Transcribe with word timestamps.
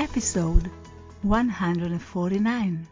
episode 0.00 0.70
149. 1.20 2.88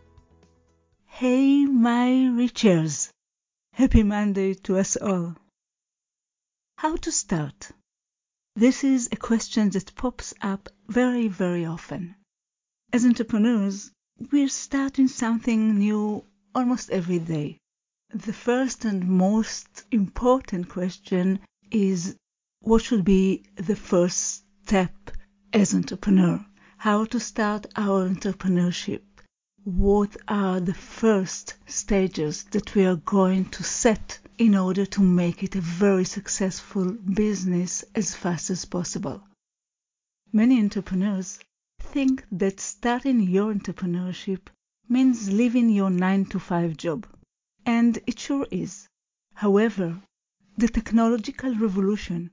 Hey, 1.06 1.64
my 1.64 2.10
Reachers! 2.36 3.08
Happy 3.72 4.02
Monday 4.02 4.52
to 4.52 4.76
us 4.76 4.94
all. 4.98 5.34
How 6.76 6.96
to 6.96 7.10
start? 7.10 7.70
This 8.56 8.84
is 8.84 9.08
a 9.10 9.16
question 9.16 9.70
that 9.70 9.94
pops 9.94 10.34
up 10.42 10.68
very, 10.86 11.28
very 11.28 11.64
often. 11.64 12.14
As 12.92 13.06
entrepreneurs, 13.06 13.90
we're 14.30 14.50
starting 14.50 15.08
something 15.08 15.78
new 15.78 16.22
almost 16.54 16.90
every 16.90 17.20
day. 17.20 17.56
The 18.12 18.34
first 18.34 18.84
and 18.84 19.08
most 19.08 19.86
important 19.90 20.68
question 20.68 21.40
is 21.70 22.16
what 22.60 22.82
should 22.82 23.06
be 23.06 23.44
the 23.54 23.76
first 23.76 24.44
step 24.66 25.10
as 25.54 25.74
entrepreneur? 25.74 26.44
How 26.82 27.06
to 27.06 27.18
start 27.18 27.66
our 27.74 28.08
entrepreneurship? 28.08 29.02
What 29.64 30.16
are 30.28 30.60
the 30.60 30.74
first 30.74 31.54
stages 31.66 32.44
that 32.52 32.76
we 32.76 32.86
are 32.86 32.94
going 32.94 33.46
to 33.46 33.64
set 33.64 34.20
in 34.38 34.54
order 34.54 34.86
to 34.86 35.02
make 35.02 35.42
it 35.42 35.56
a 35.56 35.60
very 35.60 36.04
successful 36.04 36.92
business 36.92 37.84
as 37.96 38.14
fast 38.14 38.50
as 38.50 38.64
possible? 38.64 39.24
Many 40.32 40.60
entrepreneurs 40.60 41.40
think 41.80 42.24
that 42.30 42.60
starting 42.60 43.22
your 43.22 43.52
entrepreneurship 43.52 44.46
means 44.88 45.32
leaving 45.32 45.70
your 45.70 45.90
9 45.90 46.26
to 46.26 46.38
5 46.38 46.76
job. 46.76 47.08
And 47.66 47.98
it 48.06 48.20
sure 48.20 48.46
is. 48.52 48.88
However, 49.34 50.00
the 50.56 50.68
technological 50.68 51.56
revolution 51.56 52.30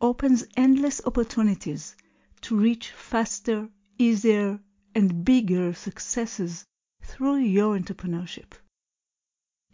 opens 0.00 0.44
endless 0.56 1.02
opportunities 1.04 1.94
to 2.40 2.56
reach 2.56 2.90
faster, 2.90 3.68
easier, 4.02 4.58
and 4.96 5.24
bigger 5.24 5.72
successes 5.72 6.64
through 7.02 7.36
your 7.36 7.78
entrepreneurship. 7.78 8.52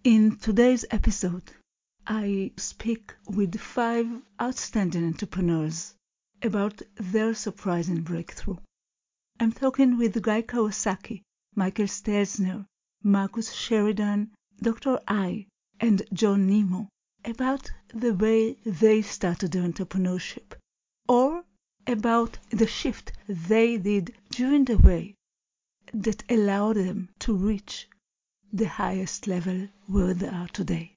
In 0.05 0.37
today's 0.37 0.85
episode, 0.91 1.51
I 2.07 2.53
speak 2.59 3.15
with 3.27 3.59
five 3.59 4.07
outstanding 4.41 5.07
entrepreneurs 5.07 5.95
about 6.43 6.83
their 6.97 7.33
surprising 7.33 8.03
breakthrough. 8.03 8.59
I'm 9.41 9.53
talking 9.53 9.97
with 9.97 10.23
Guy 10.23 10.43
Kawasaki, 10.43 11.23
Michael 11.55 11.87
Stelzner, 11.87 12.67
Marcus 13.03 13.53
Sheridan, 13.53 14.31
Dr. 14.61 15.01
I, 15.09 15.47
and 15.81 16.03
John 16.13 16.47
Nemo 16.47 16.91
about 17.25 17.71
the 17.95 18.13
way 18.13 18.59
they 18.67 19.01
started 19.01 19.53
their 19.53 19.63
entrepreneurship 19.63 20.53
or 21.09 21.45
about 21.89 22.39
the 22.51 22.67
shift 22.67 23.13
they 23.27 23.79
did 23.79 24.15
during 24.29 24.67
the 24.67 24.77
way 24.77 25.15
that 25.95 26.23
allowed 26.31 26.77
them 26.77 27.09
to 27.19 27.35
reach 27.35 27.89
the 28.53 28.69
highest 28.69 29.27
level 29.27 29.67
where 29.87 30.13
they 30.13 30.29
are 30.29 30.49
today. 30.49 30.95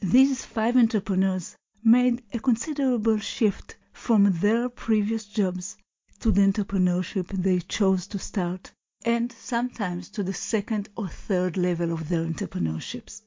These 0.00 0.44
five 0.44 0.76
entrepreneurs 0.76 1.56
made 1.82 2.22
a 2.34 2.38
considerable 2.38 3.18
shift 3.18 3.76
from 3.92 4.30
their 4.40 4.68
previous 4.68 5.24
jobs 5.24 5.78
to 6.20 6.30
the 6.30 6.42
entrepreneurship 6.42 7.28
they 7.28 7.60
chose 7.60 8.06
to 8.08 8.18
start 8.18 8.72
and 9.06 9.32
sometimes 9.32 10.10
to 10.10 10.22
the 10.22 10.34
second 10.34 10.90
or 10.96 11.08
third 11.08 11.56
level 11.56 11.92
of 11.92 12.10
their 12.10 12.24
entrepreneurships. 12.24 13.22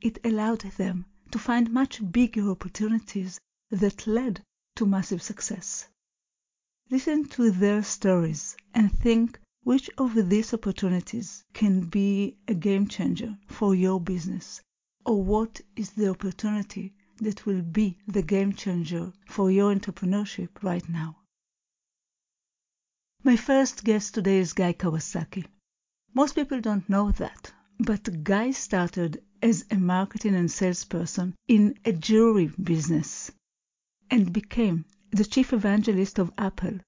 It 0.00 0.18
allowed 0.24 0.60
them 0.60 1.06
to 1.32 1.38
find 1.38 1.72
much 1.72 2.12
bigger 2.12 2.48
opportunities 2.48 3.40
that 3.70 4.06
led 4.06 4.42
to 4.80 4.86
massive 4.86 5.20
success. 5.20 5.88
Listen 6.90 7.28
to 7.28 7.50
their 7.50 7.82
stories 7.82 8.56
and 8.72 8.90
think 8.90 9.38
which 9.62 9.90
of 9.98 10.30
these 10.30 10.54
opportunities 10.54 11.44
can 11.52 11.82
be 11.82 12.38
a 12.48 12.54
game 12.54 12.88
changer 12.88 13.36
for 13.46 13.74
your 13.74 14.00
business, 14.00 14.62
or 15.04 15.22
what 15.22 15.60
is 15.76 15.90
the 15.90 16.08
opportunity 16.08 16.94
that 17.18 17.44
will 17.44 17.60
be 17.60 17.98
the 18.08 18.22
game 18.22 18.54
changer 18.54 19.12
for 19.26 19.50
your 19.50 19.74
entrepreneurship 19.74 20.48
right 20.62 20.88
now. 20.88 21.18
My 23.22 23.36
first 23.36 23.84
guest 23.84 24.14
today 24.14 24.38
is 24.38 24.54
Guy 24.54 24.72
Kawasaki. 24.72 25.44
Most 26.14 26.34
people 26.34 26.62
don't 26.62 26.88
know 26.88 27.10
that, 27.12 27.52
but 27.78 28.24
Guy 28.24 28.52
started 28.52 29.22
as 29.42 29.66
a 29.70 29.76
marketing 29.76 30.34
and 30.34 30.50
salesperson 30.50 31.34
in 31.48 31.78
a 31.84 31.92
jewelry 31.92 32.46
business 32.46 33.30
and 34.10 34.32
became 34.32 34.84
the 35.12 35.24
chief 35.24 35.52
evangelist 35.52 36.18
of 36.18 36.32
Apple, 36.36 36.78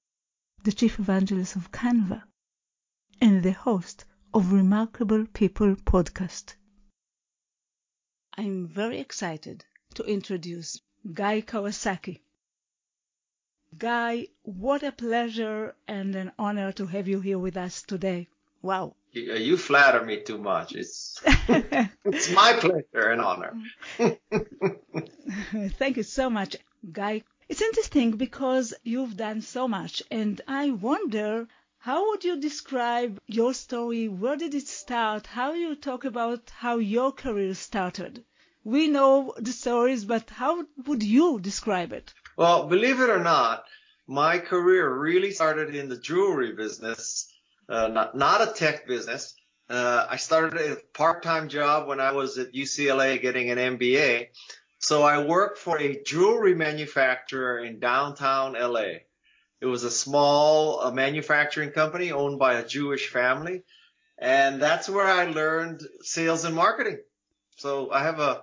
the 0.63 0.71
chief 0.71 0.99
evangelist 0.99 1.55
of 1.55 1.71
Canva, 1.71 2.23
and 3.21 3.43
the 3.43 3.53
host 3.53 4.05
of 4.33 4.51
Remarkable 4.51 5.25
People 5.33 5.75
podcast. 5.75 6.55
I'm 8.35 8.67
very 8.67 8.99
excited 8.99 9.63
to 9.93 10.03
introduce 10.03 10.81
Guy 11.13 11.41
Kawasaki. 11.41 12.21
Guy, 13.77 14.27
what 14.43 14.83
a 14.83 14.91
pleasure 14.91 15.75
and 15.87 16.15
an 16.15 16.31
honor 16.37 16.71
to 16.73 16.85
have 16.87 17.07
you 17.07 17.21
here 17.21 17.39
with 17.39 17.57
us 17.57 17.83
today. 17.83 18.27
Wow. 18.61 18.95
You, 19.11 19.35
you 19.35 19.57
flatter 19.57 20.03
me 20.03 20.21
too 20.21 20.37
much. 20.37 20.73
It's 20.73 21.21
it's 22.05 22.31
my 22.31 22.53
pleasure 22.53 23.09
and 23.09 23.21
honor. 23.21 23.53
Thank 25.77 25.97
you 25.97 26.03
so 26.03 26.29
much, 26.29 26.55
Guy. 26.91 27.23
It's 27.47 27.61
interesting 27.61 28.11
because 28.11 28.73
you've 28.83 29.15
done 29.15 29.41
so 29.41 29.67
much, 29.67 30.03
and 30.11 30.41
I 30.47 30.71
wonder 30.71 31.47
how 31.77 32.09
would 32.09 32.23
you 32.23 32.39
describe 32.39 33.21
your 33.25 33.53
story? 33.53 34.07
Where 34.07 34.35
did 34.35 34.53
it 34.53 34.67
start? 34.67 35.27
How 35.27 35.53
you 35.53 35.75
talk 35.75 36.03
about 36.05 36.49
how 36.49 36.77
your 36.77 37.11
career 37.11 37.53
started? 37.53 38.23
We 38.63 38.87
know 38.87 39.33
the 39.37 39.51
stories, 39.51 40.05
but 40.05 40.29
how 40.29 40.65
would 40.85 41.03
you 41.03 41.39
describe 41.39 41.93
it? 41.93 42.13
Well, 42.37 42.67
believe 42.67 42.99
it 42.99 43.09
or 43.09 43.19
not, 43.19 43.65
my 44.07 44.39
career 44.39 44.93
really 44.93 45.31
started 45.31 45.75
in 45.75 45.89
the 45.89 45.97
jewelry 45.97 46.53
business, 46.53 47.31
uh, 47.69 47.87
not, 47.87 48.15
not 48.15 48.41
a 48.41 48.53
tech 48.53 48.87
business. 48.87 49.35
Uh, 49.69 50.05
I 50.09 50.17
started 50.17 50.59
a 50.59 50.77
part-time 50.93 51.49
job 51.49 51.87
when 51.87 51.99
I 51.99 52.11
was 52.11 52.37
at 52.37 52.53
UCLA 52.53 53.21
getting 53.21 53.49
an 53.51 53.77
MBA. 53.77 54.27
So 54.83 55.03
I 55.03 55.23
worked 55.23 55.59
for 55.59 55.79
a 55.79 56.03
jewelry 56.03 56.55
manufacturer 56.55 57.59
in 57.59 57.79
downtown 57.79 58.51
LA. 58.51 59.05
It 59.61 59.65
was 59.65 59.85
a 59.85 59.89
small 59.89 60.81
uh, 60.81 60.91
manufacturing 60.91 61.71
company 61.71 62.11
owned 62.11 62.37
by 62.37 62.55
a 62.55 62.67
Jewish 62.67 63.07
family. 63.07 63.63
And 64.17 64.61
that's 64.61 64.89
where 64.89 65.07
I 65.07 65.23
learned 65.23 65.83
sales 66.01 66.43
and 66.43 66.53
marketing. 66.53 66.99
So 67.55 67.91
I 67.91 68.03
have 68.03 68.19
a, 68.19 68.41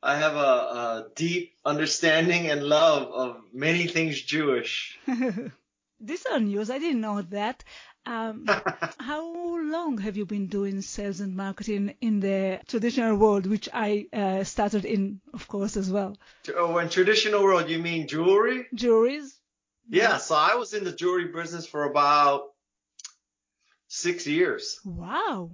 I 0.00 0.14
have 0.14 0.36
a, 0.36 0.38
a 0.38 1.06
deep 1.16 1.54
understanding 1.64 2.48
and 2.48 2.62
love 2.62 3.08
of 3.08 3.40
many 3.52 3.88
things 3.88 4.22
Jewish. 4.22 4.96
These 6.00 6.24
are 6.26 6.38
news. 6.38 6.70
I 6.70 6.78
didn't 6.78 7.00
know 7.00 7.20
that. 7.20 7.64
Um, 8.06 8.46
how 8.98 9.60
long 9.62 9.98
have 9.98 10.16
you 10.16 10.26
been 10.26 10.46
doing 10.46 10.80
sales 10.80 11.20
and 11.20 11.36
marketing 11.36 11.94
in 12.00 12.20
the 12.20 12.60
traditional 12.66 13.16
world, 13.16 13.46
which 13.46 13.68
I 13.72 14.06
uh, 14.12 14.44
started 14.44 14.84
in, 14.84 15.20
of 15.34 15.46
course, 15.48 15.76
as 15.76 15.90
well? 15.90 16.16
Oh, 16.54 16.78
in 16.78 16.88
traditional 16.88 17.42
world, 17.42 17.68
you 17.68 17.78
mean 17.78 18.08
jewelry? 18.08 18.66
Jewelries? 18.74 19.28
Yeah, 19.88 20.18
so 20.18 20.34
I 20.34 20.54
was 20.54 20.72
in 20.72 20.84
the 20.84 20.92
jewelry 20.92 21.26
business 21.32 21.66
for 21.66 21.84
about 21.84 22.44
six 23.88 24.26
years. 24.26 24.78
Wow. 24.84 25.50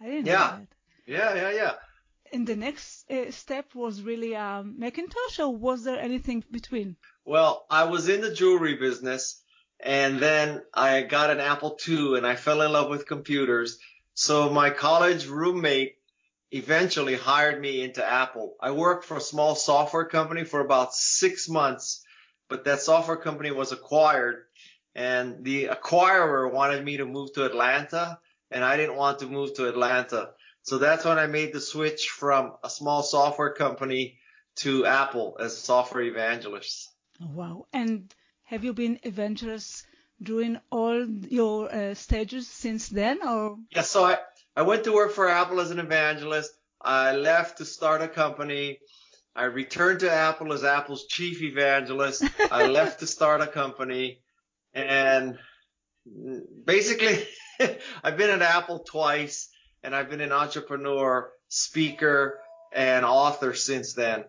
I 0.00 0.06
didn't 0.06 0.24
know 0.24 0.32
Yeah. 0.32 0.58
that. 0.58 0.68
Yeah, 1.06 1.34
yeah, 1.34 1.50
yeah. 1.54 1.72
And 2.32 2.46
the 2.46 2.56
next 2.56 3.08
uh, 3.10 3.30
step 3.30 3.74
was 3.74 4.02
really 4.02 4.34
um, 4.34 4.76
Macintosh, 4.78 5.38
or 5.38 5.54
was 5.54 5.84
there 5.84 6.00
anything 6.00 6.42
between? 6.50 6.96
Well, 7.24 7.66
I 7.70 7.84
was 7.84 8.08
in 8.08 8.22
the 8.22 8.34
jewelry 8.34 8.76
business 8.76 9.42
and 9.84 10.18
then 10.18 10.62
I 10.72 11.02
got 11.02 11.28
an 11.28 11.40
Apple 11.40 11.78
II 11.86 12.16
and 12.16 12.26
I 12.26 12.36
fell 12.36 12.62
in 12.62 12.72
love 12.72 12.88
with 12.88 13.06
computers. 13.06 13.78
So 14.14 14.48
my 14.48 14.70
college 14.70 15.26
roommate 15.26 15.96
eventually 16.50 17.16
hired 17.16 17.60
me 17.60 17.82
into 17.82 18.02
Apple. 18.04 18.54
I 18.60 18.70
worked 18.70 19.04
for 19.04 19.18
a 19.18 19.20
small 19.20 19.54
software 19.54 20.06
company 20.06 20.44
for 20.44 20.60
about 20.60 20.94
six 20.94 21.50
months, 21.50 22.02
but 22.48 22.64
that 22.64 22.80
software 22.80 23.18
company 23.18 23.50
was 23.50 23.72
acquired 23.72 24.44
and 24.94 25.44
the 25.44 25.66
acquirer 25.66 26.50
wanted 26.50 26.82
me 26.82 26.96
to 26.96 27.04
move 27.04 27.34
to 27.34 27.44
Atlanta 27.44 28.18
and 28.50 28.64
I 28.64 28.78
didn't 28.78 28.96
want 28.96 29.18
to 29.18 29.26
move 29.26 29.52
to 29.54 29.68
Atlanta. 29.68 30.30
So 30.62 30.78
that's 30.78 31.04
when 31.04 31.18
I 31.18 31.26
made 31.26 31.52
the 31.52 31.60
switch 31.60 32.08
from 32.08 32.54
a 32.64 32.70
small 32.70 33.02
software 33.02 33.52
company 33.52 34.16
to 34.56 34.86
Apple 34.86 35.36
as 35.40 35.58
software 35.58 36.04
evangelist. 36.04 36.90
Oh, 37.20 37.28
wow. 37.34 37.66
And 37.72 38.14
have 38.44 38.64
you 38.64 38.72
been 38.72 39.00
evangelist 39.02 39.86
during 40.22 40.60
all 40.70 41.06
your 41.06 41.72
uh, 41.74 41.94
stages 41.94 42.46
since 42.48 42.88
then 42.88 43.26
or? 43.26 43.58
Yeah. 43.70 43.82
So 43.82 44.04
I, 44.04 44.18
I 44.56 44.62
went 44.62 44.84
to 44.84 44.92
work 44.92 45.12
for 45.12 45.28
Apple 45.28 45.60
as 45.60 45.70
an 45.70 45.78
evangelist. 45.78 46.52
I 46.80 47.16
left 47.16 47.58
to 47.58 47.64
start 47.64 48.02
a 48.02 48.08
company. 48.08 48.78
I 49.34 49.44
returned 49.44 50.00
to 50.00 50.12
Apple 50.12 50.52
as 50.52 50.62
Apple's 50.62 51.06
chief 51.06 51.42
evangelist. 51.42 52.24
I 52.50 52.66
left 52.78 53.00
to 53.00 53.06
start 53.06 53.40
a 53.40 53.46
company 53.46 54.20
and 54.72 55.38
basically 56.64 57.26
I've 58.04 58.16
been 58.16 58.30
at 58.30 58.42
Apple 58.42 58.80
twice 58.80 59.48
and 59.82 59.94
I've 59.94 60.10
been 60.10 60.20
an 60.20 60.32
entrepreneur, 60.32 61.30
speaker, 61.48 62.40
and 62.72 63.04
author 63.04 63.54
since 63.54 63.94
then. 63.94 64.24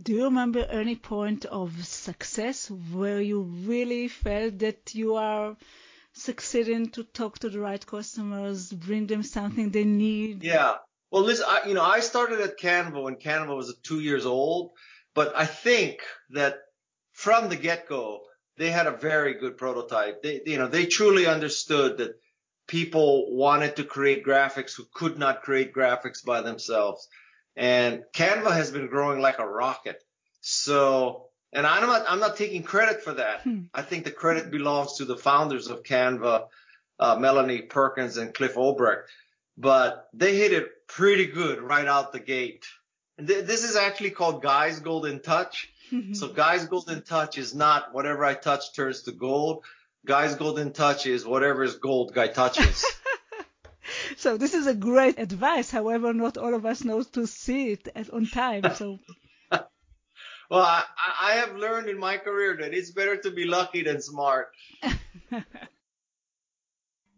Do 0.00 0.12
you 0.12 0.24
remember 0.24 0.60
any 0.60 0.96
point 0.96 1.46
of 1.46 1.84
success 1.84 2.70
where 2.70 3.20
you 3.20 3.42
really 3.42 4.08
felt 4.08 4.58
that 4.58 4.94
you 4.94 5.14
are 5.14 5.56
succeeding 6.12 6.90
to 6.90 7.04
talk 7.04 7.38
to 7.40 7.48
the 7.48 7.60
right 7.60 7.84
customers, 7.84 8.72
bring 8.72 9.06
them 9.06 9.22
something 9.22 9.70
they 9.70 9.84
need? 9.84 10.42
Yeah. 10.42 10.76
Well, 11.10 11.22
listen, 11.22 11.46
I, 11.48 11.68
you 11.68 11.74
know, 11.74 11.82
I 11.82 12.00
started 12.00 12.40
at 12.40 12.58
Canva 12.58 13.02
when 13.02 13.16
Canva 13.16 13.56
was 13.56 13.74
two 13.82 14.00
years 14.00 14.26
old, 14.26 14.72
but 15.14 15.32
I 15.34 15.46
think 15.46 16.00
that 16.30 16.58
from 17.12 17.48
the 17.48 17.56
get-go, 17.56 18.20
they 18.58 18.70
had 18.70 18.86
a 18.86 18.96
very 18.96 19.34
good 19.34 19.56
prototype. 19.56 20.22
They, 20.22 20.40
you 20.44 20.58
know, 20.58 20.68
they 20.68 20.86
truly 20.86 21.26
understood 21.26 21.98
that 21.98 22.20
people 22.66 23.34
wanted 23.34 23.76
to 23.76 23.84
create 23.84 24.26
graphics 24.26 24.74
who 24.76 24.84
could 24.92 25.18
not 25.18 25.42
create 25.42 25.72
graphics 25.72 26.24
by 26.24 26.42
themselves. 26.42 27.08
And 27.56 28.04
Canva 28.12 28.52
has 28.52 28.70
been 28.70 28.88
growing 28.88 29.20
like 29.20 29.38
a 29.38 29.46
rocket. 29.46 30.02
So, 30.40 31.28
and 31.52 31.66
I'm 31.66 31.86
not, 31.86 32.04
I'm 32.08 32.20
not 32.20 32.36
taking 32.36 32.62
credit 32.62 33.02
for 33.02 33.14
that. 33.14 33.42
Hmm. 33.42 33.62
I 33.72 33.82
think 33.82 34.04
the 34.04 34.10
credit 34.10 34.50
belongs 34.50 34.98
to 34.98 35.04
the 35.04 35.16
founders 35.16 35.68
of 35.68 35.82
Canva, 35.82 36.48
uh, 36.98 37.16
Melanie 37.16 37.62
Perkins 37.62 38.16
and 38.16 38.34
Cliff 38.34 38.54
Obrecht, 38.54 39.04
but 39.56 40.08
they 40.12 40.36
hit 40.36 40.52
it 40.52 40.86
pretty 40.86 41.26
good 41.26 41.60
right 41.60 41.86
out 41.86 42.12
the 42.12 42.20
gate. 42.20 42.66
And 43.18 43.26
th- 43.26 43.46
this 43.46 43.64
is 43.64 43.76
actually 43.76 44.10
called 44.10 44.42
Guy's 44.42 44.80
Golden 44.80 45.20
Touch. 45.20 45.72
so 46.12 46.28
Guy's 46.28 46.66
Golden 46.66 47.02
Touch 47.02 47.38
is 47.38 47.54
not 47.54 47.94
whatever 47.94 48.24
I 48.24 48.34
touch 48.34 48.74
turns 48.74 49.02
to 49.02 49.12
gold. 49.12 49.64
Guy's 50.04 50.34
Golden 50.34 50.72
Touch 50.72 51.06
is 51.06 51.26
whatever 51.26 51.64
is 51.64 51.76
gold 51.76 52.12
Guy 52.14 52.28
touches. 52.28 52.84
so 54.16 54.36
this 54.36 54.54
is 54.54 54.66
a 54.66 54.74
great 54.74 55.18
advice. 55.18 55.70
However, 55.70 56.12
not 56.12 56.36
all 56.36 56.54
of 56.54 56.66
us 56.66 56.84
know 56.84 57.02
to 57.02 57.26
see 57.26 57.72
it 57.72 57.88
at, 57.94 58.10
on 58.10 58.26
time. 58.26 58.62
So. 58.74 58.98
well, 59.50 59.62
I, 60.50 60.84
I 61.20 61.32
have 61.32 61.56
learned 61.56 61.88
in 61.88 61.98
my 61.98 62.16
career 62.18 62.56
that 62.60 62.74
it's 62.74 62.90
better 62.90 63.16
to 63.18 63.30
be 63.30 63.44
lucky 63.44 63.82
than 63.82 64.00
smart. 64.00 64.48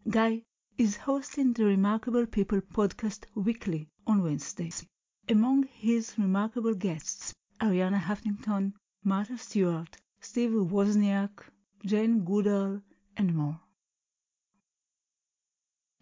Guy 0.09 0.43
is 0.77 0.95
hosting 0.95 1.53
the 1.53 1.65
Remarkable 1.65 2.25
People 2.25 2.61
podcast 2.61 3.25
weekly 3.35 3.89
on 4.07 4.23
Wednesdays. 4.23 4.85
Among 5.27 5.63
his 5.63 6.17
remarkable 6.17 6.73
guests 6.73 7.33
Arianna 7.61 7.99
Huffington, 7.99 8.73
Martha 9.03 9.37
Stewart, 9.37 9.97
Steve 10.21 10.51
Wozniak, 10.51 11.43
Jane 11.85 12.23
Goodall, 12.23 12.81
and 13.17 13.35
more. 13.35 13.59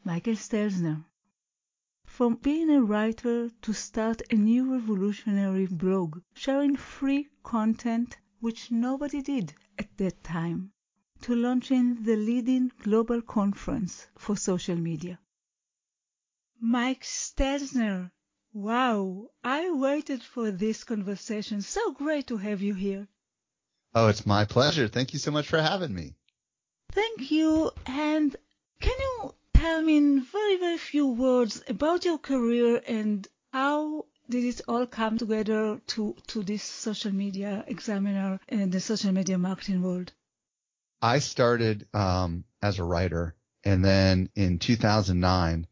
Michael 0.08 0.38
Stelzner. 0.38 1.04
From 2.06 2.36
being 2.36 2.70
a 2.70 2.82
writer 2.82 3.50
to 3.50 3.74
start 3.74 4.22
a 4.32 4.36
new 4.36 4.72
revolutionary 4.72 5.66
blog 5.66 6.22
sharing 6.34 6.78
free 6.78 7.28
content 7.44 8.16
which 8.40 8.72
nobody 8.72 9.22
did 9.22 9.54
at 9.78 9.98
that 9.98 10.24
time, 10.24 10.72
to 11.24 11.36
launching 11.36 12.04
the 12.04 12.16
leading 12.16 12.72
global 12.84 13.22
conference 13.22 14.08
for 14.18 14.38
social 14.38 14.78
media. 14.78 15.20
Mike 16.62 17.04
Stelzner 17.04 18.10
Wow, 18.54 19.32
I 19.44 19.70
waited 19.72 20.24
for 20.24 20.52
this 20.52 20.86
conversation. 20.86 21.62
So 21.62 21.92
great 21.92 22.28
to 22.28 22.38
have 22.38 22.62
you 22.62 22.76
here. 22.76 23.10
Oh, 23.94 24.08
it's 24.08 24.26
my 24.26 24.46
pleasure. 24.46 24.88
Thank 24.88 25.12
you 25.12 25.20
so 25.20 25.32
much 25.32 25.50
for 25.50 25.62
having 25.62 25.94
me. 25.94 26.16
Thank 26.94 27.30
you. 27.30 27.72
And 27.86 28.38
can 28.80 28.96
you 28.98 29.34
tell 29.58 29.82
me 29.82 29.98
in 29.98 30.22
very, 30.22 30.58
very 30.58 30.78
few 30.78 31.08
words 31.08 31.64
about 31.68 32.06
your 32.06 32.20
career 32.20 32.82
and 32.88 33.28
how 33.52 34.06
did 34.30 34.44
it 34.44 34.62
all 34.68 34.86
come 34.86 35.18
together 35.18 35.82
to, 35.88 36.16
to 36.28 36.44
this 36.44 36.62
social 36.64 37.12
media 37.12 37.64
examiner 37.68 38.40
and 38.48 38.72
the 38.72 38.80
social 38.80 39.12
media 39.12 39.38
marketing 39.38 39.82
world? 39.82 40.12
I 41.02 41.20
started 41.20 41.88
um, 41.94 42.44
as 42.62 42.80
a 42.80 42.84
writer, 42.84 43.36
and 43.64 43.84
then 43.84 44.30
in 44.36 44.60
2009, 44.60 45.68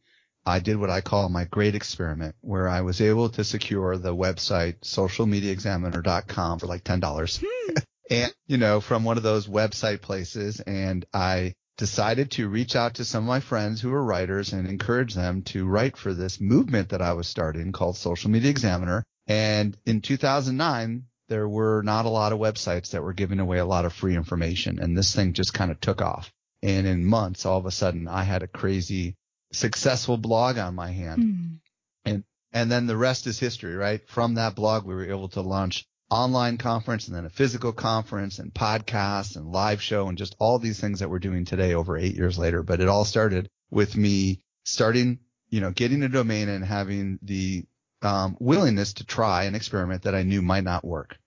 I 0.48 0.60
did 0.60 0.78
what 0.78 0.90
I 0.90 1.02
call 1.02 1.30
my 1.30 1.46
great 1.46 1.76
experiment 1.76 2.36
where 2.42 2.68
I 2.68 2.82
was 2.82 3.02
able 3.02 3.30
to 3.30 3.44
secure 3.44 3.98
the 3.98 4.16
website 4.16 4.80
socialmediaexaminer.com 4.82 6.60
for 6.60 6.68
like 6.68 6.84
$10. 6.84 7.44
Hmm. 7.44 7.76
and, 8.10 8.34
you 8.48 8.58
know, 8.58 8.82
from 8.82 9.04
one 9.04 9.18
of 9.18 9.24
those 9.24 9.48
website 9.48 10.02
places. 10.02 10.60
And 10.60 11.06
I 11.14 11.56
decided 11.78 12.32
to 12.32 12.48
reach 12.48 12.76
out 12.76 12.96
to 12.96 13.06
some 13.06 13.24
of 13.24 13.28
my 13.28 13.40
friends 13.40 13.82
who 13.82 13.90
were 13.90 14.04
writers 14.04 14.54
and 14.54 14.68
encourage 14.68 15.14
them 15.14 15.42
to 15.44 15.66
write 15.66 15.98
for 15.98 16.14
this 16.14 16.40
movement 16.40 16.90
that 16.90 17.02
I 17.02 17.14
was 17.14 17.28
starting 17.28 17.72
called 17.72 17.98
Social 17.98 18.30
Media 18.30 18.50
Examiner. 18.50 19.04
And 19.28 19.78
in 19.86 20.02
2009, 20.02 21.06
there 21.28 21.48
were 21.48 21.82
not 21.82 22.06
a 22.06 22.10
lot 22.10 22.32
of 22.32 22.40
websites 22.40 22.92
that 22.92 23.04
were 23.04 23.14
giving 23.14 23.40
away 23.40 23.58
a 23.58 23.66
lot 23.66 23.86
of 23.86 23.94
free 23.94 24.16
information. 24.16 24.80
And 24.80 24.98
this 24.98 25.14
thing 25.14 25.34
just 25.34 25.54
kind 25.54 25.72
of 25.72 25.80
took 25.82 26.02
off. 26.02 26.32
And 26.62 26.88
in 26.88 27.06
months, 27.06 27.46
all 27.46 27.58
of 27.58 27.66
a 27.66 27.72
sudden, 27.72 28.08
I 28.08 28.24
had 28.24 28.44
a 28.44 28.48
crazy 28.48 29.16
successful 29.52 30.18
blog 30.18 30.58
on 30.58 30.76
my 30.76 30.92
hand. 30.92 31.22
Mm. 31.22 31.60
And, 32.06 32.24
and 32.54 32.72
then 32.72 32.88
the 32.88 32.98
rest 32.98 33.28
is 33.28 33.40
history, 33.40 33.76
right? 33.76 34.08
From 34.08 34.36
that 34.36 34.56
blog, 34.56 34.86
we 34.86 34.94
were 34.94 35.10
able 35.10 35.30
to 35.30 35.42
launch 35.42 35.86
online 36.10 36.58
conference 36.58 37.08
and 37.08 37.16
then 37.16 37.26
a 37.26 37.30
physical 37.30 37.74
conference 37.74 38.40
and 38.40 38.54
podcast 38.54 39.36
and 39.36 39.52
live 39.52 39.82
show 39.82 40.08
and 40.08 40.18
just 40.18 40.36
all 40.40 40.60
these 40.60 40.80
things 40.80 41.00
that 41.00 41.10
we're 41.10 41.20
doing 41.20 41.46
today 41.46 41.74
over 41.74 41.98
eight 41.98 42.16
years 42.16 42.38
later. 42.38 42.64
But 42.64 42.80
it 42.80 42.88
all 42.88 43.06
started 43.06 43.50
with 43.70 43.96
me 43.96 44.42
starting, 44.64 45.20
you 45.50 45.62
know, 45.62 45.72
getting 45.72 46.04
a 46.04 46.10
domain 46.10 46.50
and 46.50 46.64
having 46.64 47.20
the 47.22 47.66
um, 48.02 48.38
willingness 48.40 48.94
to 48.94 49.06
try 49.06 49.44
an 49.46 49.56
experiment 49.56 50.04
that 50.04 50.16
I 50.16 50.24
knew 50.24 50.42
might 50.42 50.64
not 50.64 50.86
work. 50.86 51.18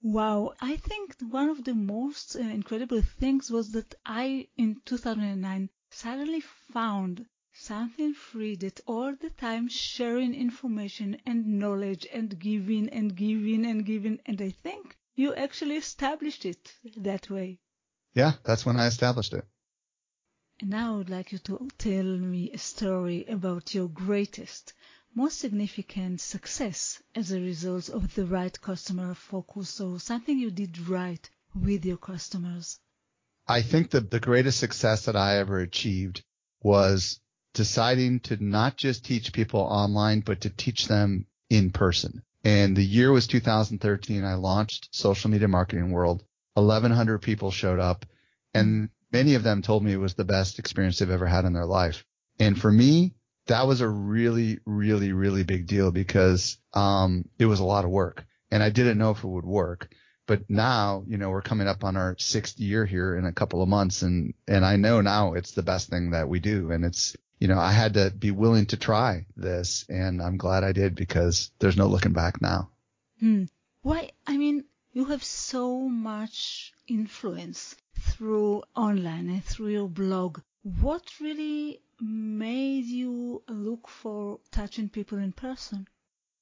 Wow, 0.00 0.52
I 0.60 0.76
think 0.76 1.16
one 1.28 1.50
of 1.50 1.64
the 1.64 1.74
most 1.74 2.36
uh, 2.36 2.40
incredible 2.40 3.02
things 3.02 3.50
was 3.50 3.72
that 3.72 3.94
I, 4.06 4.46
in 4.56 4.80
2009, 4.84 5.70
suddenly 5.90 6.40
found 6.72 7.26
something 7.58 8.14
free 8.14 8.54
that 8.54 8.80
all 8.86 9.14
the 9.16 9.30
time 9.30 9.68
sharing 9.68 10.34
information 10.34 11.20
and 11.26 11.58
knowledge 11.58 12.06
and 12.12 12.38
giving 12.38 12.88
and 12.88 13.16
giving 13.16 13.66
and 13.66 13.84
giving. 13.84 14.20
And 14.26 14.40
I 14.40 14.50
think 14.50 14.96
you 15.16 15.34
actually 15.34 15.76
established 15.76 16.44
it 16.44 16.72
that 16.96 17.28
way. 17.28 17.58
Yeah, 18.14 18.34
that's 18.44 18.64
when 18.64 18.78
I 18.78 18.86
established 18.86 19.32
it. 19.34 19.44
And 20.60 20.70
now 20.70 20.94
I 20.94 20.96
would 20.98 21.10
like 21.10 21.32
you 21.32 21.38
to 21.38 21.68
tell 21.78 22.04
me 22.04 22.50
a 22.52 22.58
story 22.58 23.24
about 23.26 23.74
your 23.74 23.88
greatest, 23.88 24.72
most 25.14 25.38
significant 25.38 26.20
success 26.20 27.02
as 27.14 27.32
a 27.32 27.40
result 27.40 27.88
of 27.88 28.14
the 28.14 28.26
right 28.26 28.60
customer 28.60 29.14
focus 29.14 29.80
or 29.80 30.00
something 30.00 30.38
you 30.38 30.50
did 30.50 30.78
right 30.88 31.28
with 31.54 31.84
your 31.84 31.96
customers. 31.96 32.78
I 33.46 33.62
think 33.62 33.90
the, 33.90 34.00
the 34.00 34.20
greatest 34.20 34.60
success 34.60 35.06
that 35.06 35.16
I 35.16 35.38
ever 35.38 35.58
achieved 35.58 36.22
was 36.62 37.20
deciding 37.54 38.20
to 38.20 38.42
not 38.42 38.76
just 38.76 39.04
teach 39.04 39.32
people 39.32 39.60
online, 39.60 40.20
but 40.20 40.42
to 40.42 40.50
teach 40.50 40.86
them 40.86 41.26
in 41.50 41.70
person. 41.70 42.22
And 42.44 42.76
the 42.76 42.84
year 42.84 43.10
was 43.10 43.26
2013. 43.26 44.24
I 44.24 44.34
launched 44.34 44.88
Social 44.92 45.30
Media 45.30 45.48
Marketing 45.48 45.90
World. 45.90 46.24
1100 46.54 47.18
people 47.18 47.50
showed 47.50 47.78
up 47.78 48.06
and 48.54 48.88
many 49.12 49.34
of 49.34 49.42
them 49.42 49.62
told 49.62 49.84
me 49.84 49.92
it 49.92 49.96
was 49.96 50.14
the 50.14 50.24
best 50.24 50.58
experience 50.58 50.98
they've 50.98 51.10
ever 51.10 51.26
had 51.26 51.44
in 51.44 51.52
their 51.52 51.66
life. 51.66 52.04
And 52.40 52.58
for 52.58 52.70
me, 52.70 53.14
that 53.46 53.66
was 53.66 53.80
a 53.80 53.88
really, 53.88 54.58
really, 54.66 55.12
really 55.12 55.44
big 55.44 55.66
deal 55.66 55.90
because, 55.90 56.58
um, 56.74 57.28
it 57.38 57.46
was 57.46 57.60
a 57.60 57.64
lot 57.64 57.84
of 57.84 57.90
work 57.90 58.24
and 58.50 58.62
I 58.62 58.70
didn't 58.70 58.98
know 58.98 59.10
if 59.10 59.24
it 59.24 59.28
would 59.28 59.44
work. 59.44 59.88
But 60.28 60.48
now, 60.50 61.04
you 61.08 61.16
know, 61.16 61.30
we're 61.30 61.40
coming 61.40 61.66
up 61.66 61.84
on 61.84 61.96
our 61.96 62.14
sixth 62.18 62.60
year 62.60 62.84
here 62.84 63.16
in 63.16 63.24
a 63.24 63.32
couple 63.32 63.62
of 63.62 63.68
months 63.68 64.02
and, 64.02 64.34
and 64.46 64.62
I 64.62 64.76
know 64.76 65.00
now 65.00 65.32
it's 65.32 65.52
the 65.52 65.62
best 65.62 65.88
thing 65.88 66.10
that 66.10 66.28
we 66.28 66.38
do. 66.38 66.70
And 66.70 66.84
it's, 66.84 67.16
you 67.40 67.48
know, 67.48 67.58
I 67.58 67.72
had 67.72 67.94
to 67.94 68.10
be 68.10 68.30
willing 68.30 68.66
to 68.66 68.76
try 68.76 69.24
this 69.36 69.86
and 69.88 70.20
I'm 70.20 70.36
glad 70.36 70.64
I 70.64 70.72
did 70.72 70.94
because 70.94 71.50
there's 71.58 71.78
no 71.78 71.86
looking 71.86 72.12
back 72.12 72.42
now. 72.42 72.68
Hmm. 73.20 73.44
Why? 73.80 74.10
I 74.26 74.36
mean, 74.36 74.64
you 74.92 75.06
have 75.06 75.24
so 75.24 75.88
much 75.88 76.74
influence 76.86 77.74
through 77.98 78.64
online 78.76 79.30
and 79.30 79.42
through 79.42 79.68
your 79.68 79.88
blog. 79.88 80.40
What 80.62 81.10
really 81.22 81.80
made 82.00 82.84
you 82.84 83.42
look 83.48 83.88
for 83.88 84.40
touching 84.52 84.90
people 84.90 85.16
in 85.16 85.32
person? 85.32 85.88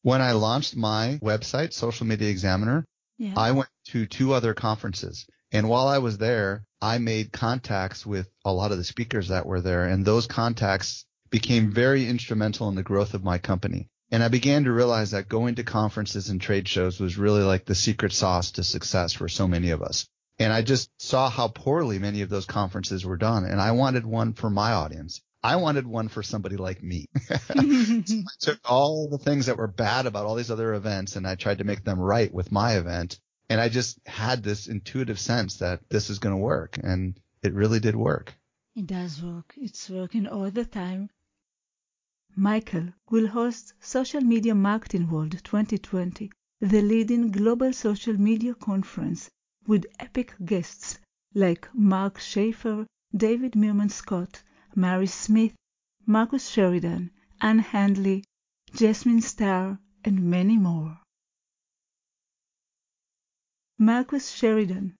When 0.03 0.21
I 0.21 0.33
launched 0.33 0.75
my 0.75 1.21
website, 1.23 1.73
Social 1.73 2.05
Media 2.07 2.31
Examiner, 2.31 2.85
Yeah. 3.19 3.35
I 3.37 3.53
went 3.53 3.69
to 3.89 4.07
two 4.07 4.33
other 4.33 4.55
conferences. 4.55 5.27
And 5.53 5.69
while 5.69 5.89
I 5.89 5.99
was 5.99 6.19
there, 6.19 6.65
I 6.83 6.99
made 6.99 7.33
contacts 7.33 8.05
with 8.05 8.29
a 8.45 8.53
lot 8.53 8.73
of 8.73 8.79
the 8.79 8.85
speakers 8.85 9.29
that 9.29 9.47
were 9.47 9.61
there. 9.61 9.85
And 9.87 10.05
those 10.05 10.27
contacts 10.27 11.07
became 11.31 11.73
very 11.73 12.09
instrumental 12.09 12.69
in 12.69 12.75
the 12.75 12.83
growth 12.83 13.15
of 13.15 13.25
my 13.25 13.39
company. 13.39 13.89
And 14.11 14.23
I 14.23 14.29
began 14.29 14.65
to 14.65 14.73
realize 14.73 15.11
that 15.11 15.29
going 15.29 15.57
to 15.57 15.65
conferences 15.65 16.29
and 16.29 16.41
trade 16.41 16.69
shows 16.69 17.01
was 17.01 17.19
really 17.19 17.43
like 17.43 17.65
the 17.65 17.75
secret 17.75 18.13
sauce 18.13 18.53
to 18.53 18.65
success 18.65 19.13
for 19.13 19.29
so 19.29 19.49
many 19.49 19.71
of 19.71 19.83
us. 19.83 20.07
And 20.39 20.53
I 20.53 20.63
just 20.63 20.91
saw 20.99 21.31
how 21.31 21.49
poorly 21.49 21.99
many 21.99 22.21
of 22.21 22.29
those 22.29 22.45
conferences 22.45 23.05
were 23.05 23.17
done. 23.17 23.45
And 23.45 23.61
I 23.61 23.73
wanted 23.73 24.07
one 24.07 24.35
for 24.35 24.51
my 24.51 24.73
audience. 24.73 25.23
I 25.47 25.55
wanted 25.55 25.87
one 25.87 26.09
for 26.09 26.25
somebody 26.25 26.57
like 26.57 26.83
me. 26.83 27.07
I 27.31 28.03
took 28.41 28.59
all 28.65 29.09
the 29.09 29.19
things 29.19 29.47
that 29.47 29.57
were 29.57 29.69
bad 29.69 30.07
about 30.07 30.27
all 30.27 30.35
these 30.35 30.51
other 30.51 30.75
events 30.75 31.15
and 31.15 31.25
I 31.25 31.37
tried 31.37 31.59
to 31.59 31.65
make 31.65 31.85
them 31.85 32.01
right 32.01 32.35
with 32.35 32.51
my 32.51 32.77
event. 32.77 33.21
And 33.49 33.61
I 33.61 33.69
just 33.69 34.01
had 34.07 34.43
this 34.43 34.67
intuitive 34.67 35.21
sense 35.21 35.59
that 35.59 35.89
this 35.89 36.11
is 36.11 36.19
going 36.19 36.35
to 36.35 36.49
work. 36.55 36.79
And 36.83 37.21
it 37.45 37.55
really 37.55 37.79
did 37.79 37.95
work. 37.95 38.35
It 38.75 38.89
does 38.89 39.23
work. 39.23 39.55
It's 39.57 39.89
working 39.89 40.27
all 40.27 40.51
the 40.51 40.65
time. 40.65 41.11
Michael 42.35 42.89
will 43.09 43.29
host 43.29 43.73
Social 43.79 44.23
Media 44.23 44.55
Marketing 44.57 45.09
World 45.09 45.31
2020, 45.45 46.29
the 46.61 46.83
leading 46.83 47.31
global 47.31 47.73
social 47.73 48.19
media 48.21 48.53
conference 48.55 49.31
with 49.65 49.87
epic 50.01 50.35
guests 50.45 50.99
like 51.35 51.69
Mark 51.73 52.19
Schaefer, 52.19 52.85
David 53.17 53.53
Meerman 53.53 53.93
Scott, 53.93 54.43
Mari 54.79 55.07
Smith, 55.07 55.57
Marcus 56.05 56.51
Sheridan, 56.51 57.11
Ann 57.41 57.61
Handley, 57.61 58.25
Jasmine 58.75 59.23
Star, 59.23 59.81
and 60.05 60.23
many 60.31 60.59
more. 60.59 61.01
Marcus 63.79 64.31
Sheridan 64.31 64.95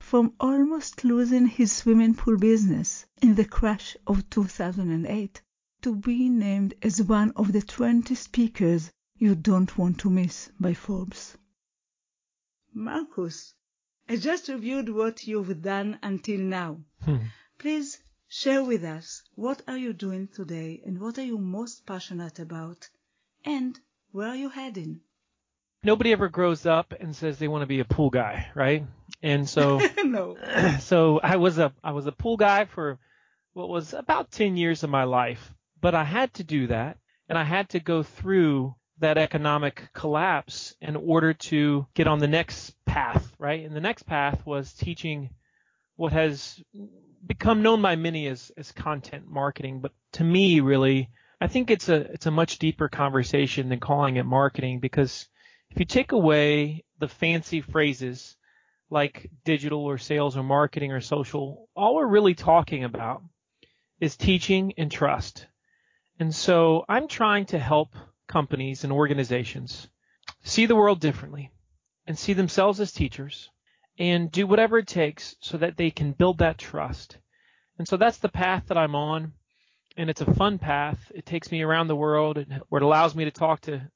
from 0.00 0.34
almost 0.38 1.02
losing 1.02 1.46
his 1.46 1.72
swimming 1.72 2.14
pool 2.14 2.36
business 2.36 3.06
in 3.22 3.36
the 3.36 3.46
crash 3.46 3.96
of 4.06 4.28
2008 4.28 5.40
to 5.80 5.96
being 5.96 6.38
named 6.38 6.74
as 6.82 7.02
one 7.02 7.30
of 7.36 7.52
the 7.52 7.62
20 7.62 8.14
speakers 8.14 8.90
you 9.16 9.34
don't 9.34 9.78
want 9.78 9.98
to 10.00 10.10
miss 10.10 10.50
by 10.60 10.74
Forbes. 10.74 11.38
Marcus, 12.74 13.54
I 14.10 14.16
just 14.16 14.48
reviewed 14.48 14.90
what 14.90 15.26
you've 15.26 15.62
done 15.62 15.98
until 16.02 16.40
now. 16.40 16.84
Hmm. 17.00 17.16
Please 17.56 17.98
share 18.32 18.62
with 18.62 18.84
us 18.84 19.24
what 19.34 19.60
are 19.66 19.76
you 19.76 19.92
doing 19.92 20.28
today 20.28 20.80
and 20.86 21.00
what 21.00 21.18
are 21.18 21.24
you 21.24 21.36
most 21.36 21.84
passionate 21.84 22.38
about 22.38 22.88
and 23.44 23.78
where 24.12 24.28
are 24.28 24.36
you 24.36 24.48
heading? 24.48 25.00
Nobody 25.82 26.12
ever 26.12 26.28
grows 26.28 26.64
up 26.64 26.94
and 26.98 27.14
says 27.14 27.38
they 27.38 27.48
want 27.48 27.62
to 27.62 27.66
be 27.66 27.80
a 27.80 27.84
pool 27.84 28.08
guy, 28.08 28.48
right? 28.54 28.84
And 29.20 29.48
so, 29.48 29.80
no. 30.04 30.36
so 30.80 31.18
I 31.20 31.36
was 31.36 31.58
a 31.58 31.72
I 31.82 31.90
was 31.90 32.06
a 32.06 32.12
pool 32.12 32.36
guy 32.36 32.66
for 32.66 33.00
what 33.52 33.68
was 33.68 33.94
about 33.94 34.30
10 34.30 34.56
years 34.56 34.84
of 34.84 34.90
my 34.90 35.04
life, 35.04 35.52
but 35.80 35.96
I 35.96 36.04
had 36.04 36.32
to 36.34 36.44
do 36.44 36.68
that 36.68 36.98
and 37.28 37.36
I 37.36 37.42
had 37.44 37.70
to 37.70 37.80
go 37.80 38.04
through 38.04 38.76
that 39.00 39.18
economic 39.18 39.88
collapse 39.92 40.76
in 40.80 40.94
order 40.94 41.34
to 41.34 41.86
get 41.94 42.06
on 42.06 42.20
the 42.20 42.28
next 42.28 42.76
path, 42.84 43.32
right? 43.38 43.64
And 43.64 43.74
the 43.74 43.80
next 43.80 44.04
path 44.04 44.46
was 44.46 44.72
teaching 44.72 45.30
what 46.00 46.14
has 46.14 46.58
become 47.26 47.60
known 47.60 47.82
by 47.82 47.94
many 47.94 48.26
as, 48.26 48.50
as 48.56 48.72
content 48.72 49.28
marketing, 49.28 49.80
but 49.80 49.92
to 50.12 50.24
me, 50.24 50.60
really, 50.60 51.10
I 51.42 51.46
think 51.46 51.70
it's 51.70 51.90
a 51.90 51.96
it's 51.96 52.24
a 52.24 52.30
much 52.30 52.58
deeper 52.58 52.88
conversation 52.88 53.68
than 53.68 53.80
calling 53.80 54.16
it 54.16 54.24
marketing 54.24 54.80
because 54.80 55.28
if 55.70 55.78
you 55.78 55.84
take 55.84 56.12
away 56.12 56.84
the 57.00 57.06
fancy 57.06 57.60
phrases 57.60 58.34
like 58.88 59.30
digital 59.44 59.84
or 59.84 59.98
sales 59.98 60.38
or 60.38 60.42
marketing 60.42 60.90
or 60.90 61.02
social, 61.02 61.68
all 61.76 61.96
we're 61.96 62.06
really 62.06 62.34
talking 62.34 62.84
about 62.84 63.22
is 64.00 64.16
teaching 64.16 64.72
and 64.78 64.90
trust. 64.90 65.46
And 66.18 66.34
so 66.34 66.86
I'm 66.88 67.08
trying 67.08 67.44
to 67.46 67.58
help 67.58 67.94
companies 68.26 68.84
and 68.84 68.92
organizations 68.92 69.86
see 70.44 70.64
the 70.64 70.76
world 70.76 70.98
differently 70.98 71.50
and 72.06 72.18
see 72.18 72.32
themselves 72.32 72.80
as 72.80 72.90
teachers 72.90 73.50
and 73.98 74.30
do 74.30 74.46
whatever 74.46 74.78
it 74.78 74.86
takes 74.86 75.36
so 75.40 75.58
that 75.58 75.76
they 75.76 75.90
can 75.90 76.12
build 76.12 76.38
that 76.38 76.58
trust. 76.58 77.18
And 77.78 77.86
so 77.86 77.96
that's 77.96 78.18
the 78.18 78.28
path 78.28 78.64
that 78.68 78.78
I'm 78.78 78.94
on. 78.94 79.32
And 79.96 80.08
it's 80.08 80.20
a 80.20 80.34
fun 80.34 80.58
path. 80.58 81.10
It 81.14 81.26
takes 81.26 81.50
me 81.50 81.62
around 81.62 81.88
the 81.88 81.96
world 81.96 82.38
and 82.38 82.62
where 82.68 82.80
it 82.80 82.84
allows 82.84 83.14
me 83.14 83.24
to 83.24 83.30
talk 83.30 83.62
to, 83.62 83.90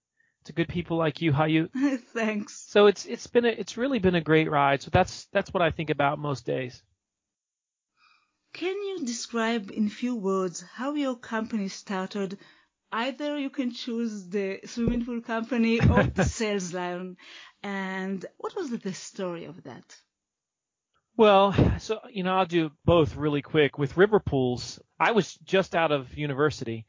to 0.45 0.53
good 0.53 0.69
people 0.69 0.97
like 0.97 1.23
you, 1.23 1.33
Hayut. 1.33 1.71
Thanks. 2.13 2.65
So 2.69 2.87
it's 2.87 3.07
it's 3.07 3.27
been 3.27 3.45
a, 3.45 3.49
it's 3.49 3.77
really 3.77 3.99
been 3.99 4.15
a 4.15 4.21
great 4.21 4.51
ride. 4.51 4.83
So 4.83 4.91
that's 4.93 5.27
that's 5.33 5.53
what 5.55 5.63
I 5.63 5.71
think 5.71 5.91
about 5.91 6.19
most 6.19 6.45
days. 6.45 6.83
Can 8.53 8.75
you 8.75 9.05
describe 9.05 9.71
in 9.71 9.89
few 9.89 10.15
words 10.15 10.63
how 10.63 10.95
your 10.95 11.17
company 11.17 11.69
started? 11.69 12.39
Either 12.95 13.37
you 13.37 13.51
can 13.51 13.73
choose 13.73 14.29
the 14.29 14.61
swimming 14.67 15.05
pool 15.05 15.21
company 15.21 15.81
or 15.81 16.05
the 16.05 16.25
sales 16.39 16.73
line. 16.73 17.17
And 17.61 18.25
what 18.39 18.55
was 18.55 18.71
the 18.71 18.95
story 18.95 19.47
of 19.47 19.65
that? 19.65 19.97
Well, 21.17 21.57
so 21.81 21.99
you 22.09 22.23
know, 22.23 22.37
I'll 22.37 22.47
do 22.47 22.71
both 22.85 23.17
really 23.17 23.43
quick. 23.43 23.79
With 23.79 23.97
river 23.97 24.21
pools, 24.21 24.79
I 25.01 25.11
was 25.11 25.35
just 25.43 25.75
out 25.75 25.91
of 25.91 26.17
university 26.17 26.87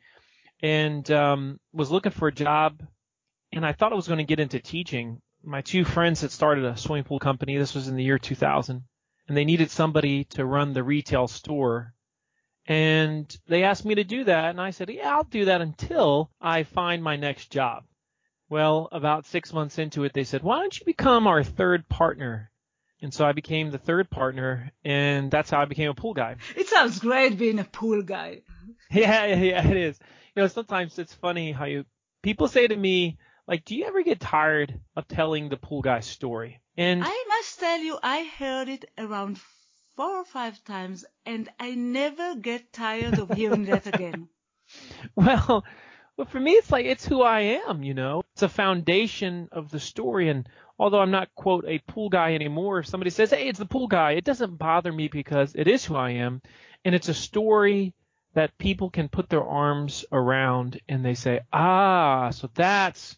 and 0.62 1.09
um, 1.09 1.59
was 1.74 1.89
looking 1.89 2.12
for 2.12 2.27
a 2.27 2.33
job, 2.33 2.83
and 3.51 3.65
I 3.65 3.71
thought 3.71 3.91
I 3.91 3.95
was 3.95 4.07
going 4.07 4.19
to 4.19 4.25
get 4.25 4.39
into 4.39 4.59
teaching. 4.59 5.24
My 5.43 5.62
two 5.62 5.83
friends 5.83 6.21
had 6.21 6.29
started 6.29 6.65
a 6.65 6.77
swimming 6.77 7.05
pool 7.05 7.19
company. 7.19 7.57
This 7.57 7.74
was 7.74 7.88
in 7.88 7.95
the 7.95 8.03
year 8.03 8.19
2000, 8.19 8.83
and 9.27 9.38
they 9.38 9.45
needed 9.45 9.71
somebody 9.71 10.25
to 10.35 10.45
run 10.45 10.74
the 10.74 10.83
retail 10.83 11.27
store. 11.27 11.95
And 12.67 13.36
they 13.48 13.63
asked 13.63 13.86
me 13.86 13.95
to 13.95 14.03
do 14.03 14.24
that, 14.24 14.50
and 14.50 14.60
I 14.60 14.72
said, 14.72 14.89
"Yeah, 14.89 15.15
I'll 15.15 15.24
do 15.24 15.45
that 15.45 15.62
until 15.62 16.31
I 16.41 16.63
find 16.63 17.03
my 17.03 17.15
next 17.15 17.51
job." 17.51 17.84
Well, 18.50 18.89
about 18.91 19.25
six 19.25 19.53
months 19.53 19.77
into 19.77 20.03
it, 20.03 20.13
they 20.13 20.24
said, 20.24 20.43
"Why 20.43 20.60
don't 20.60 20.77
you 20.79 20.86
become 20.86 21.27
our 21.27 21.43
third 21.43 21.88
partner?" 21.88 22.51
And 23.01 23.13
so 23.13 23.25
I 23.25 23.34
became 23.34 23.69
the 23.69 23.77
third 23.77 24.10
partner, 24.10 24.72
and 24.84 25.29
that's 25.29 25.50
how 25.50 25.62
I 25.62 25.65
became 25.65 25.89
a 25.89 25.93
pool 25.93 26.13
guy. 26.13 26.38
It 26.55 26.67
sounds 26.67 27.00
great 27.00 27.38
being 27.38 27.60
a 27.60 27.63
pool 27.63 28.01
guy. 28.01 28.41
Yeah, 28.89 29.25
yeah, 29.27 29.36
yeah, 29.36 29.67
it 29.67 29.77
is. 29.77 30.00
You 30.36 30.41
know, 30.41 30.48
sometimes 30.48 30.98
it's 30.98 31.13
funny 31.13 31.51
how 31.51 31.65
you 31.65 31.86
people 32.24 32.48
say 32.48 32.67
to 32.67 32.75
me, 32.75 33.19
like, 33.48 33.63
do 33.63 33.75
you 33.75 33.86
ever 33.86 34.01
get 34.01 34.19
tired 34.19 34.79
of 34.95 35.07
telling 35.07 35.50
the 35.50 35.57
pool 35.57 35.81
guy 35.81 36.00
story? 36.00 36.62
And 36.77 37.03
I 37.03 37.25
must 37.27 37.60
tell 37.60 37.79
you, 37.79 38.00
I 38.01 38.24
heard 38.38 38.69
it 38.69 38.86
around 38.98 39.38
four 39.96 40.18
or 40.20 40.25
five 40.25 40.64
times, 40.64 41.06
and 41.25 41.50
I 41.60 41.75
never 41.75 42.36
get 42.36 42.74
tired 42.74 43.18
of 43.20 43.32
hearing 43.32 43.66
that 43.66 43.88
again. 43.88 44.30
well, 45.16 45.64
well, 46.18 46.28
for 46.28 46.40
me, 46.40 46.52
it's 46.54 46.72
like 46.72 46.86
it's 46.86 47.06
who 47.06 47.22
I 47.22 47.42
am. 47.68 47.84
You 47.84 47.94
know, 47.94 48.24
it's 48.34 48.44
a 48.44 48.50
foundation 48.50 49.50
of 49.52 49.70
the 49.70 49.80
story. 49.80 50.30
And 50.30 50.48
although 50.80 51.00
I'm 51.02 51.12
not 51.12 51.34
quote 51.36 51.66
a 51.68 51.80
pool 51.80 52.10
guy 52.10 52.34
anymore, 52.36 52.80
if 52.80 52.88
somebody 52.88 53.10
says, 53.10 53.32
"Hey, 53.32 53.48
it's 53.48 53.60
the 53.60 53.66
pool 53.66 53.88
guy," 53.88 54.12
it 54.14 54.24
doesn't 54.24 54.58
bother 54.58 54.92
me 54.92 55.08
because 55.08 55.56
it 55.56 55.68
is 55.68 55.86
who 55.86 55.96
I 55.96 56.12
am, 56.12 56.42
and 56.86 56.96
it's 56.96 57.10
a 57.10 57.14
story 57.14 57.94
that 58.34 58.58
people 58.58 58.90
can 58.90 59.08
put 59.10 59.30
their 59.30 59.44
arms 59.46 60.06
around 60.12 60.80
and 60.90 61.04
they 61.06 61.16
say, 61.16 61.42
"Ah, 61.54 62.30
so 62.32 62.50
that's 62.54 63.18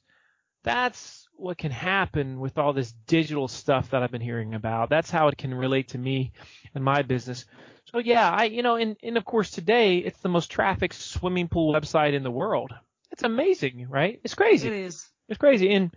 that's 0.63 1.26
what 1.37 1.57
can 1.57 1.71
happen 1.71 2.39
with 2.39 2.57
all 2.57 2.73
this 2.73 2.91
digital 3.07 3.47
stuff 3.47 3.91
that 3.91 4.03
I've 4.03 4.11
been 4.11 4.21
hearing 4.21 4.53
about. 4.53 4.89
That's 4.89 5.09
how 5.11 5.27
it 5.27 5.37
can 5.37 5.53
relate 5.53 5.89
to 5.89 5.97
me 5.97 6.31
and 6.75 6.83
my 6.83 7.01
business." 7.01 7.45
So 7.85 7.99
yeah, 7.99 8.29
I 8.29 8.45
you 8.45 8.63
know, 8.63 8.75
and 8.75 8.97
and 9.01 9.17
of 9.17 9.25
course 9.25 9.51
today 9.51 9.97
it's 9.99 10.19
the 10.19 10.29
most 10.29 10.51
trafficked 10.51 10.95
swimming 10.95 11.47
pool 11.47 11.73
website 11.73 12.13
in 12.13 12.23
the 12.23 12.31
world. 12.31 12.73
It's 13.11 13.23
amazing, 13.23 13.87
right? 13.89 14.19
It's 14.23 14.35
crazy. 14.35 14.67
It 14.67 14.73
is. 14.73 15.07
It's 15.29 15.37
crazy. 15.39 15.73
And 15.73 15.91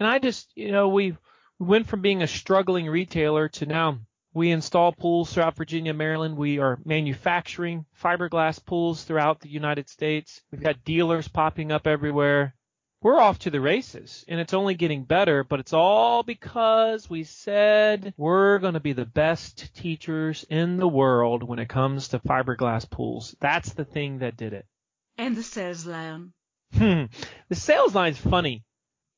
and 0.00 0.08
I 0.08 0.18
just 0.18 0.50
you 0.54 0.72
know 0.72 0.88
we 0.88 1.16
we 1.58 1.66
went 1.66 1.86
from 1.86 2.00
being 2.00 2.22
a 2.22 2.26
struggling 2.26 2.86
retailer 2.86 3.48
to 3.48 3.66
now 3.66 3.98
we 4.34 4.50
install 4.50 4.90
pools 4.90 5.32
throughout 5.32 5.56
Virginia, 5.56 5.94
Maryland. 5.94 6.36
We 6.36 6.58
are 6.58 6.80
manufacturing 6.84 7.86
fiberglass 8.02 8.62
pools 8.62 9.04
throughout 9.04 9.40
the 9.40 9.48
United 9.48 9.88
States. 9.88 10.42
We've 10.50 10.60
got 10.60 10.84
dealers 10.84 11.28
popping 11.28 11.70
up 11.70 11.86
everywhere. 11.86 12.56
We're 13.04 13.20
off 13.20 13.40
to 13.40 13.50
the 13.50 13.60
races 13.60 14.24
and 14.28 14.40
it's 14.40 14.54
only 14.54 14.74
getting 14.74 15.04
better, 15.04 15.44
but 15.44 15.60
it's 15.60 15.74
all 15.74 16.22
because 16.22 17.08
we 17.08 17.24
said 17.24 18.14
we're 18.16 18.58
going 18.58 18.72
to 18.74 18.80
be 18.80 18.94
the 18.94 19.04
best 19.04 19.74
teachers 19.76 20.46
in 20.48 20.78
the 20.78 20.88
world 20.88 21.42
when 21.42 21.58
it 21.58 21.68
comes 21.68 22.08
to 22.08 22.18
fiberglass 22.18 22.88
pools. 22.88 23.36
That's 23.40 23.74
the 23.74 23.84
thing 23.84 24.20
that 24.20 24.38
did 24.38 24.54
it. 24.54 24.64
And 25.18 25.36
the 25.36 25.42
sales 25.42 25.84
line. 25.84 26.32
Hmm. 26.72 27.04
The 27.50 27.54
Sales 27.54 27.94
Lion's 27.94 28.16
funny. 28.16 28.64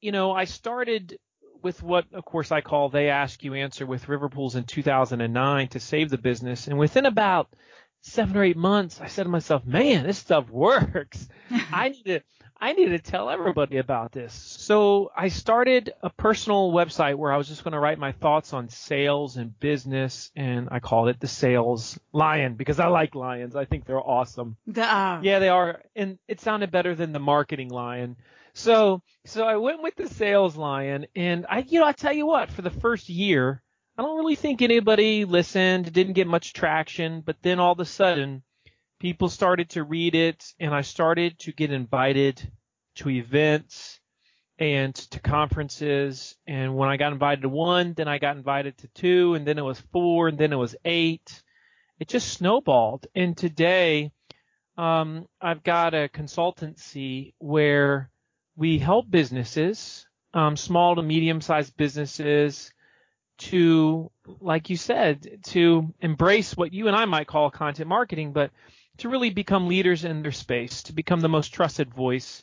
You 0.01 0.11
know, 0.11 0.33
I 0.33 0.47
started 0.47 1.17
with 1.63 1.81
what, 1.81 2.07
of 2.13 2.25
course, 2.25 2.51
I 2.51 2.63
call 2.63 2.89
They 2.89 3.09
Ask 3.09 3.45
You 3.45 3.55
Answer 3.55 3.87
with 3.87 4.09
Riverpools 4.09 4.57
in 4.57 4.65
2009 4.65 5.69
to 5.69 5.79
save 5.79 6.11
the 6.11 6.19
business. 6.19 6.67
And 6.67 6.77
within 6.77 7.07
about 7.07 7.49
seven 8.03 8.37
or 8.37 8.43
eight 8.43 8.57
months, 8.57 9.01
I 9.01 9.07
said 9.07 9.23
to 9.23 9.29
myself, 9.29 9.65
man, 9.65 10.05
this 10.07 10.19
stuff 10.19 10.51
works. 10.51 11.29
I 11.73 11.91
need 11.91 12.05
to, 12.07 12.21
I 12.59 12.73
need 12.73 12.89
to 12.89 12.99
tell 12.99 13.29
everybody 13.29 13.77
about 13.77 14.13
this. 14.13 14.33
So 14.33 15.11
I 15.17 15.29
started 15.29 15.93
a 16.03 16.09
personal 16.09 16.73
website 16.73 17.17
where 17.17 17.33
I 17.33 17.37
was 17.37 17.49
just 17.49 17.65
going 17.65 17.73
to 17.73 17.79
write 17.79 17.99
my 17.99 18.13
thoughts 18.13 18.53
on 18.53 18.69
sales 18.69 19.37
and 19.37 19.59
business, 19.61 20.31
and 20.35 20.69
I 20.71 20.81
called 20.81 21.09
it 21.09 21.21
the 21.21 21.29
Sales 21.29 21.99
Lion 22.13 22.55
because 22.55 22.81
I 22.81 22.87
like 22.87 23.15
lions. 23.15 23.57
I 23.57 23.67
think 23.67 23.85
they're 23.85 24.01
awesome. 24.01 24.57
Are. 24.75 24.83
Uh, 24.83 25.23
yeah, 25.23 25.39
they 25.39 25.51
are, 25.51 25.83
and 25.95 26.19
it 26.29 26.41
sounded 26.41 26.71
better 26.71 26.95
than 26.95 27.13
the 27.13 27.19
marketing 27.19 27.69
lion. 27.69 28.17
So, 28.55 29.03
so 29.27 29.45
I 29.45 29.57
went 29.57 29.83
with 29.83 29.97
the 29.97 30.09
Sales 30.09 30.57
Lion, 30.57 31.07
and 31.15 31.45
I, 31.49 31.59
you 31.59 31.81
know, 31.81 31.87
I 31.87 31.93
tell 31.93 32.15
you 32.15 32.25
what, 32.25 32.51
for 32.51 32.63
the 32.63 32.71
first 32.71 33.11
year, 33.11 33.63
I 33.99 34.03
don't 34.03 34.17
really 34.17 34.35
think 34.35 34.63
anybody 34.63 35.27
listened, 35.27 35.93
didn't 35.93 36.15
get 36.15 36.27
much 36.27 36.55
traction, 36.55 37.21
but 37.21 37.37
then 37.43 37.61
all 37.61 37.73
of 37.73 37.81
a 37.81 37.85
sudden 37.85 38.43
people 38.99 39.29
started 39.29 39.71
to 39.71 39.85
read 39.85 40.15
it 40.15 40.45
and 40.59 40.75
I 40.75 40.81
started 40.83 41.39
to 41.41 41.53
get 41.53 41.73
invited 41.73 42.51
to 42.97 43.11
events 43.11 44.01
and 44.59 44.95
to 44.95 45.21
conferences. 45.21 46.35
And 46.47 46.77
when 46.77 46.89
I 46.89 46.97
got 46.97 47.13
invited 47.13 47.43
to 47.43 47.49
one, 47.49 47.93
then 47.95 48.09
I 48.09 48.19
got 48.19 48.37
invited 48.37 48.79
to 48.79 48.89
two 48.89 49.35
and 49.35 49.47
then 49.47 49.59
it 49.59 49.65
was 49.65 49.81
four 49.93 50.29
and 50.29 50.39
then 50.39 50.53
it 50.53 50.57
was 50.57 50.77
eight. 50.85 51.43
It 51.99 52.09
just 52.09 52.33
snowballed. 52.33 53.07
And 53.15 53.37
today, 53.37 54.13
um, 54.79 55.27
I've 55.41 55.63
got 55.63 55.95
a 55.95 56.09
consultancy 56.13 57.35
where 57.39 58.11
we 58.57 58.79
help 58.79 59.11
businesses, 59.11 60.07
um, 60.33 60.57
small 60.57 60.97
to 60.97 61.03
medium 61.03 61.41
sized 61.41 61.77
businesses 61.77 62.73
to, 63.39 64.11
like 64.41 64.71
you 64.71 64.77
said, 64.77 65.41
to 65.45 65.95
embrace 66.01 66.57
what 66.57 66.73
you 66.73 66.89
and 66.89 66.97
I 66.97 67.05
might 67.05 67.27
call 67.27 67.51
content 67.51 67.89
marketing, 67.89 68.33
but 68.33 68.51
to 68.99 69.09
really 69.09 69.31
become 69.31 69.69
leaders 69.69 70.05
in 70.05 70.23
their 70.23 70.33
space, 70.33 70.83
to 70.85 70.93
become 70.93 71.21
the 71.21 71.29
most 71.29 71.49
trusted 71.49 71.93
voice, 71.93 72.43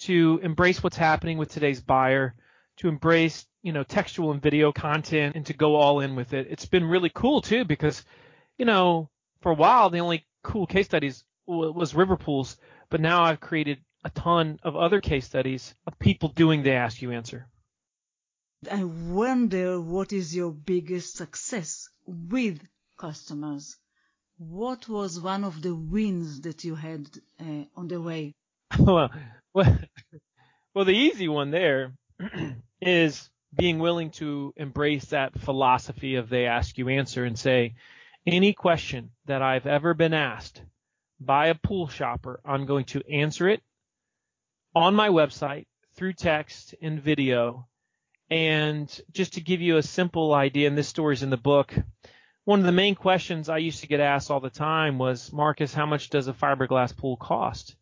to 0.00 0.40
embrace 0.42 0.82
what's 0.82 0.96
happening 0.96 1.38
with 1.38 1.52
today's 1.52 1.80
buyer, 1.80 2.34
to 2.78 2.88
embrace, 2.88 3.46
you 3.62 3.72
know, 3.72 3.84
textual 3.84 4.32
and 4.32 4.42
video 4.42 4.72
content 4.72 5.36
and 5.36 5.46
to 5.46 5.52
go 5.52 5.76
all 5.76 6.00
in 6.00 6.16
with 6.16 6.32
it. 6.32 6.48
It's 6.50 6.66
been 6.66 6.84
really 6.84 7.10
cool 7.10 7.40
too 7.40 7.64
because, 7.64 8.04
you 8.58 8.64
know, 8.64 9.08
for 9.40 9.52
a 9.52 9.56
while 9.56 9.90
the 9.90 10.00
only 10.00 10.26
cool 10.42 10.66
case 10.66 10.86
studies 10.86 11.24
was 11.46 11.94
Riverpools, 11.94 12.56
but 12.90 13.00
now 13.00 13.22
I've 13.22 13.40
created 13.40 13.78
a 14.04 14.10
ton 14.10 14.58
of 14.62 14.76
other 14.76 15.00
case 15.00 15.26
studies 15.26 15.74
of 15.86 15.98
people 15.98 16.28
doing 16.30 16.62
the 16.62 16.72
ask 16.72 17.00
you 17.00 17.12
answer. 17.12 17.46
I 18.70 18.84
wonder 18.84 19.80
what 19.80 20.12
is 20.12 20.34
your 20.34 20.50
biggest 20.50 21.16
success 21.16 21.88
with 22.06 22.60
customers 22.96 23.76
what 24.48 24.88
was 24.88 25.20
one 25.20 25.44
of 25.44 25.62
the 25.62 25.74
wins 25.74 26.42
that 26.42 26.64
you 26.64 26.74
had 26.74 27.06
uh, 27.40 27.64
on 27.76 27.88
the 27.88 28.00
way? 28.00 28.34
well, 28.78 29.10
well, 29.52 29.78
well, 30.74 30.84
the 30.84 30.92
easy 30.92 31.28
one 31.28 31.50
there 31.50 31.92
is 32.80 33.30
being 33.56 33.78
willing 33.78 34.10
to 34.10 34.52
embrace 34.56 35.06
that 35.06 35.38
philosophy 35.38 36.16
of 36.16 36.28
they 36.28 36.46
ask 36.46 36.76
you 36.76 36.88
answer 36.88 37.24
and 37.24 37.38
say, 37.38 37.74
any 38.26 38.52
question 38.52 39.10
that 39.26 39.42
I've 39.42 39.66
ever 39.66 39.94
been 39.94 40.14
asked 40.14 40.62
by 41.20 41.48
a 41.48 41.54
pool 41.54 41.88
shopper, 41.88 42.40
I'm 42.44 42.66
going 42.66 42.86
to 42.86 43.02
answer 43.10 43.48
it 43.48 43.62
on 44.74 44.94
my 44.94 45.08
website 45.08 45.66
through 45.94 46.14
text 46.14 46.74
and 46.82 47.00
video. 47.00 47.68
And 48.30 48.88
just 49.12 49.34
to 49.34 49.40
give 49.40 49.60
you 49.60 49.76
a 49.76 49.82
simple 49.82 50.32
idea, 50.32 50.66
and 50.66 50.76
this 50.76 50.88
story's 50.88 51.22
in 51.22 51.30
the 51.30 51.36
book, 51.36 51.74
one 52.44 52.60
of 52.60 52.66
the 52.66 52.72
main 52.72 52.94
questions 52.94 53.48
I 53.48 53.58
used 53.58 53.80
to 53.80 53.86
get 53.86 54.00
asked 54.00 54.30
all 54.30 54.40
the 54.40 54.50
time 54.50 54.98
was, 54.98 55.32
Marcus, 55.32 55.72
how 55.72 55.86
much 55.86 56.10
does 56.10 56.28
a 56.28 56.32
fiberglass 56.32 56.94
pool 56.94 57.16
cost? 57.16 57.74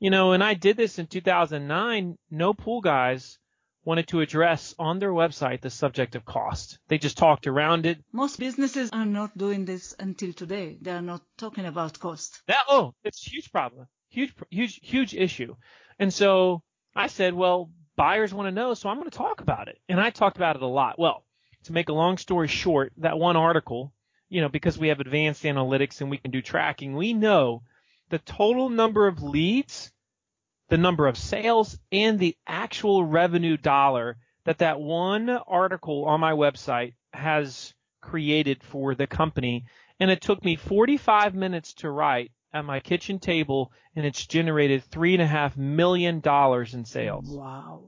You 0.00 0.10
know, 0.10 0.32
and 0.32 0.42
I 0.42 0.54
did 0.54 0.76
this 0.76 0.98
in 0.98 1.06
2009. 1.06 2.16
No 2.30 2.54
pool 2.54 2.80
guys 2.80 3.38
wanted 3.84 4.08
to 4.08 4.20
address 4.20 4.74
on 4.78 4.98
their 4.98 5.12
website 5.12 5.60
the 5.60 5.70
subject 5.70 6.14
of 6.14 6.24
cost. 6.24 6.78
They 6.88 6.98
just 6.98 7.18
talked 7.18 7.46
around 7.46 7.84
it. 7.84 8.02
Most 8.12 8.38
businesses 8.38 8.90
are 8.92 9.04
not 9.04 9.36
doing 9.36 9.64
this 9.64 9.94
until 9.98 10.32
today. 10.32 10.78
They 10.80 10.92
are 10.92 11.02
not 11.02 11.22
talking 11.36 11.66
about 11.66 11.98
cost. 11.98 12.42
That, 12.46 12.64
oh, 12.68 12.94
it's 13.04 13.26
a 13.26 13.30
huge 13.30 13.52
problem. 13.52 13.88
Huge, 14.08 14.32
huge, 14.50 14.80
huge 14.82 15.14
issue. 15.14 15.56
And 15.98 16.12
so 16.12 16.62
I 16.94 17.08
said, 17.08 17.34
well, 17.34 17.70
buyers 17.96 18.32
want 18.32 18.46
to 18.46 18.52
know, 18.52 18.72
so 18.74 18.88
I'm 18.88 18.98
going 18.98 19.10
to 19.10 19.16
talk 19.16 19.40
about 19.40 19.68
it. 19.68 19.78
And 19.88 20.00
I 20.00 20.10
talked 20.10 20.36
about 20.36 20.56
it 20.56 20.62
a 20.62 20.66
lot. 20.66 20.98
Well, 20.98 21.24
to 21.64 21.72
make 21.72 21.88
a 21.88 21.94
long 21.94 22.16
story 22.16 22.48
short, 22.48 22.92
that 22.98 23.18
one 23.18 23.36
article 23.36 23.92
you 24.28 24.40
know, 24.40 24.48
because 24.48 24.78
we 24.78 24.88
have 24.88 25.00
advanced 25.00 25.44
analytics 25.44 26.00
and 26.00 26.10
we 26.10 26.18
can 26.18 26.30
do 26.30 26.42
tracking, 26.42 26.94
we 26.94 27.12
know 27.12 27.62
the 28.10 28.18
total 28.18 28.68
number 28.68 29.06
of 29.06 29.22
leads, 29.22 29.92
the 30.68 30.78
number 30.78 31.06
of 31.06 31.16
sales, 31.16 31.78
and 31.92 32.18
the 32.18 32.36
actual 32.46 33.04
revenue 33.04 33.56
dollar 33.56 34.16
that 34.44 34.58
that 34.58 34.80
one 34.80 35.28
article 35.28 36.04
on 36.06 36.20
my 36.20 36.32
website 36.32 36.94
has 37.12 37.74
created 38.00 38.62
for 38.62 38.94
the 38.94 39.06
company. 39.06 39.64
And 40.00 40.10
it 40.10 40.20
took 40.20 40.44
me 40.44 40.56
45 40.56 41.34
minutes 41.34 41.74
to 41.74 41.90
write 41.90 42.30
at 42.52 42.64
my 42.64 42.80
kitchen 42.80 43.18
table, 43.18 43.72
and 43.94 44.06
it's 44.06 44.26
generated 44.26 44.84
three 44.84 45.14
and 45.14 45.22
a 45.22 45.26
half 45.26 45.56
million 45.56 46.20
dollars 46.20 46.74
in 46.74 46.84
sales. 46.84 47.28
Wow. 47.28 47.84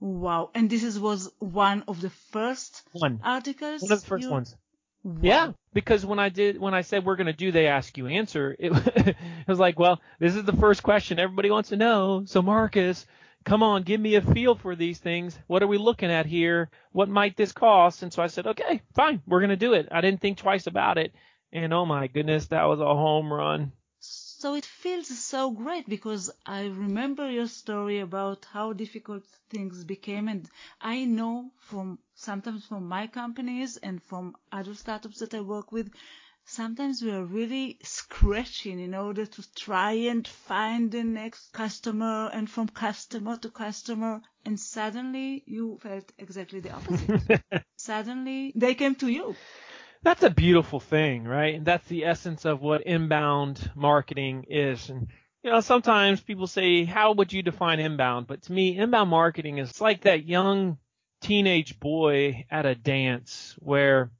Wow. 0.00 0.50
And 0.54 0.70
this 0.70 0.84
is, 0.84 0.98
was 0.98 1.30
one 1.38 1.84
of 1.88 2.00
the 2.00 2.10
first 2.10 2.82
one. 2.92 3.20
articles? 3.22 3.82
One 3.82 3.92
of 3.92 4.00
the 4.00 4.06
first 4.06 4.24
you... 4.24 4.30
ones. 4.30 4.56
Wow. 5.04 5.20
Yeah, 5.22 5.52
because 5.74 6.06
when 6.06 6.18
I 6.18 6.30
did 6.30 6.58
when 6.58 6.72
I 6.72 6.80
said 6.80 7.04
we're 7.04 7.16
going 7.16 7.26
to 7.26 7.34
do 7.34 7.52
they 7.52 7.66
ask 7.66 7.98
you 7.98 8.06
answer, 8.06 8.56
it, 8.58 8.72
it, 8.96 9.16
was 9.46 9.58
like, 9.58 9.78
well, 9.78 10.00
this 10.18 10.34
is 10.34 10.44
the 10.44 10.56
first 10.56 10.82
question 10.82 11.18
everybody 11.18 11.50
wants 11.50 11.68
to 11.68 11.76
know. 11.76 12.24
So 12.26 12.40
Marcus, 12.40 13.06
come 13.44 13.62
on, 13.62 13.82
give 13.82 14.00
me 14.00 14.14
a 14.14 14.22
feel 14.22 14.54
for 14.54 14.74
these 14.74 14.98
things. 14.98 15.38
What 15.46 15.62
are 15.62 15.66
we 15.66 15.76
looking 15.76 16.10
at 16.10 16.24
here? 16.24 16.70
What 16.92 17.10
might 17.10 17.36
this 17.36 17.52
cost? 17.52 18.02
And 18.02 18.12
so 18.12 18.22
I 18.22 18.28
said, 18.28 18.46
okay, 18.46 18.80
fine, 18.94 19.22
we're 19.26 19.40
going 19.40 19.50
to 19.50 19.56
do 19.56 19.74
it. 19.74 19.88
I 19.92 20.00
didn't 20.00 20.22
think 20.22 20.38
twice 20.38 20.66
about 20.66 20.96
it. 20.96 21.14
And 21.52 21.74
oh 21.74 21.84
my 21.84 22.06
goodness, 22.06 22.46
that 22.46 22.64
was 22.64 22.80
a 22.80 22.84
home 22.84 23.32
run. 23.32 23.72
So 24.44 24.54
it 24.56 24.66
feels 24.66 25.08
so 25.08 25.50
great 25.52 25.88
because 25.88 26.30
I 26.44 26.64
remember 26.66 27.30
your 27.30 27.46
story 27.46 28.00
about 28.00 28.44
how 28.52 28.74
difficult 28.74 29.24
things 29.48 29.84
became. 29.84 30.28
And 30.28 30.46
I 30.82 31.06
know 31.06 31.50
from 31.60 31.98
sometimes 32.14 32.66
from 32.66 32.86
my 32.86 33.06
companies 33.06 33.78
and 33.78 34.02
from 34.02 34.36
other 34.52 34.74
startups 34.74 35.20
that 35.20 35.32
I 35.32 35.40
work 35.40 35.72
with, 35.72 35.90
sometimes 36.44 37.00
we 37.00 37.10
are 37.12 37.24
really 37.24 37.78
scratching 37.84 38.80
in 38.80 38.94
order 38.94 39.24
to 39.24 39.54
try 39.54 39.92
and 40.12 40.28
find 40.28 40.90
the 40.90 41.04
next 41.04 41.50
customer 41.54 42.28
and 42.30 42.50
from 42.50 42.68
customer 42.68 43.38
to 43.38 43.48
customer. 43.48 44.20
And 44.44 44.60
suddenly 44.60 45.42
you 45.46 45.78
felt 45.80 46.12
exactly 46.18 46.60
the 46.60 46.74
opposite. 46.74 47.40
suddenly 47.78 48.52
they 48.54 48.74
came 48.74 48.94
to 48.96 49.08
you 49.08 49.36
that's 50.04 50.22
a 50.22 50.30
beautiful 50.30 50.80
thing, 50.80 51.24
right? 51.24 51.54
And 51.54 51.64
that's 51.64 51.86
the 51.88 52.04
essence 52.04 52.44
of 52.44 52.60
what 52.60 52.82
inbound 52.82 53.70
marketing 53.74 54.44
is. 54.48 54.90
And 54.90 55.08
you 55.42 55.50
know, 55.50 55.60
sometimes 55.60 56.20
people 56.20 56.46
say, 56.46 56.84
how 56.84 57.12
would 57.12 57.32
you 57.32 57.42
define 57.42 57.80
inbound? 57.80 58.26
But 58.26 58.42
to 58.42 58.52
me, 58.52 58.78
inbound 58.78 59.10
marketing 59.10 59.58
is 59.58 59.80
like 59.80 60.02
that 60.02 60.26
young 60.26 60.78
teenage 61.20 61.80
boy 61.80 62.44
at 62.50 62.66
a 62.66 62.74
dance 62.74 63.54
where 63.58 64.10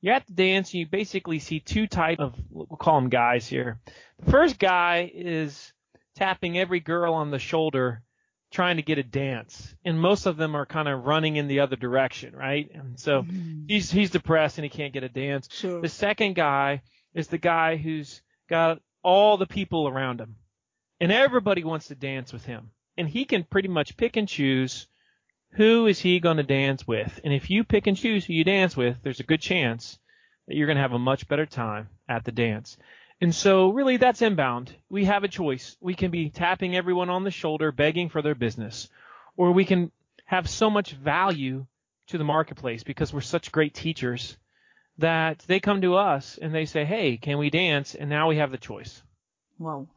you're 0.00 0.14
at 0.14 0.26
the 0.26 0.32
dance 0.32 0.72
and 0.72 0.80
you 0.80 0.86
basically 0.86 1.38
see 1.38 1.60
two 1.60 1.86
types 1.86 2.20
of, 2.20 2.34
we'll 2.50 2.66
call 2.66 3.00
them 3.00 3.08
guys 3.08 3.46
here. 3.46 3.80
The 4.20 4.30
first 4.30 4.58
guy 4.58 5.10
is 5.12 5.72
tapping 6.16 6.58
every 6.58 6.80
girl 6.80 7.14
on 7.14 7.30
the 7.30 7.38
shoulder 7.38 8.02
trying 8.50 8.76
to 8.76 8.82
get 8.82 8.98
a 8.98 9.02
dance, 9.02 9.74
and 9.84 10.00
most 10.00 10.26
of 10.26 10.36
them 10.36 10.54
are 10.54 10.66
kind 10.66 10.88
of 10.88 11.04
running 11.04 11.36
in 11.36 11.48
the 11.48 11.60
other 11.60 11.76
direction, 11.76 12.34
right? 12.34 12.70
And 12.72 12.98
so 12.98 13.22
mm-hmm. 13.22 13.66
he's 13.68 13.90
he's 13.90 14.10
depressed 14.10 14.58
and 14.58 14.64
he 14.64 14.70
can't 14.70 14.92
get 14.92 15.04
a 15.04 15.08
dance. 15.08 15.48
Sure. 15.52 15.80
The 15.80 15.88
second 15.88 16.34
guy 16.34 16.82
is 17.14 17.28
the 17.28 17.38
guy 17.38 17.76
who's 17.76 18.22
got 18.48 18.80
all 19.02 19.36
the 19.36 19.46
people 19.46 19.88
around 19.88 20.20
him, 20.20 20.36
and 21.00 21.12
everybody 21.12 21.64
wants 21.64 21.88
to 21.88 21.94
dance 21.94 22.32
with 22.32 22.44
him, 22.44 22.70
and 22.96 23.08
he 23.08 23.24
can 23.24 23.44
pretty 23.44 23.68
much 23.68 23.96
pick 23.96 24.16
and 24.16 24.28
choose 24.28 24.86
who 25.52 25.86
is 25.86 25.98
he 25.98 26.20
going 26.20 26.36
to 26.36 26.42
dance 26.42 26.86
with, 26.86 27.20
and 27.24 27.32
if 27.32 27.50
you 27.50 27.64
pick 27.64 27.86
and 27.86 27.96
choose 27.96 28.24
who 28.24 28.32
you 28.32 28.44
dance 28.44 28.76
with, 28.76 28.98
there's 29.02 29.20
a 29.20 29.24
good 29.24 29.40
chance 29.40 29.98
that 30.46 30.56
you're 30.56 30.66
going 30.66 30.76
to 30.76 30.82
have 30.82 30.92
a 30.92 30.98
much 30.98 31.28
better 31.28 31.46
time 31.46 31.88
at 32.08 32.24
the 32.24 32.32
dance. 32.32 32.76
And 33.20 33.34
so 33.34 33.70
really 33.70 33.96
that's 33.96 34.22
inbound. 34.22 34.74
We 34.88 35.06
have 35.06 35.24
a 35.24 35.28
choice. 35.28 35.76
We 35.80 35.94
can 35.94 36.10
be 36.10 36.30
tapping 36.30 36.76
everyone 36.76 37.10
on 37.10 37.24
the 37.24 37.30
shoulder, 37.30 37.72
begging 37.72 38.08
for 38.08 38.22
their 38.22 38.36
business, 38.36 38.88
or 39.36 39.52
we 39.52 39.64
can 39.64 39.90
have 40.24 40.48
so 40.48 40.70
much 40.70 40.92
value 40.92 41.66
to 42.08 42.18
the 42.18 42.24
marketplace 42.24 42.84
because 42.84 43.12
we're 43.12 43.20
such 43.20 43.50
great 43.52 43.74
teachers 43.74 44.36
that 44.98 45.38
they 45.46 45.60
come 45.60 45.80
to 45.80 45.94
us 45.94 46.38
and 46.40 46.54
they 46.54 46.64
say, 46.64 46.84
Hey, 46.84 47.16
can 47.16 47.38
we 47.38 47.50
dance? 47.50 47.94
And 47.94 48.08
now 48.10 48.28
we 48.28 48.36
have 48.36 48.50
the 48.50 48.58
choice. 48.58 49.02
Wow. 49.58 49.88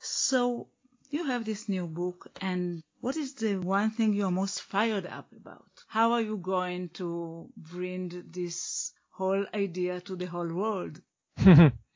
So 0.00 0.66
you 1.10 1.24
have 1.26 1.44
this 1.44 1.68
new 1.68 1.86
book 1.86 2.28
and 2.40 2.82
What 3.00 3.16
is 3.16 3.34
the 3.34 3.56
one 3.56 3.90
thing 3.90 4.12
you're 4.12 4.30
most 4.30 4.62
fired 4.62 5.06
up 5.06 5.26
about? 5.36 5.70
How 5.88 6.12
are 6.12 6.20
you 6.20 6.36
going 6.36 6.88
to 6.90 7.48
bring 7.56 8.24
this 8.30 8.92
whole 9.10 9.44
idea 9.54 10.00
to 10.02 10.16
the 10.16 10.26
whole 10.26 10.52
world? 10.52 11.00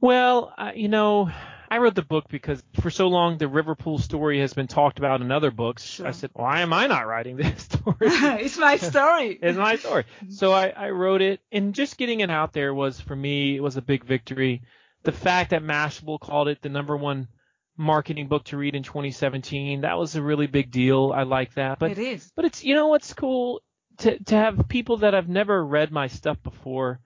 well, 0.00 0.54
uh, 0.56 0.72
you 0.74 0.88
know, 0.88 1.30
I 1.70 1.78
wrote 1.78 1.94
the 1.94 2.02
book 2.02 2.26
because 2.28 2.62
for 2.80 2.90
so 2.90 3.08
long 3.08 3.36
the 3.38 3.48
Riverpool 3.48 3.98
story 3.98 4.40
has 4.40 4.54
been 4.54 4.68
talked 4.68 4.98
about 4.98 5.20
in 5.20 5.30
other 5.30 5.50
books. 5.50 5.82
Sure. 5.84 6.06
I 6.06 6.12
said, 6.12 6.30
why 6.32 6.60
am 6.60 6.72
I 6.72 6.86
not 6.86 7.06
writing 7.06 7.36
this 7.36 7.62
story? 7.62 7.96
it's 8.00 8.58
my 8.58 8.76
story. 8.76 9.38
it's 9.40 9.58
my 9.58 9.76
story. 9.76 10.04
So 10.30 10.52
I, 10.52 10.68
I 10.68 10.90
wrote 10.90 11.20
it, 11.20 11.40
and 11.52 11.74
just 11.74 11.98
getting 11.98 12.20
it 12.20 12.30
out 12.30 12.52
there 12.52 12.72
was 12.72 13.00
for 13.00 13.14
me 13.14 13.56
it 13.56 13.62
was 13.62 13.76
a 13.76 13.82
big 13.82 14.04
victory. 14.04 14.62
The 15.02 15.12
fact 15.12 15.50
that 15.50 15.62
Mashable 15.62 16.20
called 16.20 16.48
it 16.48 16.62
the 16.62 16.68
number 16.68 16.96
one 16.96 17.28
marketing 17.76 18.26
book 18.26 18.44
to 18.44 18.56
read 18.56 18.74
in 18.74 18.82
2017, 18.82 19.82
that 19.82 19.96
was 19.96 20.16
a 20.16 20.22
really 20.22 20.48
big 20.48 20.70
deal. 20.70 21.12
I 21.14 21.22
like 21.22 21.54
that. 21.54 21.78
But 21.78 21.92
it 21.92 21.98
is. 21.98 22.32
But 22.34 22.44
it's 22.46 22.64
you 22.64 22.74
know 22.74 22.88
what's 22.88 23.12
cool 23.14 23.62
to 23.98 24.18
to 24.24 24.34
have 24.34 24.68
people 24.68 24.98
that 24.98 25.14
have 25.14 25.28
never 25.28 25.64
read 25.64 25.92
my 25.92 26.06
stuff 26.06 26.42
before 26.42 27.00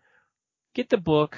get 0.74 0.88
the 0.88 0.96
book 0.96 1.36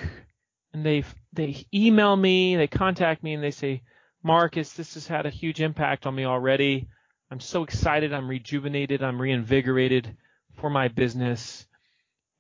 and 0.75 0.85
they 0.85 1.05
they 1.33 1.65
email 1.73 2.15
me, 2.15 2.57
they 2.57 2.67
contact 2.67 3.23
me, 3.23 3.33
and 3.33 3.43
they 3.43 3.53
say, 3.53 3.83
Marcus, 4.23 4.73
this 4.73 4.95
has 4.95 5.07
had 5.07 5.25
a 5.25 5.31
huge 5.31 5.63
impact 5.63 6.05
on 6.05 6.15
me 6.15 6.25
already. 6.25 6.89
I'm 7.31 7.41
so 7.41 7.63
excited. 7.63 8.13
I'm 8.13 8.29
rejuvenated. 8.29 9.03
I'm 9.03 9.21
reinvigorated 9.21 10.17
for 10.61 10.69
my 10.69 10.89
business, 10.89 11.67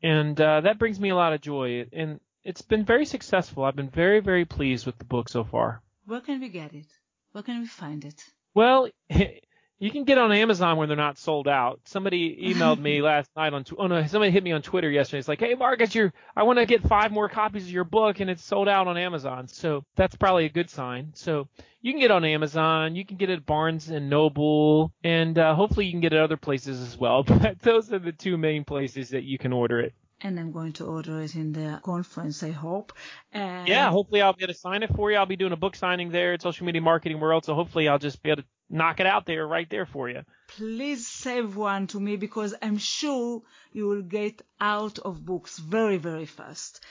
and 0.03 0.39
uh, 0.39 0.61
that 0.63 0.79
brings 0.79 1.01
me 1.01 1.11
a 1.11 1.17
lot 1.17 1.33
of 1.33 1.41
joy. 1.41 1.87
And 1.93 2.21
it's 2.43 2.63
been 2.63 2.85
very 2.85 3.07
successful. 3.07 3.65
I've 3.65 3.77
been 3.77 3.89
very 3.89 4.21
very 4.21 4.45
pleased 4.45 4.85
with 4.85 4.99
the 4.99 5.05
book 5.05 5.29
so 5.29 5.45
far. 5.45 5.81
Where 6.05 6.21
can 6.21 6.41
we 6.41 6.49
get 6.49 6.75
it? 6.75 6.87
Where 7.33 7.43
can 7.43 7.61
we 7.61 7.67
find 7.67 8.05
it? 8.05 8.23
Well, 8.53 8.89
you 9.79 9.91
can 9.91 10.05
get 10.05 10.19
on 10.19 10.33
Amazon 10.33 10.77
when 10.77 10.89
they're 10.89 10.97
not 10.97 11.19
sold 11.19 11.49
out. 11.49 11.81
Somebody 11.85 12.55
emailed 12.55 12.81
me 12.81 13.03
last 13.03 13.31
night 13.37 13.53
on 13.53 13.65
oh 13.79 13.87
no, 13.87 14.07
somebody 14.07 14.31
hit 14.31 14.43
me 14.43 14.53
on 14.53 14.63
Twitter 14.63 14.91
yesterday. 14.91 15.19
It's 15.19 15.29
like, 15.29 15.41
hey 15.41 15.55
Marcus, 15.55 15.95
you 15.95 16.13
I 16.37 16.45
want 16.45 16.59
to 16.59 16.67
get 16.67 16.83
five 16.83 17.13
more 17.13 17.29
copies 17.29 17.65
of 17.65 17.71
your 17.71 17.85
book 17.85 18.21
and 18.21 18.31
it's 18.31 18.45
sold 18.45 18.69
out 18.69 18.87
on 18.87 18.97
Amazon. 18.97 19.49
So 19.49 19.85
that's 19.97 20.17
probably 20.17 20.47
a 20.47 20.51
good 20.51 20.71
sign. 20.71 21.11
So 21.15 21.49
you 21.83 21.93
can 21.93 22.01
get 22.01 22.11
on 22.11 22.25
Amazon, 22.25 22.95
you 22.97 23.05
can 23.05 23.17
get 23.17 23.31
it 23.31 23.35
at 23.35 23.47
Barnes 23.47 23.91
and 23.91 24.09
Noble, 24.09 24.93
and 25.03 25.39
uh, 25.39 25.55
hopefully 25.55 25.87
you 25.87 25.93
can 25.93 26.01
get 26.01 26.15
it 26.15 26.17
at 26.17 26.23
other 26.23 26.39
places 26.39 26.81
as 26.81 26.97
well. 26.97 27.25
But 27.45 27.61
those 27.61 27.93
are 27.93 27.99
the 27.99 28.13
two 28.13 28.39
main 28.39 28.65
places 28.65 29.11
that 29.11 29.25
you 29.25 29.39
can 29.39 29.53
order 29.53 29.81
it 29.81 29.93
and 30.21 30.39
I'm 30.39 30.53
going 30.53 30.73
to 30.75 30.87
order 30.87 31.21
it 31.21 31.35
in 31.35 31.53
the 31.53 31.81
conference, 31.83 32.43
I 32.43 32.51
hope. 32.51 32.93
And 33.33 33.69
yeah, 33.69 33.91
hopefully 33.91 34.23
I'll 34.23 34.33
be 34.33 34.45
able 34.45 34.53
to 34.53 34.59
sign 34.59 34.83
it 34.83 34.95
for 34.95 35.11
you. 35.11 35.17
I'll 35.17 35.27
be 35.27 35.37
doing 35.37 35.53
a 35.53 35.57
book 35.57 35.77
signing 35.77 36.11
there 36.11 36.33
at 36.33 36.43
Social 36.43 36.67
Media 36.67 36.81
Marketing 36.81 37.21
World, 37.21 37.45
so 37.45 37.55
hopefully 37.55 37.89
I'll 37.89 37.99
just 37.99 38.23
be 38.23 38.31
able 38.31 38.43
to 38.43 38.49
knock 38.71 39.01
it 39.01 39.07
out 39.07 39.27
there 39.27 39.47
right 39.47 39.69
there 39.69 39.87
for 39.87 40.09
you. 40.09 40.23
Please 40.49 41.07
save 41.07 41.57
one 41.57 41.87
to 41.89 42.01
me 42.01 42.17
because 42.17 42.55
I'm 42.63 42.79
sure 42.79 43.43
you 43.73 43.87
will 43.87 44.03
get 44.03 44.41
out 44.61 44.99
of 44.99 45.25
books 45.25 45.59
very, 45.59 45.99
very 45.99 46.27
fast. 46.27 46.83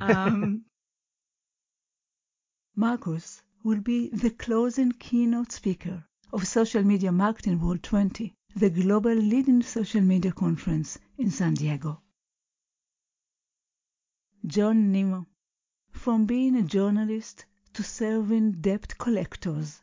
Um, 0.00 0.64
Marcus 2.76 3.42
will 3.64 3.80
be 3.80 4.08
the 4.08 4.30
closing 4.30 4.92
keynote 4.92 5.52
speaker 5.52 6.04
of 6.32 6.46
Social 6.46 6.82
Media 6.82 7.12
Marketing 7.12 7.60
World 7.60 7.82
20, 7.82 8.34
the 8.56 8.70
global 8.70 9.14
leading 9.14 9.62
social 9.62 10.00
media 10.00 10.32
conference 10.32 10.98
in 11.18 11.30
San 11.30 11.54
Diego. 11.54 12.00
John 14.44 14.90
Nemo. 14.90 15.28
From 15.92 16.26
being 16.26 16.56
a 16.56 16.62
journalist 16.62 17.44
to 17.74 17.84
serving 17.84 18.60
debt 18.60 18.98
collectors, 18.98 19.80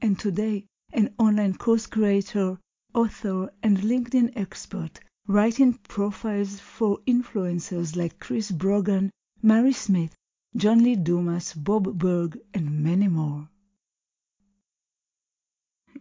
and 0.00 0.18
today 0.18 0.64
an 0.94 1.14
online 1.18 1.54
course 1.58 1.86
creator, 1.86 2.58
author, 2.94 3.52
and 3.62 3.76
LinkedIn 3.76 4.32
expert, 4.36 5.00
writing 5.26 5.74
profiles 5.74 6.58
for 6.58 6.98
influencers 7.06 7.94
like 7.94 8.18
Chris 8.18 8.50
Brogan, 8.50 9.10
Mari 9.42 9.74
Smith, 9.74 10.16
John 10.56 10.82
Lee 10.82 10.96
Dumas, 10.96 11.52
Bob 11.52 11.98
Burg, 11.98 12.40
and 12.54 12.82
many 12.82 13.06
more. 13.06 13.50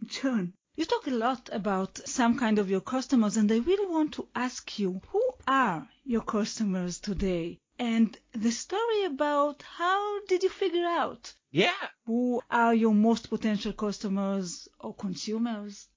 John, 0.05 0.53
you 0.77 0.85
talk 0.85 1.05
a 1.07 1.12
lot 1.12 1.49
about 1.51 1.99
some 2.07 2.39
kind 2.39 2.59
of 2.59 2.69
your 2.69 2.79
customers, 2.79 3.35
and 3.35 3.51
I 3.51 3.57
really 3.57 3.91
want 3.91 4.13
to 4.13 4.29
ask 4.33 4.79
you 4.79 5.01
who 5.09 5.21
are 5.45 5.89
your 6.05 6.21
customers 6.21 6.99
today? 6.99 7.59
And 7.79 8.15
the 8.33 8.51
story 8.51 9.05
about 9.05 9.63
how 9.63 10.25
did 10.25 10.43
you 10.43 10.49
figure 10.49 10.85
out 10.85 11.33
yeah. 11.49 11.71
who 12.05 12.41
are 12.51 12.75
your 12.75 12.93
most 12.93 13.29
potential 13.29 13.71
customers 13.71 14.67
or 14.79 14.93
consumers? 14.93 15.87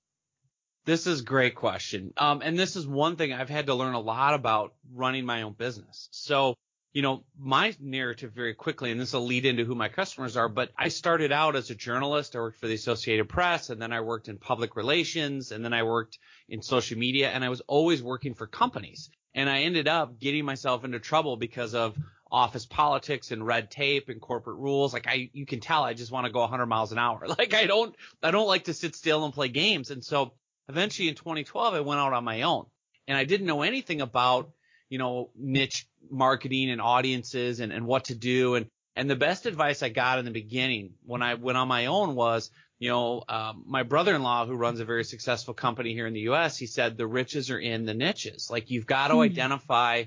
This 0.85 1.07
is 1.07 1.21
a 1.21 1.25
great 1.25 1.55
question. 1.55 2.13
Um, 2.17 2.41
and 2.43 2.59
this 2.59 2.77
is 2.77 2.87
one 2.87 3.17
thing 3.17 3.33
i've 3.33 3.51
had 3.51 3.67
to 3.67 3.75
learn 3.75 3.95
a 3.95 4.01
lot 4.01 4.35
about 4.35 4.75
running 4.95 5.27
my 5.27 5.43
own 5.43 5.55
business. 5.55 6.09
So 6.13 6.57
you 6.93 7.03
know 7.03 7.25
my 7.39 7.75
narrative 7.81 8.33
very 8.33 8.55
quickly 8.55 8.91
and 8.91 9.01
this 9.01 9.15
will 9.15 9.25
lead 9.27 9.47
into 9.47 9.65
who 9.65 9.75
my 9.75 9.89
customers 9.89 10.37
are 10.37 10.51
but 10.51 10.71
i 10.77 10.89
started 10.89 11.33
out 11.33 11.57
as 11.57 11.71
a 11.71 11.75
journalist. 11.75 12.37
I 12.37 12.41
worked 12.41 12.61
for 12.61 12.69
the 12.69 12.75
associated 12.75 13.29
press 13.29 13.71
and 13.71 13.81
then 13.81 13.93
i 13.93 14.01
worked 14.03 14.29
in 14.29 14.39
public 14.39 14.77
relations 14.77 15.53
and 15.53 15.65
then 15.65 15.73
i 15.73 15.83
worked 15.83 16.19
in 16.49 16.63
social 16.63 16.99
media 16.99 17.31
and 17.31 17.45
i 17.45 17.49
was 17.49 17.63
always 17.63 18.03
working 18.03 18.35
for 18.35 18.47
companies 18.47 19.11
and 19.35 19.49
I 19.49 19.63
ended 19.63 19.89
up 19.89 20.19
getting 20.19 20.45
myself 20.45 20.85
into 20.85 20.99
trouble 20.99 21.37
because 21.37 21.75
of 21.75 21.97
office 22.31 22.65
politics 22.65 23.31
and 23.31 23.47
red 23.47 23.71
tape 23.71 24.09
and 24.09 24.21
corporate 24.21 24.57
rules. 24.57 24.93
Like 24.95 25.07
I, 25.07 25.31
you 25.33 25.45
can 25.45 25.61
tell 25.61 25.85
I 25.85 25.93
just 25.93 26.11
want 26.11 26.27
to 26.27 26.33
go 26.33 26.41
100 26.41 26.67
miles 26.67 26.93
an 26.93 26.99
hour. 26.99 27.27
Like 27.29 27.55
I 27.55 27.67
don't, 27.67 27.95
I 28.23 28.31
don't 28.31 28.47
like 28.47 28.65
to 28.65 28.75
sit 28.75 28.95
still 28.95 29.25
and 29.25 29.35
play 29.35 29.49
games. 29.49 29.91
And 29.91 30.03
so 30.03 30.33
eventually 30.69 31.09
in 31.09 31.15
2012, 31.15 31.75
I 31.75 31.81
went 31.81 32.01
out 32.01 32.13
on 32.13 32.25
my 32.25 32.43
own 32.43 32.67
and 33.07 33.17
I 33.17 33.25
didn't 33.25 33.47
know 33.47 33.63
anything 33.63 34.01
about, 34.01 34.51
you 34.89 34.99
know, 34.99 35.31
niche 35.37 35.87
marketing 36.11 36.71
and 36.71 36.81
audiences 36.81 37.61
and, 37.61 37.73
and 37.73 37.87
what 37.87 38.07
to 38.07 38.15
do. 38.15 38.55
And, 38.55 38.67
and 38.97 39.09
the 39.09 39.17
best 39.17 39.47
advice 39.47 39.83
I 39.83 39.89
got 39.91 40.19
in 40.19 40.25
the 40.25 40.31
beginning 40.31 40.95
when 41.05 41.23
I 41.23 41.35
went 41.35 41.59
on 41.59 41.69
my 41.69 41.87
own 41.87 42.15
was 42.15 42.51
you 42.83 42.89
know, 42.89 43.23
um, 43.29 43.63
my 43.65 43.85
brother-in-law 43.85 44.45
who 44.47 44.57
runs 44.57 44.81
a 44.81 44.85
very 44.85 45.05
successful 45.05 45.55
company 45.55 45.95
here 45.95 46.09
in 46.09 46.15
the 46.15 46.23
U.S. 46.23 46.59
He 46.59 46.67
said 46.67 46.97
the 46.97 47.07
riches 47.07 47.49
are 47.49 47.59
in 47.61 47.87
the 47.87 47.95
niches. 47.95 48.51
Like 48.51 48.73
you've 48.73 48.87
got 48.87 49.09
to 49.09 49.15
mm. 49.15 49.25
identify, 49.25 50.07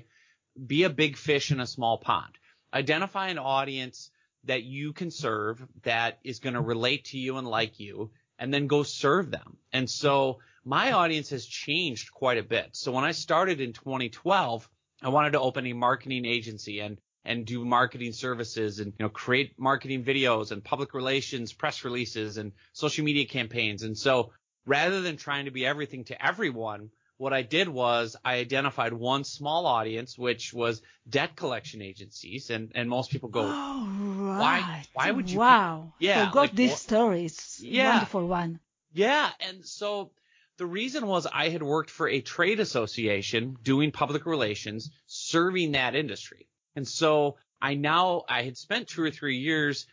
be 0.66 0.82
a 0.82 0.90
big 0.90 1.16
fish 1.16 1.50
in 1.50 1.58
a 1.58 1.66
small 1.66 1.96
pond. 1.96 2.34
Identify 2.74 3.28
an 3.28 3.38
audience 3.38 4.10
that 4.44 4.64
you 4.64 4.92
can 4.92 5.10
serve 5.10 5.66
that 5.84 6.18
is 6.22 6.40
going 6.40 6.52
to 6.52 6.60
relate 6.60 7.06
to 7.06 7.18
you 7.18 7.38
and 7.38 7.48
like 7.48 7.80
you, 7.80 8.10
and 8.38 8.52
then 8.52 8.66
go 8.66 8.82
serve 8.82 9.30
them. 9.30 9.56
And 9.72 9.88
so 9.88 10.40
my 10.62 10.92
audience 10.92 11.30
has 11.30 11.46
changed 11.46 12.12
quite 12.12 12.36
a 12.36 12.42
bit. 12.42 12.68
So 12.72 12.92
when 12.92 13.04
I 13.04 13.12
started 13.12 13.62
in 13.62 13.72
2012, 13.72 14.68
I 15.02 15.08
wanted 15.08 15.32
to 15.32 15.40
open 15.40 15.66
a 15.66 15.72
marketing 15.72 16.26
agency 16.26 16.80
and 16.80 16.98
and 17.26 17.44
do 17.44 17.64
marketing 17.64 18.12
services 18.12 18.78
and 18.78 18.92
you 18.98 19.04
know 19.04 19.08
create 19.08 19.58
marketing 19.58 20.04
videos 20.04 20.52
and 20.52 20.64
public 20.64 20.94
relations 20.94 21.52
press 21.52 21.84
releases 21.84 22.36
and 22.36 22.52
social 22.72 23.04
media 23.04 23.26
campaigns 23.26 23.82
and 23.82 23.96
so 23.96 24.32
rather 24.64 25.00
than 25.00 25.16
trying 25.16 25.44
to 25.44 25.50
be 25.50 25.66
everything 25.66 26.04
to 26.04 26.24
everyone 26.24 26.90
what 27.18 27.32
I 27.32 27.42
did 27.42 27.68
was 27.68 28.16
I 28.24 28.34
identified 28.34 28.92
one 28.92 29.24
small 29.24 29.66
audience, 29.66 30.18
which 30.18 30.52
was 30.52 30.82
debt 31.08 31.34
collection 31.34 31.80
agencies, 31.80 32.50
and, 32.50 32.72
and 32.74 32.88
most 32.88 33.10
people 33.10 33.30
go, 33.30 33.42
oh, 33.42 33.88
right. 34.18 34.38
why 34.38 34.84
why 34.92 35.10
would 35.10 35.30
you? 35.30 35.38
Wow, 35.38 35.94
yeah, 35.98 36.28
forgot 36.28 36.40
like, 36.40 36.52
this 36.52 36.80
story. 36.80 37.24
It's 37.24 37.60
yeah, 37.62 37.92
wonderful 37.92 38.26
one. 38.26 38.60
Yeah, 38.92 39.30
and 39.40 39.64
so 39.64 40.10
the 40.58 40.66
reason 40.66 41.06
was 41.06 41.26
I 41.26 41.48
had 41.48 41.62
worked 41.62 41.90
for 41.90 42.08
a 42.08 42.20
trade 42.20 42.60
association 42.60 43.56
doing 43.62 43.92
public 43.92 44.26
relations, 44.26 44.90
serving 45.06 45.72
that 45.72 45.94
industry. 45.94 46.48
And 46.76 46.86
so 46.86 47.36
I 47.60 47.74
now, 47.74 48.24
I 48.28 48.42
had 48.42 48.56
spent 48.56 48.88
two 48.88 49.02
or 49.02 49.10
three 49.10 49.38
years 49.38 49.86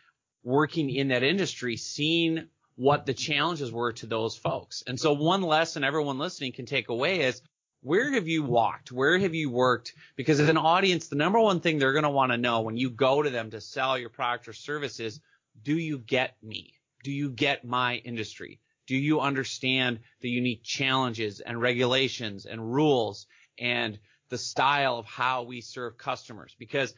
working 0.44 0.90
in 0.90 1.08
that 1.08 1.24
industry, 1.24 1.78
seeing 1.78 2.48
what 2.76 3.06
the 3.06 3.14
challenges 3.14 3.72
were 3.72 3.94
to 3.94 4.06
those 4.06 4.36
folks. 4.36 4.84
And 4.86 5.00
so 5.00 5.14
one 5.14 5.42
lesson 5.42 5.84
everyone 5.84 6.18
listening 6.18 6.52
can 6.52 6.66
take 6.66 6.90
away 6.90 7.22
is 7.22 7.42
where 7.82 8.14
have 8.14 8.28
you 8.28 8.44
walked? 8.44 8.92
Where 8.92 9.18
have 9.18 9.36
you 9.36 9.50
worked? 9.50 9.94
Because 10.16 10.40
as 10.40 10.50
an 10.50 10.58
audience, 10.58 11.08
the 11.08 11.16
number 11.16 11.40
one 11.40 11.60
thing 11.60 11.78
they're 11.78 11.94
going 11.94 12.04
to 12.04 12.10
want 12.10 12.32
to 12.32 12.38
know 12.38 12.62
when 12.62 12.78
you 12.78 12.90
go 12.90 13.22
to 13.22 13.30
them 13.30 13.52
to 13.52 13.62
sell 13.62 13.98
your 13.98 14.10
product 14.10 14.48
or 14.48 14.54
service 14.54 15.00
is, 15.00 15.20
do 15.62 15.78
you 15.78 15.98
get 16.00 16.36
me? 16.42 16.74
Do 17.04 17.12
you 17.12 17.30
get 17.30 17.66
my 17.66 17.96
industry? 17.98 18.60
Do 18.88 18.96
you 18.96 19.20
understand 19.20 20.00
the 20.22 20.30
unique 20.30 20.64
challenges 20.64 21.40
and 21.42 21.62
regulations 21.62 22.46
and 22.46 22.74
rules 22.74 23.28
and 23.58 24.00
the 24.34 24.38
style 24.38 24.98
of 24.98 25.06
how 25.06 25.44
we 25.44 25.62
serve 25.62 25.96
customers 25.96 26.56
because 26.58 26.96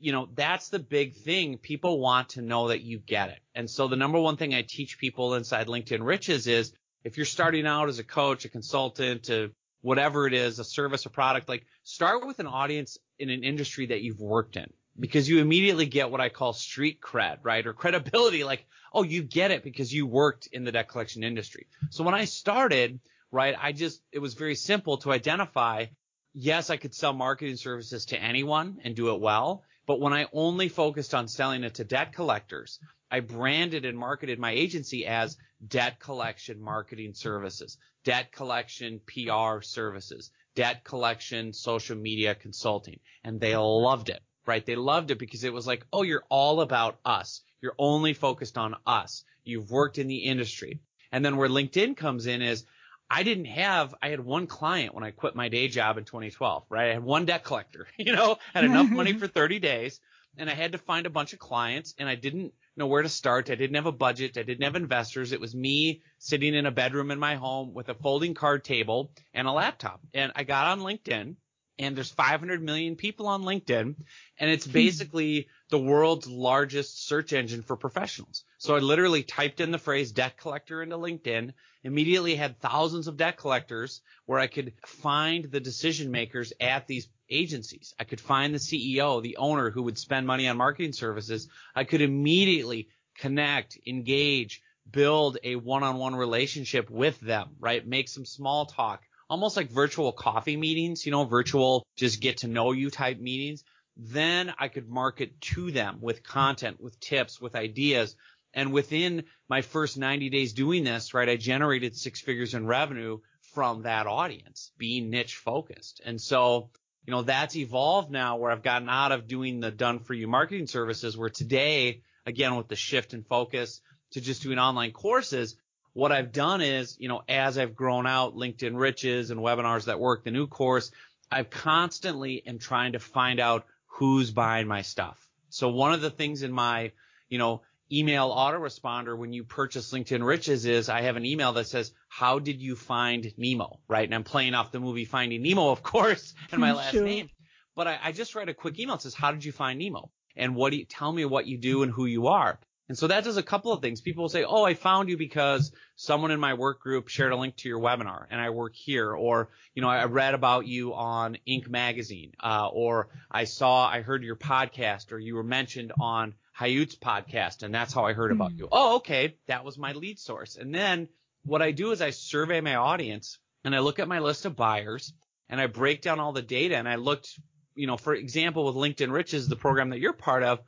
you 0.00 0.10
know 0.10 0.26
that's 0.34 0.70
the 0.70 0.78
big 0.78 1.14
thing 1.16 1.58
people 1.58 2.00
want 2.00 2.30
to 2.30 2.40
know 2.40 2.68
that 2.68 2.80
you 2.80 2.98
get 2.98 3.28
it 3.28 3.40
and 3.54 3.68
so 3.68 3.88
the 3.88 3.96
number 3.96 4.18
one 4.18 4.38
thing 4.38 4.54
i 4.54 4.62
teach 4.62 4.98
people 4.98 5.34
inside 5.34 5.66
linkedin 5.66 6.02
riches 6.02 6.46
is 6.46 6.72
if 7.04 7.18
you're 7.18 7.26
starting 7.26 7.66
out 7.66 7.90
as 7.90 7.98
a 7.98 8.04
coach 8.04 8.46
a 8.46 8.48
consultant 8.48 9.24
to 9.24 9.50
whatever 9.82 10.26
it 10.26 10.32
is 10.32 10.58
a 10.58 10.64
service 10.64 11.04
or 11.04 11.10
product 11.10 11.46
like 11.46 11.66
start 11.84 12.26
with 12.26 12.38
an 12.38 12.46
audience 12.46 12.96
in 13.18 13.28
an 13.28 13.44
industry 13.44 13.84
that 13.84 14.00
you've 14.00 14.20
worked 14.20 14.56
in 14.56 14.72
because 14.98 15.28
you 15.28 15.40
immediately 15.40 15.86
get 15.86 16.10
what 16.10 16.20
I 16.20 16.28
call 16.28 16.52
street 16.52 17.00
cred, 17.00 17.38
right? 17.42 17.66
Or 17.66 17.72
credibility, 17.72 18.44
like, 18.44 18.66
oh, 18.92 19.02
you 19.02 19.22
get 19.22 19.50
it 19.50 19.62
because 19.62 19.92
you 19.92 20.06
worked 20.06 20.48
in 20.52 20.64
the 20.64 20.72
debt 20.72 20.88
collection 20.88 21.22
industry. 21.22 21.66
So 21.90 22.04
when 22.04 22.14
I 22.14 22.24
started, 22.24 23.00
right, 23.30 23.54
I 23.60 23.72
just, 23.72 24.02
it 24.12 24.18
was 24.18 24.34
very 24.34 24.54
simple 24.54 24.98
to 24.98 25.12
identify, 25.12 25.86
yes, 26.32 26.70
I 26.70 26.76
could 26.76 26.94
sell 26.94 27.12
marketing 27.12 27.56
services 27.56 28.06
to 28.06 28.22
anyone 28.22 28.78
and 28.84 28.94
do 28.94 29.14
it 29.14 29.20
well. 29.20 29.64
But 29.86 30.00
when 30.00 30.12
I 30.12 30.26
only 30.32 30.68
focused 30.68 31.14
on 31.14 31.28
selling 31.28 31.64
it 31.64 31.74
to 31.74 31.84
debt 31.84 32.12
collectors, 32.12 32.78
I 33.10 33.20
branded 33.20 33.86
and 33.86 33.98
marketed 33.98 34.38
my 34.38 34.52
agency 34.52 35.06
as 35.06 35.38
debt 35.66 35.98
collection 35.98 36.60
marketing 36.60 37.14
services, 37.14 37.78
debt 38.04 38.30
collection 38.32 39.00
PR 39.06 39.62
services, 39.62 40.30
debt 40.54 40.84
collection 40.84 41.52
social 41.52 41.96
media 41.96 42.34
consulting. 42.34 43.00
And 43.24 43.40
they 43.40 43.56
loved 43.56 44.10
it, 44.10 44.20
right? 44.46 44.64
They 44.64 44.76
loved 44.76 45.10
it 45.10 45.18
because 45.18 45.44
it 45.44 45.52
was 45.52 45.66
like, 45.66 45.86
oh, 45.92 46.02
you're 46.02 46.24
all 46.28 46.60
about 46.60 46.98
us. 47.04 47.42
You're 47.62 47.76
only 47.78 48.12
focused 48.12 48.58
on 48.58 48.76
us. 48.86 49.24
You've 49.44 49.70
worked 49.70 49.98
in 49.98 50.06
the 50.06 50.24
industry. 50.24 50.80
And 51.10 51.24
then 51.24 51.38
where 51.38 51.48
LinkedIn 51.48 51.96
comes 51.96 52.26
in 52.26 52.42
is 52.42 52.66
I 53.10 53.22
didn't 53.22 53.46
have, 53.46 53.94
I 54.02 54.08
had 54.08 54.20
one 54.20 54.46
client 54.46 54.94
when 54.94 55.04
I 55.04 55.12
quit 55.12 55.34
my 55.34 55.48
day 55.48 55.68
job 55.68 55.96
in 55.96 56.04
2012, 56.04 56.64
right? 56.68 56.90
I 56.90 56.94
had 56.94 57.02
one 57.02 57.24
debt 57.24 57.44
collector, 57.44 57.86
you 57.98 58.14
know, 58.14 58.36
had 58.52 58.64
enough 58.64 58.90
money 58.90 59.12
for 59.18 59.26
30 59.26 59.58
days 59.58 60.00
and 60.36 60.48
I 60.48 60.54
had 60.54 60.72
to 60.72 60.78
find 60.78 61.06
a 61.06 61.10
bunch 61.10 61.32
of 61.32 61.38
clients 61.38 61.94
and 61.98 62.08
I 62.08 62.14
didn't 62.14 62.52
know 62.76 62.86
where 62.86 63.02
to 63.02 63.08
start. 63.08 63.50
I 63.50 63.56
didn't 63.56 63.76
have 63.76 63.86
a 63.86 63.92
budget. 63.92 64.38
I 64.38 64.42
didn't 64.42 64.64
have 64.64 64.76
investors. 64.76 65.32
It 65.32 65.40
was 65.40 65.54
me 65.54 66.02
sitting 66.18 66.54
in 66.54 66.66
a 66.66 66.70
bedroom 66.70 67.10
in 67.10 67.18
my 67.18 67.34
home 67.34 67.74
with 67.74 67.88
a 67.88 67.94
folding 67.94 68.34
card 68.34 68.64
table 68.64 69.12
and 69.34 69.48
a 69.48 69.52
laptop. 69.52 70.00
And 70.14 70.32
I 70.36 70.44
got 70.44 70.68
on 70.68 70.80
LinkedIn 70.80 71.36
and 71.78 71.96
there's 71.96 72.10
500 72.10 72.62
million 72.62 72.96
people 72.96 73.28
on 73.28 73.42
LinkedIn 73.42 73.94
and 74.38 74.50
it's 74.50 74.66
hmm. 74.66 74.72
basically 74.72 75.48
the 75.70 75.78
world's 75.78 76.26
largest 76.26 77.06
search 77.06 77.32
engine 77.32 77.62
for 77.62 77.76
professionals. 77.76 78.44
So 78.58 78.74
I 78.74 78.78
literally 78.78 79.22
typed 79.22 79.60
in 79.60 79.70
the 79.70 79.78
phrase 79.78 80.12
debt 80.12 80.36
collector 80.36 80.82
into 80.82 80.96
LinkedIn, 80.96 81.52
immediately 81.84 82.34
had 82.34 82.60
thousands 82.60 83.06
of 83.06 83.16
debt 83.16 83.36
collectors 83.36 84.00
where 84.26 84.38
I 84.38 84.46
could 84.46 84.72
find 84.86 85.44
the 85.44 85.60
decision 85.60 86.10
makers 86.10 86.52
at 86.60 86.86
these 86.86 87.08
agencies. 87.30 87.94
I 87.98 88.04
could 88.04 88.20
find 88.20 88.54
the 88.54 88.58
CEO, 88.58 89.22
the 89.22 89.36
owner 89.36 89.70
who 89.70 89.82
would 89.84 89.98
spend 89.98 90.26
money 90.26 90.48
on 90.48 90.56
marketing 90.56 90.92
services. 90.92 91.48
I 91.74 91.84
could 91.84 92.00
immediately 92.00 92.88
connect, 93.18 93.78
engage, 93.86 94.62
build 94.90 95.38
a 95.44 95.56
one-on-one 95.56 96.14
relationship 96.14 96.90
with 96.90 97.20
them, 97.20 97.56
right? 97.60 97.86
Make 97.86 98.08
some 98.08 98.24
small 98.24 98.66
talk, 98.66 99.02
almost 99.28 99.56
like 99.56 99.70
virtual 99.70 100.12
coffee 100.12 100.56
meetings, 100.56 101.04
you 101.04 101.12
know, 101.12 101.24
virtual 101.24 101.86
just 101.96 102.20
get 102.20 102.38
to 102.38 102.48
know 102.48 102.72
you 102.72 102.90
type 102.90 103.18
meetings. 103.18 103.64
Then 103.96 104.52
I 104.58 104.68
could 104.68 104.88
market 104.88 105.40
to 105.40 105.70
them 105.70 105.98
with 106.00 106.22
content, 106.22 106.80
with 106.80 106.98
tips, 107.00 107.40
with 107.40 107.54
ideas. 107.54 108.16
And 108.54 108.72
within 108.72 109.24
my 109.48 109.62
first 109.62 109.98
90 109.98 110.30
days 110.30 110.52
doing 110.52 110.84
this, 110.84 111.14
right, 111.14 111.28
I 111.28 111.36
generated 111.36 111.96
six 111.96 112.20
figures 112.20 112.54
in 112.54 112.66
revenue 112.66 113.18
from 113.52 113.82
that 113.82 114.06
audience 114.06 114.72
being 114.78 115.10
niche 115.10 115.36
focused. 115.36 116.00
And 116.04 116.20
so, 116.20 116.70
you 117.04 117.10
know, 117.10 117.22
that's 117.22 117.56
evolved 117.56 118.10
now 118.10 118.36
where 118.36 118.50
I've 118.50 118.62
gotten 118.62 118.88
out 118.88 119.12
of 119.12 119.26
doing 119.26 119.60
the 119.60 119.70
done 119.70 119.98
for 119.98 120.14
you 120.14 120.28
marketing 120.28 120.66
services 120.66 121.16
where 121.16 121.28
today, 121.28 122.02
again, 122.24 122.56
with 122.56 122.68
the 122.68 122.76
shift 122.76 123.14
in 123.14 123.24
focus 123.24 123.80
to 124.12 124.20
just 124.20 124.42
doing 124.42 124.58
online 124.58 124.92
courses, 124.92 125.56
what 125.98 126.12
I've 126.12 126.30
done 126.30 126.60
is, 126.60 126.96
you 127.00 127.08
know, 127.08 127.22
as 127.28 127.58
I've 127.58 127.74
grown 127.74 128.06
out 128.06 128.36
LinkedIn 128.36 128.78
Riches 128.78 129.32
and 129.32 129.40
webinars 129.40 129.86
that 129.86 129.98
work, 129.98 130.22
the 130.22 130.30
new 130.30 130.46
course, 130.46 130.92
I've 131.28 131.50
constantly 131.50 132.40
am 132.46 132.60
trying 132.60 132.92
to 132.92 133.00
find 133.00 133.40
out 133.40 133.66
who's 133.86 134.30
buying 134.30 134.68
my 134.68 134.82
stuff. 134.82 135.18
So 135.48 135.70
one 135.70 135.92
of 135.92 136.00
the 136.00 136.10
things 136.10 136.44
in 136.44 136.52
my, 136.52 136.92
you 137.28 137.38
know, 137.38 137.62
email 137.90 138.30
autoresponder 138.30 139.18
when 139.18 139.32
you 139.32 139.42
purchase 139.42 139.92
LinkedIn 139.92 140.24
Riches 140.24 140.66
is 140.66 140.88
I 140.88 141.00
have 141.00 141.16
an 141.16 141.26
email 141.26 141.54
that 141.54 141.66
says, 141.66 141.92
how 142.08 142.38
did 142.38 142.62
you 142.62 142.76
find 142.76 143.32
Nemo? 143.36 143.80
Right. 143.88 144.04
And 144.04 144.14
I'm 144.14 144.22
playing 144.22 144.54
off 144.54 144.70
the 144.70 144.78
movie 144.78 145.04
Finding 145.04 145.42
Nemo, 145.42 145.70
of 145.70 145.82
course, 145.82 146.32
and 146.52 146.60
my 146.60 146.74
last 146.74 146.92
Sure. 146.92 147.04
name. 147.04 147.28
But 147.74 147.88
I, 147.88 147.98
I 148.04 148.12
just 148.12 148.36
write 148.36 148.48
a 148.48 148.54
quick 148.54 148.78
email 148.78 148.94
that 148.94 149.02
says, 149.02 149.14
how 149.14 149.32
did 149.32 149.44
you 149.44 149.50
find 149.50 149.80
Nemo? 149.80 150.12
And 150.36 150.54
what 150.54 150.70
do 150.70 150.76
you 150.76 150.84
tell 150.84 151.10
me 151.10 151.24
what 151.24 151.46
you 151.48 151.58
do 151.58 151.82
and 151.82 151.90
who 151.90 152.06
you 152.06 152.28
are? 152.28 152.60
And 152.88 152.96
so 152.96 153.06
that 153.08 153.24
does 153.24 153.36
a 153.36 153.42
couple 153.42 153.72
of 153.72 153.82
things. 153.82 154.00
People 154.00 154.22
will 154.22 154.28
say, 154.28 154.44
Oh, 154.44 154.64
I 154.64 154.74
found 154.74 155.08
you 155.08 155.16
because 155.16 155.72
someone 155.96 156.30
in 156.30 156.40
my 156.40 156.54
work 156.54 156.80
group 156.80 157.08
shared 157.08 157.32
a 157.32 157.36
link 157.36 157.56
to 157.56 157.68
your 157.68 157.80
webinar 157.80 158.26
and 158.30 158.40
I 158.40 158.50
work 158.50 158.74
here. 158.74 159.12
Or, 159.12 159.50
you 159.74 159.82
know, 159.82 159.88
I 159.88 160.04
read 160.04 160.34
about 160.34 160.66
you 160.66 160.94
on 160.94 161.36
Inc. 161.46 161.68
magazine. 161.68 162.32
Uh, 162.42 162.68
or 162.72 163.08
I 163.30 163.44
saw, 163.44 163.86
I 163.86 164.00
heard 164.00 164.22
your 164.22 164.36
podcast 164.36 165.12
or 165.12 165.18
you 165.18 165.34
were 165.34 165.42
mentioned 165.42 165.92
on 166.00 166.34
Hayut's 166.58 166.96
podcast 166.96 167.62
and 167.62 167.74
that's 167.74 167.92
how 167.92 168.04
I 168.04 168.14
heard 168.14 168.32
about 168.32 168.52
you. 168.56 168.68
Oh, 168.72 168.96
okay. 168.96 169.36
That 169.46 169.64
was 169.64 169.76
my 169.76 169.92
lead 169.92 170.18
source. 170.18 170.56
And 170.56 170.74
then 170.74 171.08
what 171.44 171.62
I 171.62 171.72
do 171.72 171.92
is 171.92 172.00
I 172.00 172.10
survey 172.10 172.60
my 172.60 172.76
audience 172.76 173.38
and 173.64 173.74
I 173.74 173.80
look 173.80 173.98
at 173.98 174.08
my 174.08 174.20
list 174.20 174.46
of 174.46 174.56
buyers 174.56 175.12
and 175.48 175.60
I 175.60 175.66
break 175.66 176.02
down 176.02 176.20
all 176.20 176.32
the 176.32 176.42
data 176.42 176.76
and 176.76 176.88
I 176.88 176.96
looked, 176.96 177.38
you 177.74 177.86
know, 177.86 177.96
for 177.96 178.14
example, 178.14 178.64
with 178.64 178.74
LinkedIn 178.74 179.12
Riches, 179.12 179.48
the 179.48 179.56
program 179.56 179.90
that 179.90 180.00
you're 180.00 180.12
part 180.12 180.42
of, 180.42 180.60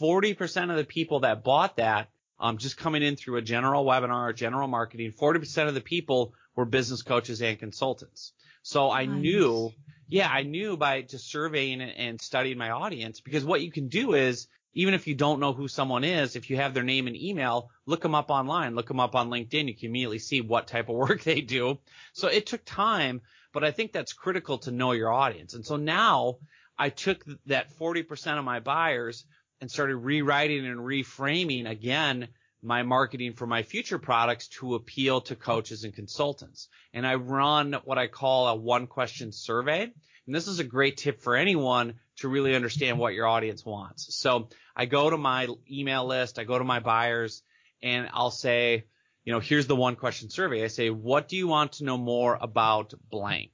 40% 0.00 0.70
of 0.70 0.76
the 0.76 0.84
people 0.84 1.20
that 1.20 1.44
bought 1.44 1.76
that, 1.76 2.08
um, 2.40 2.58
just 2.58 2.76
coming 2.76 3.02
in 3.02 3.16
through 3.16 3.36
a 3.36 3.42
general 3.42 3.84
webinar, 3.84 4.34
general 4.34 4.68
marketing, 4.68 5.12
40% 5.12 5.68
of 5.68 5.74
the 5.74 5.80
people 5.80 6.34
were 6.54 6.64
business 6.64 7.02
coaches 7.02 7.42
and 7.42 7.58
consultants. 7.58 8.32
So 8.62 8.90
I 8.90 9.06
Nice. 9.06 9.20
knew, 9.20 9.72
yeah, 10.08 10.28
I 10.28 10.42
knew 10.42 10.76
by 10.76 11.02
just 11.02 11.30
surveying 11.30 11.80
and- 11.80 11.96
and 11.96 12.20
studying 12.20 12.58
my 12.58 12.70
audience 12.70 13.20
because 13.20 13.44
what 13.44 13.62
you 13.62 13.70
can 13.70 13.88
do 13.88 14.14
is 14.14 14.48
even 14.74 14.94
if 14.94 15.06
you 15.06 15.14
don't 15.14 15.40
know 15.40 15.52
who 15.52 15.66
someone 15.66 16.04
is, 16.04 16.36
if 16.36 16.50
you 16.50 16.56
have 16.56 16.74
their 16.74 16.84
name 16.84 17.06
and 17.06 17.16
email, 17.16 17.70
look 17.86 18.02
them 18.02 18.14
up 18.14 18.30
online, 18.30 18.74
look 18.74 18.86
them 18.86 19.00
up 19.00 19.16
on 19.16 19.30
LinkedIn. 19.30 19.66
You 19.66 19.74
can 19.74 19.88
immediately 19.88 20.18
see 20.18 20.40
what 20.40 20.68
type 20.68 20.88
of 20.88 20.94
work 21.08 21.22
they 21.22 21.40
do. 21.40 21.78
So 22.12 22.28
it 22.28 22.46
took 22.46 22.64
time, 22.64 23.22
but 23.52 23.64
I 23.64 23.70
think 23.70 23.92
that's 23.92 24.12
critical 24.12 24.58
to 24.58 24.70
know 24.70 24.92
your 24.92 25.12
audience. 25.12 25.54
And 25.54 25.66
so 25.66 25.76
now 25.76 26.36
I 26.78 26.90
took 26.90 27.24
that 27.46 27.76
40% 27.76 28.38
of 28.38 28.44
my 28.44 28.60
buyers 28.60 29.24
and 29.60 29.70
started 29.70 29.96
rewriting 29.96 30.66
and 30.66 30.78
reframing 30.78 31.68
again 31.68 32.28
my 32.62 32.82
marketing 32.82 33.34
for 33.34 33.46
my 33.46 33.62
future 33.62 33.98
products 33.98 34.48
to 34.48 34.74
appeal 34.74 35.20
to 35.22 35.36
coaches 35.36 35.84
and 35.84 35.94
consultants. 35.94 36.68
And 36.92 37.06
I 37.06 37.14
run 37.14 37.76
what 37.84 37.98
I 37.98 38.08
call 38.08 38.48
a 38.48 38.54
one 38.56 38.86
question 38.86 39.32
survey. 39.32 39.82
And 39.82 40.34
this 40.34 40.48
is 40.48 40.58
a 40.58 40.64
great 40.64 40.96
tip 40.96 41.20
for 41.22 41.36
anyone 41.36 41.94
to 42.18 42.28
really 42.28 42.54
understand 42.54 42.98
what 42.98 43.14
your 43.14 43.26
audience 43.26 43.64
wants. 43.64 44.14
So 44.16 44.48
I 44.76 44.86
go 44.86 45.08
to 45.08 45.16
my 45.16 45.48
email 45.70 46.06
list, 46.06 46.38
I 46.38 46.44
go 46.44 46.58
to 46.58 46.64
my 46.64 46.80
buyers, 46.80 47.42
and 47.82 48.08
I'll 48.12 48.32
say, 48.32 48.84
you 49.24 49.32
know, 49.32 49.40
here's 49.40 49.66
the 49.66 49.76
one 49.76 49.96
question 49.96 50.30
survey. 50.30 50.64
I 50.64 50.68
say, 50.68 50.90
what 50.90 51.28
do 51.28 51.36
you 51.36 51.46
want 51.46 51.72
to 51.72 51.84
know 51.84 51.96
more 51.96 52.36
about 52.40 52.92
blank? 53.10 53.52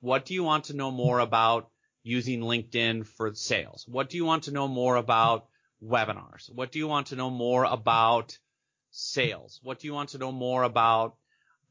What 0.00 0.26
do 0.26 0.34
you 0.34 0.44
want 0.44 0.64
to 0.64 0.76
know 0.76 0.90
more 0.90 1.18
about 1.18 1.70
using 2.04 2.40
LinkedIn 2.40 3.06
for 3.06 3.34
sales? 3.34 3.84
What 3.88 4.08
do 4.08 4.16
you 4.16 4.24
want 4.24 4.44
to 4.44 4.52
know 4.52 4.68
more 4.68 4.94
about 4.94 5.46
webinars? 5.82 6.52
What 6.54 6.70
do 6.70 6.78
you 6.78 6.86
want 6.86 7.08
to 7.08 7.16
know 7.16 7.30
more 7.30 7.64
about 7.64 8.38
sales? 8.90 9.58
What 9.62 9.80
do 9.80 9.88
you 9.88 9.94
want 9.94 10.10
to 10.10 10.18
know 10.18 10.30
more 10.30 10.62
about 10.62 11.16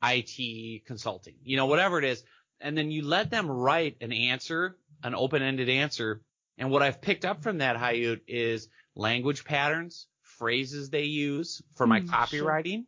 IT 0.04 0.86
consulting? 0.86 1.36
You 1.43 1.56
know, 1.56 1.67
whatever 1.67 2.00
it 2.00 2.04
is. 2.04 2.24
And 2.60 2.78
then 2.78 2.91
you 2.91 3.06
let 3.06 3.30
them 3.30 3.50
write 3.50 3.98
an 4.02 4.12
answer, 4.12 4.78
an 5.04 5.15
open-ended 5.15 5.69
answer. 5.69 6.22
And 6.58 6.72
what 6.72 6.82
I've 6.82 7.02
picked 7.02 7.26
up 7.26 7.43
from 7.43 7.60
that, 7.60 7.78
Hayut, 7.78 8.22
is 8.28 8.67
language 8.96 9.46
patterns, 9.46 10.08
phrases 10.22 10.89
they 10.89 11.04
use 11.04 11.62
for 11.76 11.86
my 11.86 12.00
hmm, 12.00 12.08
sure. 12.08 12.15
copywriting. 12.15 12.86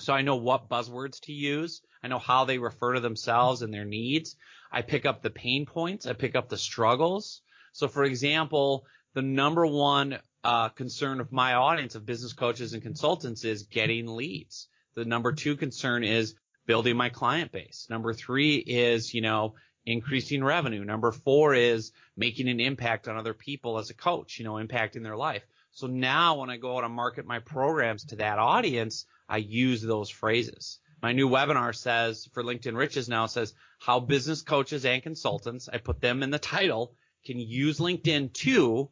So 0.00 0.12
I 0.12 0.22
know 0.22 0.36
what 0.36 0.68
buzzwords 0.68 1.20
to 1.22 1.32
use. 1.32 1.82
I 2.02 2.08
know 2.08 2.18
how 2.18 2.44
they 2.44 2.58
refer 2.58 2.94
to 2.94 3.00
themselves 3.00 3.62
and 3.62 3.72
their 3.72 3.84
needs. 3.84 4.36
I 4.70 4.82
pick 4.82 5.06
up 5.06 5.22
the 5.22 5.30
pain 5.30 5.66
points. 5.66 6.06
I 6.06 6.12
pick 6.12 6.36
up 6.36 6.48
the 6.48 6.58
struggles. 6.58 7.42
So 7.72 7.88
for 7.88 8.04
example, 8.04 8.86
the 9.14 9.22
number 9.22 9.66
one 9.66 10.18
uh, 10.44 10.68
concern 10.70 11.20
of 11.20 11.32
my 11.32 11.54
audience 11.54 11.94
of 11.94 12.06
business 12.06 12.32
coaches 12.32 12.72
and 12.72 12.82
consultants 12.82 13.44
is 13.44 13.64
getting 13.64 14.06
leads. 14.06 14.68
The 14.94 15.04
number 15.04 15.32
two 15.32 15.56
concern 15.56 16.04
is 16.04 16.34
building 16.66 16.96
my 16.96 17.08
client 17.08 17.50
base. 17.52 17.86
Number 17.88 18.12
three 18.12 18.56
is, 18.56 19.14
you 19.14 19.20
know, 19.20 19.54
increasing 19.86 20.44
revenue. 20.44 20.84
Number 20.84 21.12
four 21.12 21.54
is 21.54 21.92
making 22.16 22.48
an 22.48 22.60
impact 22.60 23.08
on 23.08 23.16
other 23.16 23.34
people 23.34 23.78
as 23.78 23.90
a 23.90 23.94
coach, 23.94 24.38
you 24.38 24.44
know, 24.44 24.54
impacting 24.54 25.02
their 25.02 25.16
life. 25.16 25.46
So 25.72 25.86
now 25.86 26.36
when 26.40 26.50
I 26.50 26.56
go 26.56 26.76
out 26.76 26.84
and 26.84 26.92
market 26.92 27.26
my 27.26 27.38
programs 27.38 28.04
to 28.06 28.16
that 28.16 28.38
audience, 28.38 29.06
I 29.28 29.38
use 29.38 29.82
those 29.82 30.10
phrases. 30.10 30.78
My 31.00 31.12
new 31.12 31.28
webinar 31.28 31.74
says 31.74 32.28
for 32.32 32.42
LinkedIn 32.42 32.76
Riches 32.76 33.08
now 33.08 33.26
says 33.26 33.54
how 33.78 34.00
business 34.00 34.42
coaches 34.42 34.84
and 34.84 35.02
consultants, 35.02 35.68
I 35.72 35.78
put 35.78 36.00
them 36.00 36.22
in 36.22 36.30
the 36.30 36.38
title, 36.38 36.94
can 37.24 37.38
use 37.38 37.78
LinkedIn 37.78 38.32
too. 38.32 38.90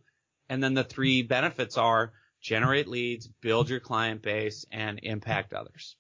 And 0.48 0.62
then 0.62 0.74
the 0.74 0.84
three 0.84 1.22
benefits 1.22 1.76
are 1.76 2.12
generate 2.40 2.86
leads, 2.86 3.26
build 3.26 3.68
your 3.68 3.80
client 3.80 4.22
base, 4.22 4.64
and 4.70 5.00
impact 5.02 5.52
others. 5.52 5.96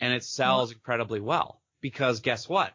And 0.00 0.14
it 0.14 0.24
sells 0.24 0.72
incredibly 0.72 1.20
well 1.20 1.60
because 1.82 2.20
guess 2.20 2.48
what? 2.48 2.72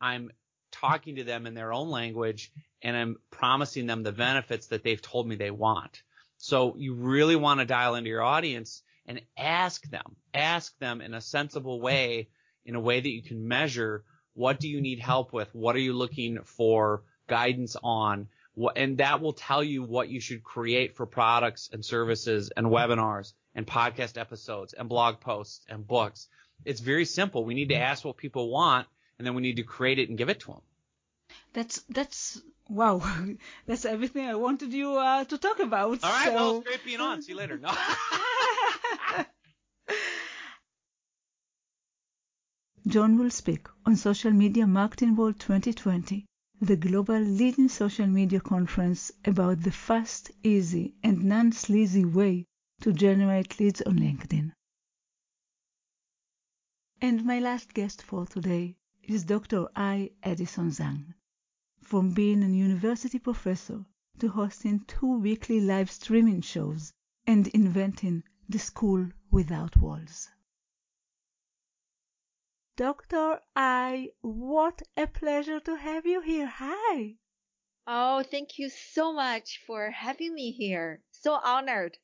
I'm 0.00 0.30
talking 0.70 1.16
to 1.16 1.24
them 1.24 1.46
in 1.46 1.52
their 1.52 1.72
own 1.72 1.90
language 1.90 2.50
and 2.80 2.96
I'm 2.96 3.16
promising 3.30 3.86
them 3.86 4.02
the 4.02 4.12
benefits 4.12 4.68
that 4.68 4.82
they've 4.82 5.00
told 5.00 5.28
me 5.28 5.36
they 5.36 5.50
want. 5.50 6.02
So 6.38 6.74
you 6.78 6.94
really 6.94 7.36
want 7.36 7.60
to 7.60 7.66
dial 7.66 7.94
into 7.94 8.08
your 8.08 8.22
audience 8.22 8.82
and 9.06 9.20
ask 9.36 9.82
them, 9.88 10.16
ask 10.32 10.76
them 10.78 11.00
in 11.00 11.14
a 11.14 11.20
sensible 11.20 11.80
way, 11.80 12.28
in 12.64 12.74
a 12.74 12.80
way 12.80 13.00
that 13.00 13.10
you 13.10 13.22
can 13.22 13.46
measure 13.48 14.04
what 14.34 14.60
do 14.60 14.68
you 14.68 14.80
need 14.80 14.98
help 14.98 15.32
with? 15.32 15.54
What 15.54 15.76
are 15.76 15.80
you 15.80 15.92
looking 15.92 16.38
for 16.44 17.02
guidance 17.28 17.76
on? 17.82 18.28
and 18.76 18.98
that 18.98 19.20
will 19.22 19.32
tell 19.32 19.64
you 19.64 19.82
what 19.82 20.10
you 20.10 20.20
should 20.20 20.42
create 20.42 20.94
for 20.94 21.06
products 21.06 21.70
and 21.72 21.82
services 21.82 22.50
and 22.54 22.66
webinars 22.66 23.32
and 23.54 23.66
podcast 23.66 24.18
episodes 24.18 24.74
and 24.74 24.88
blog 24.88 25.20
posts 25.20 25.64
and 25.68 25.86
books. 25.86 26.28
It's 26.64 26.80
very 26.80 27.06
simple. 27.06 27.44
We 27.44 27.54
need 27.54 27.70
to 27.70 27.76
ask 27.76 28.04
what 28.04 28.16
people 28.18 28.50
want 28.50 28.86
and 29.18 29.26
then 29.26 29.34
we 29.34 29.42
need 29.42 29.56
to 29.56 29.62
create 29.62 29.98
it 29.98 30.08
and 30.08 30.18
give 30.18 30.28
it 30.28 30.40
to 30.40 30.48
them. 30.48 30.60
That's 31.54 31.80
that's 31.88 32.42
wow. 32.68 33.02
That's 33.66 33.84
everything 33.84 34.26
I 34.26 34.34
wanted 34.34 34.72
you 34.72 34.96
uh, 34.96 35.24
to 35.24 35.38
talk 35.38 35.60
about. 35.60 36.04
All 36.04 36.10
right. 36.10 36.26
So... 36.26 36.34
Well, 36.34 36.56
it's 36.58 36.66
great 36.66 36.84
being 36.84 37.00
on. 37.00 37.22
See 37.22 37.32
you 37.32 37.38
later. 37.38 37.56
No. 37.56 37.70
John 42.84 43.16
will 43.16 43.30
speak 43.30 43.68
on 43.86 43.94
Social 43.94 44.32
Media 44.32 44.66
Marketing 44.66 45.14
World 45.14 45.38
2020 45.38 46.26
the 46.60 46.76
global 46.76 47.20
leading 47.20 47.68
social 47.68 48.08
media 48.08 48.40
conference 48.40 49.12
about 49.24 49.62
the 49.62 49.70
fast, 49.70 50.32
easy, 50.42 50.92
and 51.00 51.22
non-sleazy 51.22 52.04
way 52.04 52.44
to 52.80 52.92
generate 52.92 53.60
leads 53.60 53.82
on 53.82 54.00
LinkedIn. 54.00 54.52
And 57.00 57.24
my 57.24 57.38
last 57.38 57.72
guest 57.72 58.02
for 58.02 58.26
today 58.26 58.74
is 59.04 59.22
Dr. 59.22 59.68
I. 59.76 60.10
Edison 60.24 60.70
Zhang. 60.70 61.14
From 61.82 62.10
being 62.10 62.42
a 62.42 62.48
university 62.48 63.20
professor 63.20 63.84
to 64.18 64.28
hosting 64.28 64.80
two 64.88 65.18
weekly 65.18 65.60
live 65.60 65.88
streaming 65.88 66.40
shows 66.40 66.92
and 67.28 67.46
inventing 67.46 68.24
the 68.48 68.58
school 68.58 69.08
without 69.30 69.76
walls. 69.76 70.31
Dr. 72.74 73.38
Ai, 73.54 74.12
what 74.22 74.80
a 74.96 75.06
pleasure 75.06 75.60
to 75.60 75.76
have 75.76 76.06
you 76.06 76.22
here. 76.22 76.46
Hi. 76.46 77.16
Oh, 77.86 78.22
thank 78.22 78.58
you 78.58 78.70
so 78.70 79.12
much 79.12 79.60
for 79.66 79.90
having 79.90 80.32
me 80.32 80.52
here. 80.52 81.02
So 81.10 81.34
honored. 81.34 81.98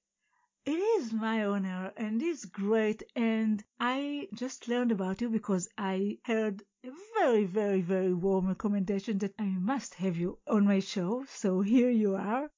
It 0.66 0.78
is 0.78 1.10
my 1.10 1.46
honor 1.46 1.94
and 1.96 2.22
it's 2.22 2.44
great. 2.44 3.02
And 3.16 3.64
I 3.80 4.28
just 4.34 4.68
learned 4.68 4.92
about 4.92 5.22
you 5.22 5.30
because 5.30 5.70
I 5.78 6.18
heard 6.26 6.62
a 6.84 6.90
very, 7.14 7.46
very, 7.46 7.80
very 7.80 8.12
warm 8.12 8.48
recommendation 8.48 9.16
that 9.20 9.34
I 9.38 9.46
must 9.46 9.94
have 9.94 10.18
you 10.18 10.38
on 10.46 10.66
my 10.66 10.80
show. 10.80 11.24
So 11.28 11.62
here 11.62 11.88
you 11.88 12.14
are. 12.16 12.50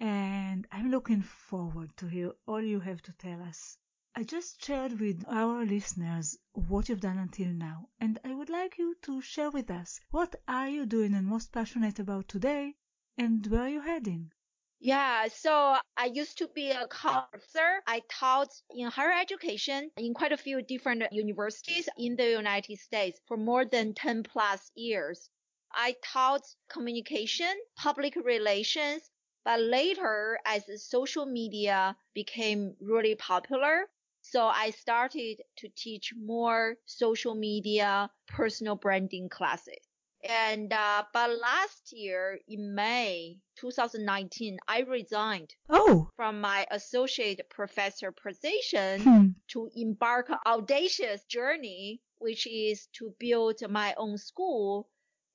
And 0.00 0.66
I'm 0.70 0.90
looking 0.90 1.22
forward 1.22 1.96
to 1.96 2.08
hear 2.08 2.32
all 2.46 2.60
you 2.60 2.80
have 2.80 3.00
to 3.02 3.12
tell 3.14 3.40
us. 3.40 3.78
I 4.16 4.22
just 4.22 4.64
shared 4.64 5.00
with 5.00 5.24
our 5.28 5.64
listeners 5.64 6.38
what 6.52 6.88
you've 6.88 7.00
done 7.00 7.18
until 7.18 7.48
now, 7.48 7.88
and 7.98 8.18
I 8.22 8.32
would 8.32 8.48
like 8.48 8.78
you 8.78 8.94
to 9.02 9.20
share 9.20 9.50
with 9.50 9.70
us 9.72 10.00
what 10.10 10.36
are 10.46 10.68
you 10.68 10.86
doing 10.86 11.14
and 11.14 11.26
most 11.26 11.50
passionate 11.50 11.98
about 11.98 12.28
today, 12.28 12.76
and 13.18 13.44
where 13.48 13.62
are 13.62 13.68
you 13.68 13.80
heading? 13.80 14.30
Yeah, 14.78 15.26
so 15.26 15.78
I 15.96 16.06
used 16.06 16.38
to 16.38 16.46
be 16.46 16.70
a 16.70 16.86
counselor. 16.86 17.82
I 17.88 18.02
taught 18.08 18.50
in 18.70 18.88
higher 18.88 19.12
education 19.12 19.90
in 19.96 20.14
quite 20.14 20.30
a 20.30 20.36
few 20.36 20.62
different 20.62 21.02
universities 21.12 21.88
in 21.98 22.14
the 22.14 22.30
United 22.30 22.78
States 22.78 23.20
for 23.26 23.36
more 23.36 23.64
than 23.64 23.94
10 23.94 24.22
plus 24.22 24.70
years. 24.76 25.28
I 25.72 25.96
taught 26.04 26.42
communication, 26.68 27.52
public 27.76 28.14
relations, 28.14 29.10
but 29.44 29.60
later 29.60 30.38
as 30.46 30.64
social 30.88 31.26
media 31.26 31.96
became 32.14 32.76
really 32.80 33.16
popular, 33.16 33.88
so 34.26 34.46
I 34.46 34.70
started 34.70 35.42
to 35.58 35.68
teach 35.76 36.14
more 36.16 36.76
social 36.86 37.34
media, 37.34 38.10
personal 38.26 38.74
branding 38.74 39.28
classes. 39.28 39.86
And, 40.26 40.72
uh, 40.72 41.04
but 41.12 41.38
last 41.38 41.92
year 41.92 42.40
in 42.48 42.74
May 42.74 43.36
2019, 43.56 44.58
I 44.66 44.80
resigned 44.80 45.54
oh. 45.68 46.08
from 46.16 46.40
my 46.40 46.66
associate 46.70 47.42
professor 47.50 48.12
position 48.12 49.02
hmm. 49.02 49.26
to 49.48 49.70
embark 49.76 50.30
an 50.30 50.38
audacious 50.46 51.22
journey, 51.24 52.00
which 52.16 52.46
is 52.46 52.88
to 52.94 53.14
build 53.20 53.60
my 53.68 53.92
own 53.98 54.16
school. 54.16 54.88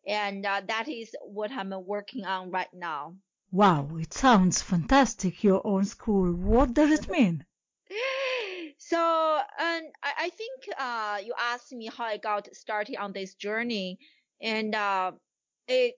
And 0.08 0.43
uh, 0.47 0.62
that 0.67 0.88
is 0.88 1.15
what 1.21 1.52
I'm 1.52 1.73
working 1.86 2.25
on 2.25 2.49
right 2.49 2.73
now. 2.73 3.13
Wow, 3.52 3.97
it 3.97 4.15
sounds 4.15 4.63
fantastic, 4.63 5.43
your 5.43 5.62
own 5.65 5.86
school. 5.86 6.34
What 6.34 6.73
does 6.73 6.91
it 6.91 7.08
mean? 7.08 7.45
So, 8.80 8.98
um, 8.98 9.84
I, 10.02 10.13
I 10.18 10.30
think 10.30 10.70
uh, 10.80 11.18
you 11.24 11.34
asked 11.38 11.74
me 11.74 11.88
how 11.88 12.06
I 12.06 12.18
got 12.18 12.56
started 12.56 12.96
on 12.96 13.12
this 13.12 13.36
journey, 13.36 14.00
and 14.42 14.74
uh, 14.74 15.12
it 15.68 15.96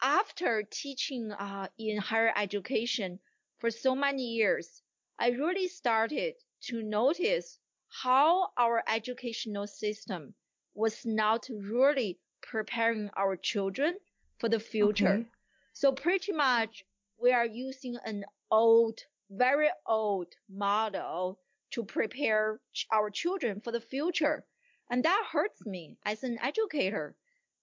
after 0.00 0.62
teaching 0.70 1.32
uh, 1.32 1.66
in 1.76 1.98
higher 1.98 2.32
education 2.36 3.18
for 3.58 3.70
so 3.70 3.94
many 3.94 4.22
years, 4.22 4.82
I 5.18 5.30
really 5.30 5.66
started 5.68 6.34
to 6.68 6.82
notice 6.82 7.58
how 7.88 8.50
our 8.56 8.82
educational 8.86 9.66
system 9.66 10.32
was 10.74 11.04
not 11.04 11.48
really 11.50 12.18
preparing 12.42 13.10
our 13.16 13.36
children 13.36 13.96
for 14.38 14.48
the 14.48 14.60
future. 14.60 15.08
Okay. 15.08 15.26
So 15.72 15.92
pretty 15.92 16.32
much 16.32 16.84
we 17.20 17.32
are 17.32 17.44
using 17.44 17.96
an 18.04 18.24
old, 18.50 19.00
very 19.30 19.68
old 19.86 20.28
model 20.48 21.40
to 21.70 21.84
prepare 21.84 22.60
our 22.90 23.10
children 23.10 23.60
for 23.60 23.72
the 23.72 23.80
future. 23.80 24.46
And 24.90 25.04
that 25.04 25.28
hurts 25.32 25.64
me 25.66 25.98
as 26.04 26.22
an 26.24 26.38
educator. 26.40 27.16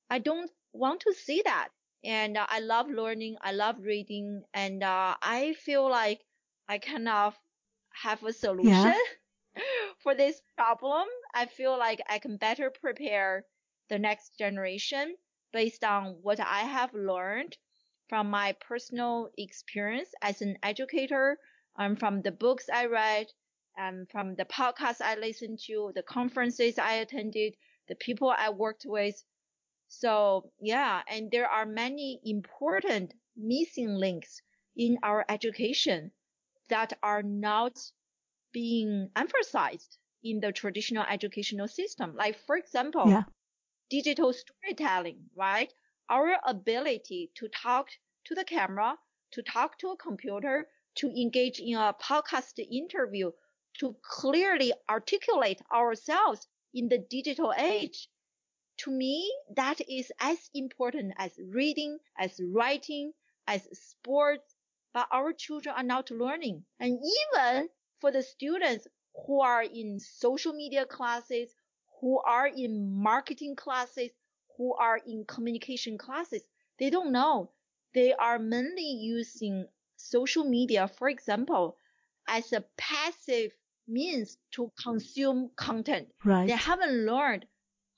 I 0.10 0.20
don't 0.20 0.52
want 0.74 1.02
to 1.02 1.14
see 1.14 1.42
that. 1.44 1.70
And 2.04 2.38
uh, 2.38 2.46
I 2.50 2.60
love 2.60 2.90
learning. 2.90 3.38
I 3.42 3.52
love 3.52 3.80
reading. 3.80 4.44
And 4.54 4.84
uh, 4.84 5.16
I 5.22 5.54
feel 5.54 5.90
like 5.90 6.26
I 6.68 6.78
kind 6.80 7.08
of 7.08 7.38
have 7.94 8.24
a 8.24 8.34
solution 8.34 8.94
Yeah. 8.94 9.16
for 10.00 10.14
this 10.16 10.42
problem. 10.56 11.08
I 11.34 11.46
feel 11.46 11.78
like 11.78 12.02
I 12.10 12.20
can 12.20 12.38
better 12.38 12.70
prepare 12.70 13.46
the 13.90 13.98
next 14.00 14.38
generation 14.38 15.18
based 15.52 15.84
on 15.84 16.22
what 16.22 16.40
I 16.40 16.62
have 16.62 16.94
learned 16.94 17.58
from 18.10 18.30
my 18.30 18.54
personal 18.54 19.32
experience 19.38 20.14
as 20.22 20.42
an 20.42 20.58
educator 20.64 21.40
and 21.78 22.00
from 22.00 22.22
the 22.22 22.32
books 22.32 22.70
I 22.70 22.86
read 22.86 23.28
and 23.78 24.10
from 24.10 24.36
the 24.36 24.46
podcasts 24.46 25.02
I 25.02 25.16
listened 25.16 25.60
to, 25.68 25.92
the 25.96 26.04
conferences 26.04 26.78
I 26.80 26.96
attended, 26.96 27.56
the 27.88 27.96
people 27.96 28.30
I 28.30 28.50
worked 28.50 28.86
with. 28.86 29.24
So 29.88 30.52
yeah, 30.60 31.04
and 31.08 31.32
there 31.32 31.48
are 31.50 31.66
many 31.66 32.20
important 32.24 33.14
missing 33.36 33.96
links 33.96 34.42
in 34.76 35.00
our 35.04 35.26
education 35.30 36.12
that 36.70 36.94
are 37.04 37.24
not 37.24 37.78
being 38.52 39.10
emphasized 39.16 39.98
in 40.24 40.40
the 40.42 40.52
traditional 40.52 41.06
educational 41.06 41.68
system. 41.68 42.16
Like 42.16 42.38
for 42.46 42.58
example, 42.58 43.08
Yeah. 43.10 43.24
digital 43.90 44.34
storytelling, 44.34 45.30
right? 45.36 45.74
Our 46.10 46.40
ability 46.46 47.32
to 47.36 47.50
talk 47.50 47.90
to 48.26 48.36
the 48.36 48.46
camera, 48.46 48.98
to 49.32 49.42
talk 49.44 49.78
to 49.80 49.90
a 49.90 49.98
computer, 49.98 50.70
to 50.96 51.08
engage 51.10 51.60
in 51.60 51.76
a 51.76 51.94
podcast 51.94 52.60
interview, 52.60 53.32
to 53.80 53.96
clearly 54.02 54.74
articulate 54.90 55.62
ourselves 55.72 56.48
in 56.74 56.90
the 56.90 56.98
digital 56.98 57.54
age. 57.58 58.10
To 58.78 58.92
me, 58.92 59.32
that 59.56 59.82
is 59.90 60.12
as 60.20 60.50
important 60.54 61.14
as 61.18 61.32
reading, 61.40 61.98
as 62.18 62.40
writing, 62.40 63.14
as 63.48 63.68
sports, 63.74 64.56
but 64.94 65.08
our 65.12 65.34
children 65.34 65.76
are 65.76 65.84
not 65.84 66.12
learning. 66.12 66.66
And 66.80 67.00
even 67.00 67.70
for 68.00 68.12
the 68.12 68.24
students 68.24 68.88
who 69.26 69.42
are 69.42 69.64
in 69.64 70.00
social 70.00 70.54
media 70.54 70.86
classes, 70.86 71.56
who 72.02 72.20
are 72.20 72.48
in 72.48 72.94
marketing 73.02 73.56
classes, 73.56 74.12
who 74.58 74.74
are 74.76 74.98
in 74.98 75.26
communication 75.26 75.98
classes, 75.98 76.44
they 76.80 76.90
don't 76.90 77.12
know. 77.12 77.52
They 77.94 78.14
are 78.14 78.38
mainly 78.38 78.90
using 78.92 79.68
social 79.96 80.44
media, 80.44 80.88
for 80.88 81.10
example, 81.10 81.78
as 82.28 82.54
a 82.54 82.66
passive 82.78 83.52
means 83.88 84.38
to 84.52 84.72
consume 84.82 85.50
content. 85.56 86.08
Right. 86.24 86.48
They 86.48 86.54
haven't 86.56 87.06
learned 87.06 87.46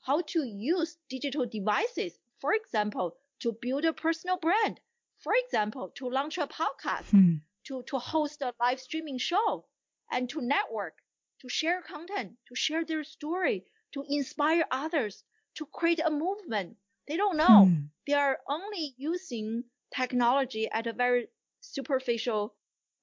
how 0.02 0.22
to 0.22 0.44
use 0.44 0.98
digital 1.10 1.46
devices, 1.46 2.18
for 2.40 2.54
example, 2.54 3.18
to 3.42 3.54
build 3.62 3.86
a 3.86 3.94
personal 3.94 4.38
brand, 4.38 4.80
for 5.20 5.34
example, 5.44 5.90
to 5.96 6.10
launch 6.10 6.38
a 6.38 6.48
podcast, 6.48 7.10
Hmm. 7.12 7.36
to, 7.66 7.84
to 7.88 8.00
host 8.00 8.42
a 8.42 8.54
live 8.60 8.80
streaming 8.80 9.18
show, 9.18 9.66
and 10.12 10.30
to 10.30 10.42
network, 10.42 10.96
to 11.42 11.50
share 11.50 11.82
content, 11.82 12.34
to 12.48 12.56
share 12.56 12.84
their 12.86 13.04
story, 13.04 13.66
to 13.94 14.04
inspire 14.10 14.66
others, 14.72 15.24
to 15.56 15.66
create 15.66 16.00
a 16.04 16.10
movement. 16.12 16.78
They 17.08 17.18
don't 17.18 17.38
know. 17.38 17.66
Hmm. 17.66 17.86
They 18.08 18.14
are 18.14 18.40
only 18.48 18.94
using 18.98 19.64
technology 19.96 20.70
at 20.70 20.88
a 20.88 20.94
very 20.94 21.28
superficial 21.62 22.56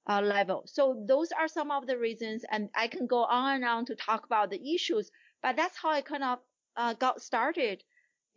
uh, 0.07 0.21
level. 0.21 0.63
So 0.65 1.03
those 1.07 1.31
are 1.31 1.47
some 1.47 1.71
of 1.71 1.85
the 1.85 1.97
reasons, 1.97 2.45
and 2.49 2.69
I 2.73 2.87
can 2.87 3.07
go 3.07 3.23
on 3.23 3.55
and 3.55 3.65
on 3.65 3.85
to 3.85 3.95
talk 3.95 4.25
about 4.25 4.49
the 4.49 4.73
issues. 4.73 5.11
But 5.41 5.55
that's 5.55 5.77
how 5.77 5.89
I 5.89 6.01
kind 6.01 6.23
of 6.23 6.39
uh, 6.75 6.93
got 6.93 7.21
started 7.21 7.83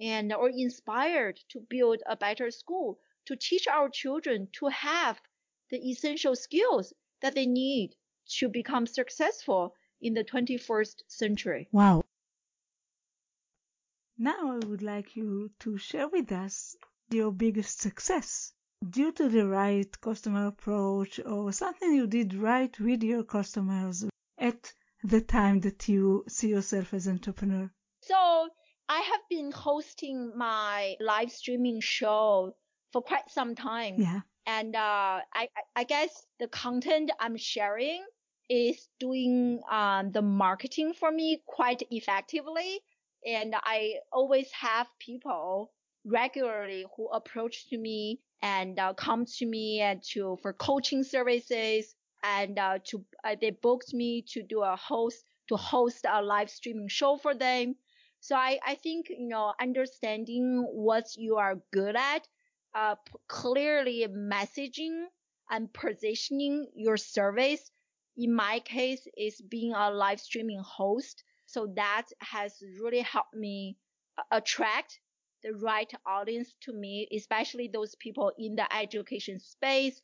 and 0.01 0.33
or 0.33 0.49
inspired 0.49 1.39
to 1.51 1.61
build 1.61 2.03
a 2.07 2.16
better 2.16 2.51
school 2.51 2.99
to 3.27 3.37
teach 3.37 3.68
our 3.68 3.89
children 3.89 4.49
to 4.53 4.66
have 4.68 5.21
the 5.71 5.79
essential 5.91 6.35
skills 6.35 6.93
that 7.23 7.35
they 7.35 7.47
need 7.47 7.95
to 8.27 8.49
become 8.49 8.87
successful 8.87 9.75
in 10.01 10.14
the 10.14 10.25
21st 10.25 11.03
century. 11.07 11.68
Wow. 11.71 12.03
Now 14.18 14.53
I 14.53 14.66
would 14.66 14.83
like 14.83 15.16
you 15.16 15.51
to 15.61 15.79
share 15.79 16.09
with 16.09 16.33
us 16.33 16.77
your 17.11 17.33
biggest 17.33 17.81
success 17.81 18.53
due 18.89 19.12
to 19.12 19.28
the 19.28 19.47
right 19.47 20.01
customer 20.01 20.47
approach 20.47 21.20
or 21.26 21.53
something 21.53 21.93
you 21.93 22.07
did 22.07 22.35
right 22.35 22.78
with 22.81 23.03
your 23.03 23.22
customers 23.22 24.05
at 24.39 24.72
the 25.05 25.20
time 25.20 25.61
that 25.61 25.89
you 25.89 26.24
see 26.28 26.49
yourself 26.49 26.95
as 26.95 27.07
an 27.07 27.14
entrepreneur. 27.14 27.70
So 28.01 28.49
I 28.89 29.01
have 29.01 29.20
been 29.28 29.53
hosting 29.53 30.33
my 30.37 30.97
live 31.01 31.31
streaming 31.31 31.81
show 31.81 32.55
for 32.93 33.03
quite 33.03 33.31
some 33.31 33.55
time. 33.55 33.97
Yeah. 33.99 34.20
And 34.47 34.74
uh, 34.74 35.20
I, 35.35 35.49
I 35.76 35.85
guess 35.85 36.26
the 36.39 36.49
content 36.49 37.11
I'm 37.20 37.37
sharing 37.37 38.05
is 38.49 38.89
doing 38.99 39.61
um, 39.70 40.11
the 40.11 40.22
marketing 40.22 40.95
for 40.95 41.12
me 41.12 41.43
quite 41.47 41.83
effectively. 41.91 42.81
And 43.24 43.55
I 43.55 43.97
always 44.11 44.51
have 44.53 44.89
people 44.99 45.72
regularly 46.05 46.87
who 46.97 47.09
approach 47.09 47.68
to 47.68 47.78
me 47.78 48.20
and 48.43 48.78
uh, 48.78 48.95
come 48.95 49.24
to 49.26 49.47
me 49.47 49.80
and 49.80 50.03
to 50.03 50.36
for 50.43 50.53
coaching 50.53 51.03
services 51.05 51.95
and 52.22 52.59
uh, 52.59 52.78
to 52.84 53.05
uh, 53.24 53.36
they 53.41 53.51
booked 53.51 53.93
me 53.95 54.22
to 54.22 54.43
do 54.43 54.62
a 54.62 54.76
host 54.76 55.24
to 55.49 55.57
host 55.57 56.05
a 56.09 56.22
live 56.22 56.51
streaming 56.51 56.88
show 56.88 57.16
for 57.16 57.34
them. 57.34 57.74
So 58.20 58.36
I, 58.36 58.59
I 58.66 58.74
think 58.76 59.09
you 59.11 59.28
know 59.28 59.55
understanding 59.61 60.64
what 60.70 61.07
you 61.16 61.36
are 61.36 61.57
good 61.72 61.97
at, 61.97 62.28
uh, 62.74 62.95
p- 62.97 63.12
clearly 63.28 64.07
messaging 64.09 65.05
and 65.51 65.72
positioning 65.72 66.68
your 66.74 66.97
service. 66.97 67.70
In 68.16 68.34
my 68.34 68.61
case, 68.61 69.07
is 69.16 69.41
being 69.41 69.72
a 69.74 69.91
live 69.91 70.20
streaming 70.20 70.61
host. 70.64 71.24
So 71.47 71.66
that 71.76 72.07
has 72.20 72.62
really 72.80 73.01
helped 73.01 73.34
me 73.34 73.76
attract 74.30 75.01
the 75.43 75.55
right 75.55 75.91
audience 76.07 76.55
to 76.62 76.72
me, 76.72 77.09
especially 77.14 77.68
those 77.68 77.95
people 77.97 78.32
in 78.38 78.57
the 78.57 78.66
education 78.74 79.38
space. 79.41 80.01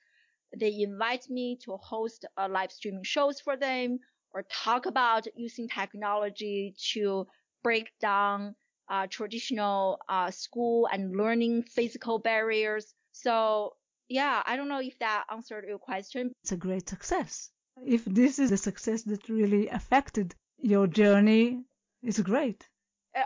They 0.56 0.80
invite 0.80 1.28
me 1.28 1.58
to 1.64 1.76
host 1.76 2.24
a 2.36 2.48
live 2.48 2.72
streaming 2.72 3.04
shows 3.04 3.40
for 3.40 3.56
them 3.56 3.98
or 4.32 4.44
talk 4.50 4.86
about 4.86 5.26
using 5.34 5.68
technology 5.68 6.74
to 6.92 7.26
break 7.62 7.90
down 8.00 8.54
uh, 8.88 9.06
traditional 9.08 9.98
uh, 10.08 10.30
school 10.30 10.88
and 10.92 11.16
learning 11.16 11.62
physical 11.64 12.18
barriers. 12.18 12.94
So 13.12 13.74
yeah, 14.08 14.42
I 14.46 14.56
don't 14.56 14.68
know 14.68 14.80
if 14.80 14.98
that 15.00 15.24
answered 15.30 15.64
your 15.66 15.78
question. 15.78 16.32
It's 16.42 16.52
a 16.52 16.56
great 16.56 16.88
success. 16.88 17.50
If 17.84 18.04
this 18.04 18.38
is 18.38 18.52
a 18.52 18.56
success 18.56 19.02
that 19.02 19.28
really 19.28 19.68
affected 19.68 20.34
your 20.58 20.86
journey, 20.86 21.64
it's 22.02 22.20
great. 22.20 22.68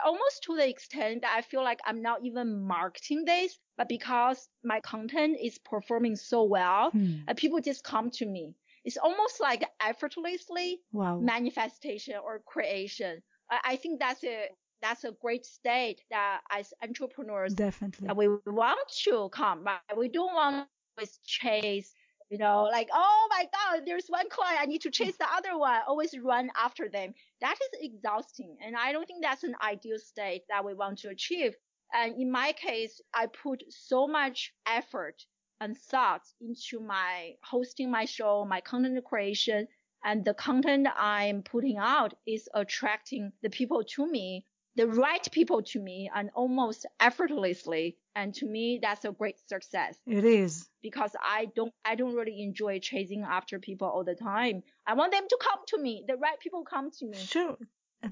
Almost 0.05 0.43
to 0.43 0.55
the 0.55 0.67
extent 0.67 1.21
that 1.21 1.33
I 1.35 1.41
feel 1.41 1.63
like 1.63 1.79
I'm 1.85 2.01
not 2.01 2.23
even 2.25 2.61
marketing 2.63 3.25
this, 3.25 3.59
but 3.77 3.89
because 3.89 4.49
my 4.63 4.79
content 4.81 5.37
is 5.41 5.57
performing 5.59 6.15
so 6.15 6.43
well, 6.43 6.91
Hmm. 6.91 7.23
uh, 7.27 7.33
people 7.35 7.59
just 7.59 7.83
come 7.83 8.09
to 8.11 8.25
me. 8.25 8.55
It's 8.83 8.97
almost 8.97 9.39
like 9.39 9.63
effortlessly 9.81 10.79
Wow. 10.93 11.19
manifestation 11.19 12.15
or 12.23 12.39
creation. 12.39 13.21
I, 13.49 13.59
I 13.65 13.75
think 13.75 13.99
that's 13.99 14.23
a 14.23 14.49
that's 14.81 15.03
a 15.03 15.11
great 15.11 15.45
state 15.45 16.01
that 16.09 16.41
as 16.51 16.73
entrepreneurs 16.81 17.53
Definitely. 17.55 18.07
that 18.07 18.17
we 18.17 18.27
want 18.47 18.79
to 19.03 19.29
come, 19.29 19.63
right? 19.63 19.97
We 19.97 20.09
don't 20.09 20.33
want 20.33 20.67
to 20.99 21.07
chase, 21.25 21.93
you 22.31 22.37
know, 22.37 22.69
like, 22.71 22.87
oh 22.93 23.27
my 23.29 23.45
God, 23.51 23.83
there's 23.85 24.07
one 24.07 24.29
client, 24.29 24.61
I 24.61 24.65
need 24.65 24.81
to 24.83 24.89
chase 24.89 25.17
the 25.17 25.27
other 25.35 25.59
one, 25.59 25.81
always 25.85 26.17
run 26.17 26.49
after 26.57 26.87
them. 26.87 27.13
That 27.41 27.57
is 27.61 27.79
exhausting. 27.81 28.55
And 28.65 28.73
I 28.77 28.93
don't 28.93 29.05
think 29.05 29.21
that's 29.21 29.43
an 29.43 29.55
ideal 29.61 29.99
state 29.99 30.43
that 30.49 30.63
we 30.63 30.73
want 30.73 30.99
to 30.99 31.09
achieve. 31.09 31.55
And 31.93 32.15
in 32.15 32.31
my 32.31 32.53
case, 32.53 33.01
I 33.13 33.25
put 33.27 33.65
so 33.67 34.07
much 34.07 34.53
effort 34.65 35.25
and 35.59 35.77
thought 35.77 36.21
into 36.39 36.79
my 36.79 37.33
hosting 37.43 37.91
my 37.91 38.05
show, 38.05 38.45
my 38.45 38.61
content 38.61 39.03
creation, 39.03 39.67
and 40.05 40.23
the 40.23 40.33
content 40.33 40.87
I'm 40.95 41.43
putting 41.43 41.77
out 41.77 42.13
is 42.25 42.47
attracting 42.53 43.33
the 43.43 43.49
people 43.49 43.83
to 43.95 44.09
me 44.09 44.45
the 44.75 44.87
right 44.87 45.27
people 45.31 45.61
to 45.61 45.79
me 45.79 46.09
and 46.15 46.29
almost 46.35 46.85
effortlessly. 46.99 47.97
And 48.15 48.33
to 48.35 48.45
me, 48.45 48.79
that's 48.81 49.05
a 49.05 49.11
great 49.11 49.39
success 49.47 49.97
It 50.05 50.25
is. 50.25 50.67
because 50.81 51.11
I 51.23 51.47
don't, 51.55 51.73
I 51.85 51.95
don't 51.95 52.15
really 52.15 52.41
enjoy 52.41 52.79
chasing 52.79 53.23
after 53.23 53.59
people 53.59 53.87
all 53.87 54.03
the 54.03 54.15
time. 54.15 54.63
I 54.85 54.93
want 54.93 55.11
them 55.11 55.25
to 55.29 55.37
come 55.41 55.59
to 55.67 55.77
me. 55.81 56.03
The 56.07 56.17
right 56.17 56.39
people 56.39 56.63
come 56.63 56.91
to 56.99 57.05
me. 57.05 57.17
Sure. 57.17 57.57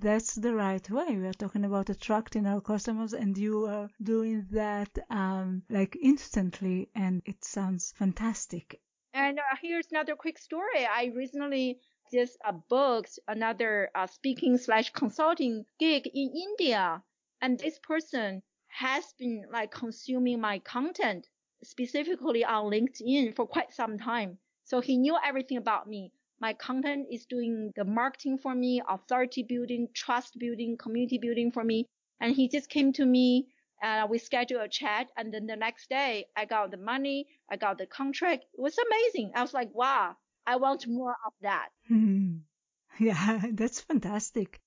That's 0.01 0.35
the 0.35 0.53
right 0.53 0.87
way. 0.89 1.17
We 1.17 1.27
are 1.27 1.33
talking 1.33 1.65
about 1.65 1.89
attracting 1.89 2.45
our 2.45 2.61
customers 2.61 3.13
and 3.13 3.35
you 3.37 3.65
are 3.65 3.89
doing 4.03 4.45
that 4.51 4.89
um, 5.09 5.63
like 5.69 5.97
instantly 6.01 6.89
and 6.93 7.21
it 7.25 7.43
sounds 7.43 7.93
fantastic. 7.97 8.79
And 9.13 9.39
uh, 9.39 9.55
here's 9.61 9.87
another 9.91 10.15
quick 10.15 10.37
story. 10.37 10.85
I 10.85 11.11
recently 11.15 11.79
just 12.11 12.37
uh, 12.45 12.51
booked 12.51 13.19
another 13.27 13.89
uh, 13.95 14.07
speaking 14.07 14.57
slash 14.57 14.91
consulting 14.91 15.65
gig 15.79 16.07
in 16.07 16.31
India, 16.35 17.03
and 17.41 17.59
this 17.59 17.79
person 17.79 18.41
has 18.67 19.13
been 19.17 19.45
like 19.51 19.71
consuming 19.71 20.39
my 20.39 20.59
content 20.59 21.27
specifically 21.63 22.45
on 22.45 22.71
LinkedIn 22.71 23.35
for 23.35 23.47
quite 23.47 23.73
some 23.73 23.97
time. 23.97 24.37
So 24.63 24.81
he 24.81 24.97
knew 24.97 25.17
everything 25.25 25.57
about 25.57 25.87
me. 25.87 26.11
My 26.39 26.53
content 26.53 27.07
is 27.11 27.25
doing 27.25 27.73
the 27.75 27.83
marketing 27.83 28.37
for 28.37 28.55
me, 28.55 28.81
authority 28.87 29.43
building, 29.43 29.89
trust 29.93 30.37
building, 30.37 30.77
community 30.77 31.17
building 31.17 31.51
for 31.51 31.63
me. 31.63 31.85
And 32.21 32.35
he 32.35 32.47
just 32.47 32.69
came 32.69 32.93
to 32.93 33.05
me 33.05 33.47
uh, 33.81 34.07
we 34.09 34.17
scheduled 34.17 34.61
a 34.61 34.67
chat 34.67 35.07
and 35.17 35.33
then 35.33 35.47
the 35.47 35.55
next 35.55 35.89
day 35.89 36.25
I 36.35 36.45
got 36.45 36.71
the 36.71 36.77
money, 36.77 37.27
I 37.49 37.55
got 37.55 37.77
the 37.77 37.85
contract. 37.85 38.45
It 38.53 38.61
was 38.61 38.77
amazing. 38.77 39.31
I 39.35 39.41
was 39.41 39.53
like, 39.53 39.73
wow, 39.73 40.15
I 40.49 40.55
want 40.55 40.87
more 40.87 41.15
of 41.27 41.33
that. 41.41 41.69
Hmm. 41.87 42.37
Yeah, 42.99 43.45
that's 43.51 43.81
fantastic. 43.81 44.59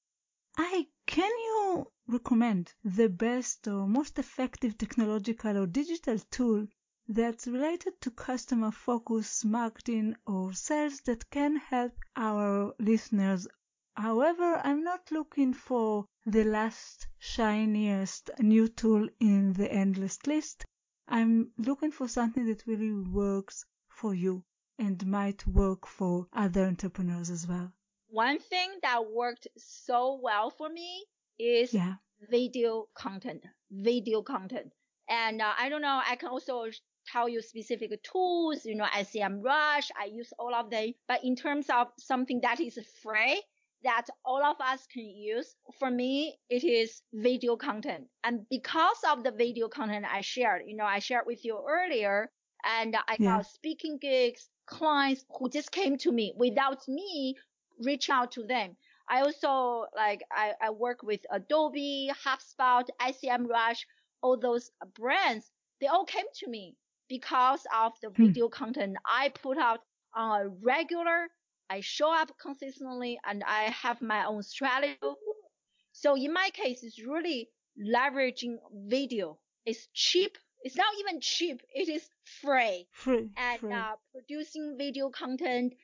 I 0.56 0.86
can 1.06 1.28
you 1.30 1.90
recommend 2.06 2.72
the 2.84 3.08
best 3.08 3.66
or 3.66 3.88
most 3.88 4.16
effective 4.20 4.78
technological 4.78 5.58
or 5.58 5.66
digital 5.66 6.20
tool 6.30 6.68
that's 7.08 7.48
related 7.48 8.00
to 8.02 8.12
customer 8.12 8.70
focus 8.70 9.44
marketing 9.44 10.14
or 10.24 10.52
sales 10.52 11.00
that 11.00 11.28
can 11.30 11.56
help 11.56 11.94
our 12.14 12.72
listeners. 12.78 13.48
However, 13.96 14.60
I'm 14.62 14.84
not 14.84 15.10
looking 15.10 15.52
for 15.52 16.06
the 16.24 16.44
last 16.44 17.08
shiniest 17.18 18.30
new 18.38 18.68
tool 18.68 19.08
in 19.18 19.54
the 19.54 19.72
endless 19.72 20.24
list. 20.28 20.64
I'm 21.08 21.50
looking 21.58 21.90
for 21.90 22.06
something 22.06 22.46
that 22.46 22.68
really 22.68 22.92
works 22.92 23.64
for 23.88 24.14
you 24.14 24.44
and 24.82 25.06
might 25.06 25.46
work 25.46 25.86
for 25.86 26.26
other 26.32 26.64
entrepreneurs 26.64 27.30
as 27.30 27.46
well. 27.46 27.72
One 28.08 28.38
thing 28.40 28.70
that 28.82 29.10
worked 29.10 29.46
so 29.56 30.18
well 30.22 30.50
for 30.50 30.68
me 30.68 31.06
is 31.38 31.72
Yeah. 31.72 31.94
video 32.30 32.88
content, 32.94 33.44
video 33.70 34.22
content. 34.22 34.72
And 35.08 35.40
uh, 35.40 35.52
I 35.58 35.68
don't 35.68 35.82
know, 35.82 36.00
I 36.04 36.16
can 36.16 36.28
also 36.30 36.66
tell 37.12 37.28
you 37.28 37.40
specific 37.42 37.90
tools, 38.02 38.64
you 38.64 38.74
know, 38.74 38.84
SEMrush, 38.84 39.90
I 40.00 40.06
use 40.06 40.32
all 40.38 40.54
of 40.54 40.70
them. 40.70 40.92
But 41.08 41.24
in 41.24 41.36
terms 41.36 41.66
of 41.70 41.88
something 41.98 42.40
that 42.42 42.60
is 42.60 42.78
free, 43.02 43.42
that 43.84 44.06
all 44.24 44.44
of 44.44 44.56
us 44.60 44.86
can 44.92 45.04
use, 45.04 45.54
for 45.78 45.90
me, 45.90 46.38
it 46.48 46.64
is 46.64 47.02
video 47.12 47.56
content. 47.56 48.04
And 48.24 48.46
because 48.50 49.00
of 49.10 49.24
the 49.24 49.32
video 49.32 49.68
content 49.68 50.06
I 50.08 50.20
shared, 50.20 50.62
you 50.66 50.76
know, 50.76 50.84
I 50.84 51.00
shared 51.00 51.24
with 51.26 51.44
you 51.44 51.58
earlier, 51.68 52.30
and 52.64 52.96
I 53.08 53.16
Yeah. 53.18 53.38
got 53.38 53.46
speaking 53.46 53.98
gigs, 54.00 54.48
clients 54.66 55.24
who 55.38 55.48
just 55.48 55.70
came 55.72 55.96
to 55.98 56.12
me 56.12 56.32
without 56.36 56.86
me 56.88 57.36
reach 57.84 58.08
out 58.10 58.32
to 58.32 58.44
them. 58.44 58.76
I 59.08 59.20
also 59.22 59.86
like 59.94 60.22
I, 60.30 60.52
I 60.60 60.70
work 60.70 61.02
with 61.02 61.20
Adobe, 61.30 62.10
HubSpot, 62.24 62.88
SEMrush, 63.00 63.84
all 64.22 64.38
those 64.38 64.70
brands. 64.94 65.50
They 65.80 65.86
all 65.86 66.04
came 66.04 66.26
to 66.40 66.48
me 66.48 66.76
because 67.08 67.66
of 67.74 67.92
the 68.02 68.10
Hmm. 68.16 68.24
video 68.24 68.48
content 68.48 68.96
I 69.06 69.30
put 69.30 69.58
out 69.58 69.80
on 70.14 70.40
a 70.40 70.48
regular. 70.48 71.28
I 71.70 71.80
show 71.80 72.12
up 72.14 72.32
consistently 72.38 73.18
and 73.24 73.42
I 73.44 73.64
have 73.70 74.00
my 74.02 74.24
own 74.26 74.42
strategy. 74.42 74.98
So 75.92 76.16
in 76.16 76.32
my 76.32 76.50
case, 76.52 76.82
it's 76.82 77.02
really 77.02 77.50
leveraging 77.78 78.58
video 78.86 79.38
It's 79.64 79.88
cheap. 79.94 80.36
It's 80.62 80.76
not 80.76 80.94
even 81.00 81.20
cheap. 81.20 81.60
It 81.74 81.88
is 81.88 82.08
free. 82.40 82.86
Free. 82.92 83.30
And 83.36 83.60
free. 83.60 83.72
uh, 83.72 83.94
producing 84.12 84.76
video 84.78 85.10
content 85.10 85.74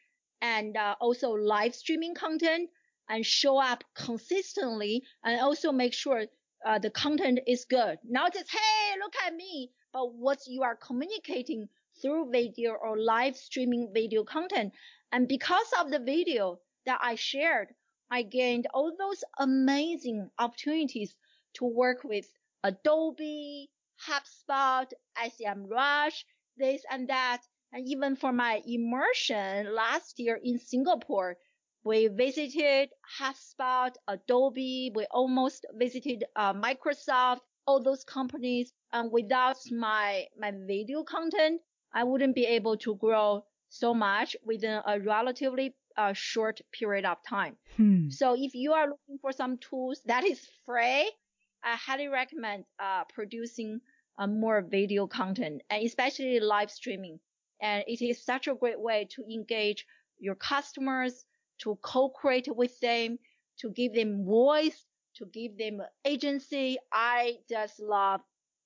and 0.40 0.76
uh, 0.76 0.94
also 1.00 1.30
live 1.30 1.74
streaming 1.74 2.14
content 2.14 2.70
and 3.08 3.24
show 3.24 3.58
up 3.58 3.82
consistently 3.94 5.02
and 5.24 5.40
also 5.40 5.72
make 5.72 5.94
sure 5.94 6.26
uh, 6.64 6.78
the 6.78 6.90
content 6.90 7.40
is 7.46 7.64
good. 7.64 7.98
Not 8.04 8.34
just, 8.34 8.50
hey, 8.50 8.98
look 9.00 9.14
at 9.26 9.34
me, 9.34 9.70
but 9.92 10.14
what 10.14 10.38
you 10.46 10.62
are 10.62 10.76
communicating 10.76 11.68
through 12.00 12.30
video 12.30 12.72
or 12.72 12.98
live 12.98 13.36
streaming 13.36 13.90
video 13.92 14.24
content. 14.24 14.72
And 15.10 15.26
because 15.26 15.66
of 15.80 15.90
the 15.90 15.98
video 15.98 16.60
that 16.86 16.98
I 17.02 17.16
shared, 17.16 17.68
I 18.10 18.22
gained 18.22 18.66
all 18.72 18.94
those 18.96 19.24
amazing 19.38 20.30
opportunities 20.38 21.14
to 21.54 21.64
work 21.64 22.04
with 22.04 22.26
Adobe, 22.62 23.70
HubSpot, 24.06 24.86
SEMrush, 25.16 26.24
this 26.56 26.82
and 26.90 27.08
that. 27.08 27.42
And 27.72 27.86
even 27.86 28.16
for 28.16 28.32
my 28.32 28.62
immersion 28.66 29.74
last 29.74 30.18
year 30.18 30.38
in 30.42 30.58
Singapore, 30.58 31.36
we 31.84 32.08
visited 32.08 32.90
HubSpot, 33.20 33.94
Adobe, 34.06 34.92
we 34.94 35.06
almost 35.10 35.66
visited 35.74 36.24
uh, 36.36 36.52
Microsoft, 36.52 37.40
all 37.66 37.82
those 37.82 38.04
companies. 38.04 38.72
And 38.92 39.12
without 39.12 39.58
my, 39.70 40.26
my 40.38 40.52
video 40.66 41.02
content, 41.02 41.60
I 41.92 42.04
wouldn't 42.04 42.34
be 42.34 42.46
able 42.46 42.76
to 42.78 42.96
grow 42.96 43.44
so 43.68 43.94
much 43.94 44.36
within 44.44 44.80
a 44.86 45.00
relatively 45.00 45.74
uh, 45.96 46.12
short 46.12 46.60
period 46.72 47.04
of 47.04 47.18
time. 47.28 47.56
Hmm. 47.76 48.08
So 48.08 48.34
if 48.34 48.54
you 48.54 48.72
are 48.72 48.88
looking 48.88 49.18
for 49.20 49.32
some 49.32 49.58
tools 49.58 50.00
that 50.06 50.24
is 50.24 50.46
free, 50.64 51.10
I 51.62 51.76
highly 51.76 52.08
recommend 52.08 52.64
uh, 52.78 53.04
producing 53.12 53.80
uh, 54.18 54.26
more 54.26 54.62
video 54.62 55.06
content 55.06 55.62
and 55.70 55.84
especially 55.84 56.40
live 56.40 56.70
streaming. 56.70 57.20
And 57.60 57.84
it 57.86 58.02
is 58.02 58.24
such 58.24 58.46
a 58.46 58.54
great 58.54 58.80
way 58.80 59.08
to 59.16 59.24
engage 59.24 59.86
your 60.18 60.34
customers, 60.34 61.24
to 61.58 61.76
co-create 61.82 62.48
with 62.48 62.78
them, 62.80 63.18
to 63.58 63.70
give 63.70 63.94
them 63.94 64.24
voice, 64.24 64.84
to 65.16 65.26
give 65.26 65.58
them 65.58 65.80
agency. 66.04 66.78
I 66.92 67.38
just 67.48 67.80
love 67.80 68.20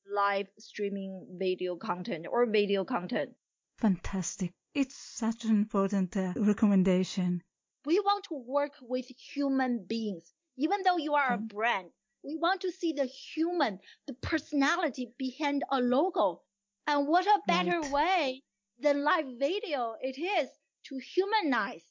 live 0.07 0.49
streaming 0.59 1.26
video 1.38 1.76
content 1.76 2.26
or 2.30 2.47
video 2.47 2.84
content. 2.84 3.30
Fantastic. 3.78 4.53
It's 4.74 4.97
such 4.97 5.45
an 5.45 5.51
important 5.51 6.16
uh, 6.16 6.32
recommendation. 6.36 7.43
We 7.84 7.99
want 8.01 8.24
to 8.24 8.34
work 8.34 8.72
with 8.80 9.07
human 9.07 9.84
beings. 9.88 10.32
Even 10.57 10.82
though 10.82 10.99
you 10.99 11.14
are 11.14 11.34
a 11.34 11.38
brand, 11.38 11.90
we 12.23 12.37
want 12.37 12.61
to 12.62 12.70
see 12.73 12.93
the 12.93 13.07
human, 13.07 13.81
the 14.07 14.14
personality 14.14 15.14
behind 15.18 15.64
a 15.70 15.81
logo. 15.81 16.43
And 16.87 17.07
what 17.09 17.27
a 17.27 17.41
better 17.47 17.83
Right. 17.83 17.91
way 17.93 18.43
than 18.79 19.05
live 19.05 19.27
video 19.39 19.97
it 20.01 20.18
is 20.18 20.49
to 20.85 20.99
humanize 20.99 21.85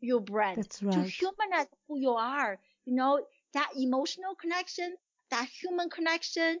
your 0.00 0.20
brand, 0.20 0.62
That's 0.62 0.80
to 0.92 1.02
humanize 1.02 1.68
who 1.86 1.98
you 1.98 2.12
are. 2.12 2.60
You 2.84 2.94
know, 2.94 3.26
that 3.54 3.70
emotional 3.76 4.34
connection, 4.34 4.96
that 5.30 5.48
human 5.48 5.90
connection, 5.90 6.60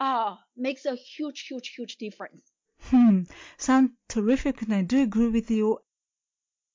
ah, 0.00 0.44
makes 0.56 0.84
a 0.86 0.94
huge, 0.96 1.46
huge, 1.46 1.68
huge 1.74 1.96
difference. 1.96 2.52
Hmm. 2.80 3.22
Sound 3.58 3.96
terrific, 4.08 4.62
and 4.62 4.72
I 4.74 4.82
do 4.82 5.02
agree 5.02 5.28
with 5.28 5.50
you. 5.50 5.80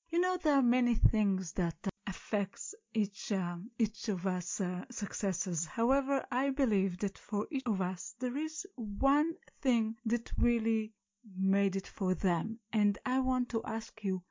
You 0.09 0.19
know, 0.19 0.35
there 0.35 0.55
are 0.55 0.61
many 0.61 0.95
things 0.95 1.53
that 1.53 1.75
uh, 1.85 1.89
affects 2.27 2.75
each 2.93 3.31
um, 3.31 3.71
each 3.79 4.09
of 4.09 4.27
us 4.27 4.59
uh, 4.59 4.83
successes. 4.91 5.65
However, 5.65 6.25
I 6.29 6.49
believe 6.49 6.97
that 6.99 7.17
for 7.17 7.47
each 7.49 7.63
of 7.65 7.79
us 7.79 8.15
there 8.19 8.35
is 8.35 8.67
one 8.75 9.35
thing 9.61 9.95
that 10.05 10.33
really 10.37 10.91
made 11.37 11.77
it 11.77 11.87
for 11.87 12.13
them, 12.13 12.59
and 12.73 12.97
I 13.05 13.21
want 13.21 13.47
to 13.49 13.63
ask 13.63 14.03
you, 14.03 14.23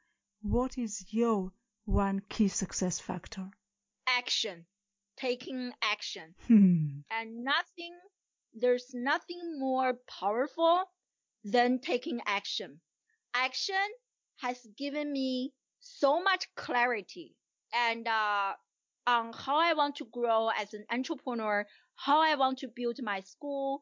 what 0.42 0.76
is 0.76 1.06
your 1.10 1.52
one 1.86 2.20
key 2.28 2.48
success 2.48 3.00
factor? 3.00 3.48
Action, 4.06 4.66
taking 5.16 5.72
action. 5.80 6.34
Hmm. 6.46 7.00
and 7.10 7.44
nothing 7.44 7.94
there's 8.52 8.92
nothing 8.92 9.58
more 9.58 9.94
powerful 10.20 10.84
than 11.44 11.78
taking 11.78 12.20
action 12.26 12.80
action 13.32 13.88
has 14.36 14.66
given 14.76 15.12
me 15.12 15.54
so 15.80 16.22
much 16.22 16.54
clarity 16.56 17.34
and 17.76 18.08
uh, 18.08 18.52
on 19.06 19.32
how 19.32 19.58
i 19.58 19.72
want 19.74 19.96
to 19.96 20.06
grow 20.12 20.50
as 20.60 20.72
an 20.74 20.84
entrepreneur 20.90 21.64
how 21.96 22.20
i 22.20 22.34
want 22.34 22.58
to 22.58 22.68
build 22.74 22.98
my 23.02 23.20
school 23.20 23.80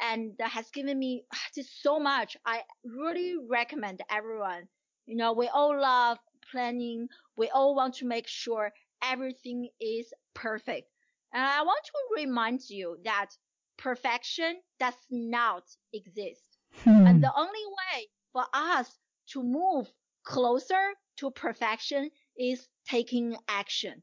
and 0.00 0.32
that 0.38 0.50
has 0.50 0.70
given 0.70 0.98
me 0.98 1.22
just 1.54 1.82
so 1.82 1.98
much 1.98 2.36
i 2.46 2.60
really 2.84 3.34
recommend 3.50 4.00
everyone 4.10 4.62
you 5.06 5.16
know 5.16 5.32
we 5.32 5.48
all 5.48 5.78
love 5.78 6.18
planning 6.50 7.06
we 7.36 7.48
all 7.50 7.74
want 7.74 7.94
to 7.94 8.06
make 8.06 8.26
sure 8.28 8.72
everything 9.02 9.68
is 9.80 10.12
perfect 10.34 10.88
and 11.32 11.42
I 11.42 11.62
want 11.62 11.80
to 11.84 12.22
remind 12.22 12.60
you 12.68 12.98
that 13.04 13.30
perfection 13.78 14.60
does 14.78 14.94
not 15.10 15.64
exist. 15.92 16.58
Hmm. 16.84 17.06
And 17.06 17.24
the 17.24 17.32
only 17.34 17.66
way 17.66 18.08
for 18.32 18.44
us 18.52 18.98
to 19.30 19.42
move 19.42 19.90
closer 20.24 20.92
to 21.18 21.30
perfection 21.30 22.10
is 22.36 22.68
taking 22.84 23.36
action. 23.48 24.02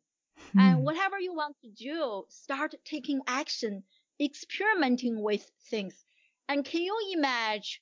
Hmm. 0.53 0.73
And 0.73 0.84
whatever 0.84 1.19
you 1.19 1.34
want 1.34 1.57
to 1.61 1.69
do, 1.71 2.25
start 2.30 2.75
taking 2.86 3.21
action, 3.27 3.84
experimenting 4.19 5.21
with 5.23 5.51
things. 5.69 6.05
And 6.47 6.65
can 6.65 6.82
you 6.84 6.97
imagine 7.13 7.82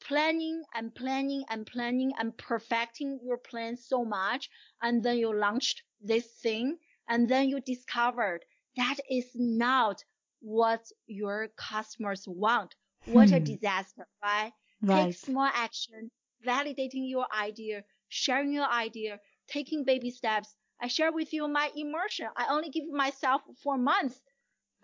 planning 0.00 0.62
and 0.74 0.94
planning 0.94 1.44
and 1.48 1.66
planning 1.66 2.12
and 2.18 2.36
perfecting 2.36 3.18
your 3.24 3.38
plan 3.38 3.76
so 3.76 4.04
much 4.04 4.48
and 4.80 5.02
then 5.02 5.18
you 5.18 5.34
launched 5.34 5.82
this 6.00 6.26
thing 6.40 6.78
and 7.08 7.28
then 7.28 7.48
you 7.48 7.60
discovered 7.60 8.44
that 8.76 8.98
is 9.10 9.32
not 9.34 10.04
what 10.40 10.90
your 11.06 11.48
customers 11.56 12.24
want. 12.28 12.74
What 13.04 13.32
a 13.32 13.40
Hmm. 13.40 13.40
disaster, 13.40 14.06
right? 14.22 14.52
right. 14.82 14.90
Take 14.90 15.12
small 15.14 15.50
action, 15.52 16.10
validating 16.46 17.08
your 17.08 17.26
idea, 17.34 17.84
sharing 18.08 18.52
your 18.52 18.70
idea, 18.70 19.20
taking 19.46 19.84
baby 19.84 20.10
steps. 20.10 20.56
I 20.80 20.88
share 20.88 21.12
with 21.12 21.32
you 21.32 21.48
my 21.48 21.70
immersion. 21.74 22.28
I 22.36 22.46
only 22.48 22.70
give 22.70 22.88
myself 22.88 23.42
four 23.62 23.78
months 23.78 24.20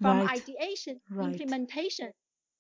from 0.01 0.23
Right. 0.23 0.31
ideation 0.31 1.01
to 1.01 1.11
Right. 1.11 1.25
implementation. 1.25 2.09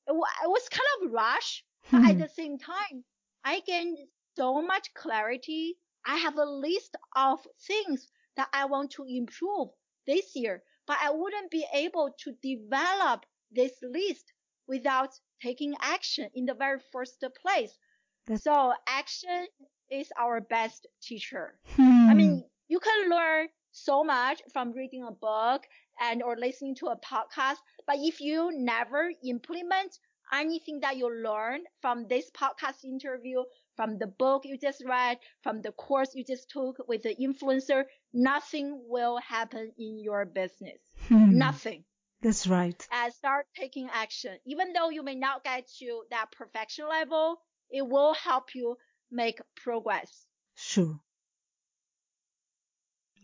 It, 0.06 0.12
wa- 0.14 0.26
it 0.44 0.48
was 0.48 0.68
kind 0.68 0.88
of 1.02 1.12
rush, 1.12 1.64
but 1.90 2.04
at 2.04 2.16
Hmm. 2.16 2.18
the 2.18 2.28
same 2.28 2.58
time, 2.58 3.04
I 3.44 3.60
gained 3.60 3.98
so 4.36 4.60
much 4.62 4.92
clarity. 4.94 5.78
I 6.04 6.16
have 6.16 6.36
a 6.36 6.44
list 6.44 6.96
of 7.14 7.46
things 7.58 8.08
that 8.36 8.48
I 8.52 8.66
want 8.66 8.90
to 8.92 9.04
improve 9.06 9.70
this 10.06 10.34
year, 10.36 10.64
but 10.86 10.98
I 11.00 11.10
wouldn't 11.10 11.50
be 11.50 11.66
able 11.72 12.12
to 12.20 12.32
develop 12.42 13.26
this 13.50 13.78
list 13.82 14.32
without 14.66 15.18
taking 15.40 15.74
action 15.80 16.30
in 16.34 16.46
the 16.46 16.54
very 16.54 16.80
first 16.80 17.24
place. 17.40 17.78
That's- 18.26 18.46
So 18.46 18.74
action 18.86 19.48
is 19.90 20.08
our 20.18 20.40
best 20.40 20.86
teacher. 21.02 21.54
Hmm. 21.76 22.08
I 22.10 22.14
mean, 22.14 22.44
you 22.68 22.80
can 22.80 23.10
learn 23.10 23.48
so 23.72 24.04
much 24.04 24.42
from 24.52 24.72
reading 24.72 25.04
a 25.04 25.12
book 25.12 25.62
and 26.00 26.22
or 26.22 26.36
listening 26.36 26.74
to 26.76 26.86
a 26.86 26.96
podcast, 26.96 27.58
but 27.86 27.96
if 27.98 28.20
you 28.20 28.50
never 28.52 29.10
implement 29.24 29.98
anything 30.32 30.80
that 30.80 30.96
you 30.96 31.12
learn 31.22 31.60
from 31.80 32.06
this 32.08 32.30
podcast 32.30 32.84
interview, 32.84 33.42
from 33.76 33.98
the 33.98 34.06
book 34.06 34.42
you 34.44 34.58
just 34.58 34.82
read, 34.86 35.18
from 35.42 35.62
the 35.62 35.72
course 35.72 36.14
you 36.14 36.24
just 36.24 36.50
took 36.50 36.76
with 36.88 37.02
the 37.02 37.14
influencer, 37.16 37.84
nothing 38.12 38.80
will 38.88 39.18
happen 39.18 39.72
in 39.78 39.98
your 39.98 40.24
business. 40.24 40.78
Hmm. 41.08 41.36
Nothing. 41.36 41.84
That's 42.22 42.46
right. 42.46 42.86
And 42.92 43.12
start 43.12 43.46
taking 43.56 43.88
action. 43.92 44.36
Even 44.46 44.72
though 44.72 44.90
you 44.90 45.02
may 45.02 45.14
not 45.14 45.42
get 45.42 45.66
to 45.78 46.02
that 46.10 46.26
perfection 46.32 46.86
level, 46.88 47.40
it 47.70 47.86
will 47.86 48.14
help 48.14 48.54
you 48.54 48.76
make 49.10 49.40
progress. 49.56 50.26
Sure. 50.54 51.00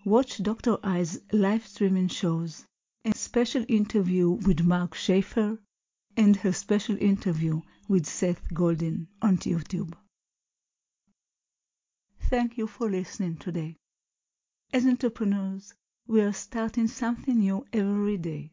Watch 0.05 0.43
Dr. 0.43 0.79
Ai's 0.85 1.21
live 1.33 1.67
streaming 1.67 2.09
shows, 2.09 2.67
a 3.05 3.13
special 3.15 3.65
interview 3.69 4.31
with 4.31 4.63
Mark 4.63 4.95
Schaefer, 4.95 5.59
and 6.17 6.37
her 6.37 6.53
special 6.53 6.97
interview 6.99 7.61
with 7.89 8.07
Seth 8.07 8.53
Godin 8.55 9.09
on 9.21 9.39
YouTube. 9.39 9.95
Thank 12.21 12.59
you 12.59 12.67
for 12.67 12.91
listening 12.91 13.37
today. 13.37 13.77
As 14.73 14.87
entrepreneurs, 14.87 15.75
we 16.09 16.21
are 16.23 16.33
starting 16.33 16.89
something 16.89 17.39
new 17.39 17.67
every 17.73 18.17
day. 18.17 18.53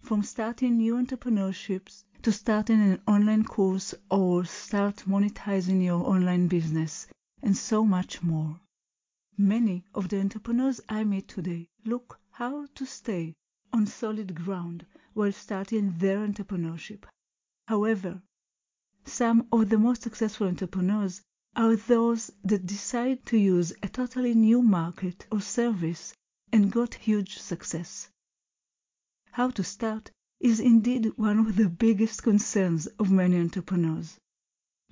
From 0.00 0.22
starting 0.22 0.76
new 0.76 0.94
entrepreneurships 0.94 2.04
to 2.28 2.32
starting 2.32 2.82
an 2.82 3.00
online 3.06 3.42
course 3.42 3.94
or 4.10 4.44
start 4.44 4.96
monetizing 5.08 5.82
your 5.82 6.06
online 6.06 6.46
business 6.46 7.06
and 7.42 7.56
so 7.56 7.82
much 7.82 8.22
more. 8.22 8.60
Many 9.38 9.86
of 9.94 10.10
the 10.10 10.20
entrepreneurs 10.20 10.78
I 10.90 11.04
meet 11.04 11.26
today 11.26 11.70
look 11.86 12.20
how 12.32 12.66
to 12.74 12.84
stay 12.84 13.34
on 13.72 13.86
solid 13.86 14.34
ground 14.34 14.84
while 15.14 15.32
starting 15.32 15.94
their 15.96 16.18
entrepreneurship. 16.18 17.04
However, 17.66 18.20
some 19.06 19.48
of 19.50 19.70
the 19.70 19.78
most 19.78 20.02
successful 20.02 20.48
entrepreneurs 20.48 21.22
are 21.56 21.76
those 21.76 22.30
that 22.44 22.66
decide 22.66 23.24
to 23.24 23.38
use 23.38 23.72
a 23.82 23.88
totally 23.88 24.34
new 24.34 24.60
market 24.60 25.26
or 25.32 25.40
service 25.40 26.12
and 26.52 26.70
got 26.70 26.92
huge 26.92 27.38
success. 27.38 28.10
How 29.30 29.48
to 29.48 29.64
start 29.64 30.10
is 30.40 30.60
indeed 30.60 31.12
one 31.16 31.38
of 31.38 31.56
the 31.56 31.68
biggest 31.68 32.22
concerns 32.22 32.86
of 32.98 33.10
many 33.10 33.38
entrepreneurs. 33.38 34.18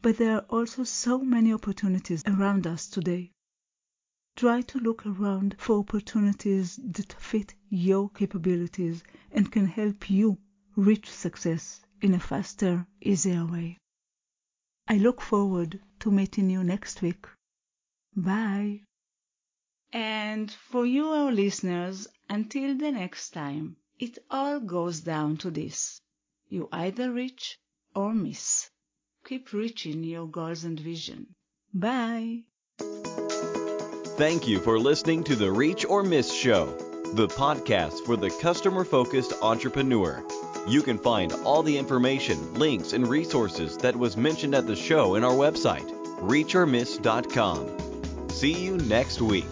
But 0.03 0.18
there 0.18 0.36
are 0.36 0.47
also 0.51 0.84
so 0.84 1.18
many 1.18 1.53
opportunities 1.53 2.22
around 2.26 2.66
us 2.66 2.88
today. 2.88 3.32
Try 4.34 4.61
to 4.62 4.78
look 4.78 5.07
around 5.07 5.57
for 5.59 5.78
opportunities 5.78 6.78
that 6.82 7.12
fit 7.14 7.55
your 7.70 8.11
capabilities 8.11 9.03
and 9.30 9.51
can 9.51 9.66
help 9.66 10.11
you 10.11 10.38
reach 10.76 11.11
success 11.11 11.80
in 12.03 12.12
a 12.12 12.20
faster, 12.20 12.86
easier 13.01 13.47
way. 13.47 13.78
I 14.88 14.99
look 14.99 15.20
forward 15.20 15.80
to 16.01 16.11
meeting 16.11 16.51
you 16.51 16.62
next 16.62 17.03
week. 17.03 17.26
Bye. 18.14 18.82
And 19.92 20.51
for 20.51 20.84
you, 20.84 21.07
our 21.07 21.32
listeners, 21.32 22.07
until 22.28 22.76
the 22.76 22.92
next 22.92 23.30
time, 23.30 23.76
it 23.99 24.18
all 24.30 24.61
goes 24.61 25.01
down 25.01 25.36
to 25.38 25.51
this. 25.51 26.01
You 26.49 26.68
either 26.72 27.11
reach 27.11 27.59
or 27.94 28.14
miss. 28.14 28.70
Keep 29.26 29.53
reaching 29.53 30.05
your 30.05 30.26
goals 30.26 30.64
and 30.64 30.78
vision. 30.78 31.26
Bye. 31.74 32.44
Thank 32.78 34.49
you 34.49 34.61
for 34.61 34.78
listening 34.78 35.24
to 35.24 35.36
the 35.36 35.51
Reach 35.51 35.84
or 35.84 36.03
Miss 36.03 36.32
Show, 36.32 36.66
the 37.14 37.28
podcast 37.28 38.07
for 38.07 38.16
the 38.16 38.30
customer 38.30 38.84
focused 38.84 39.34
entrepreneur. 39.42 40.24
You 40.66 40.82
can 40.82 40.99
find 40.99 41.32
all 41.44 41.62
the 41.62 41.76
information, 41.76 42.55
links, 42.55 42.92
and 42.92 43.07
resources 43.07 43.76
that 43.78 43.94
was 43.94 44.16
mentioned 44.16 44.55
at 44.55 44.66
the 44.66 44.76
show 44.76 45.16
in 45.16 45.24
our 45.24 45.34
website, 45.34 45.88
reachormiss.com. 46.20 48.30
See 48.30 48.53
you 48.53 48.76
next 48.78 49.20
week. 49.20 49.44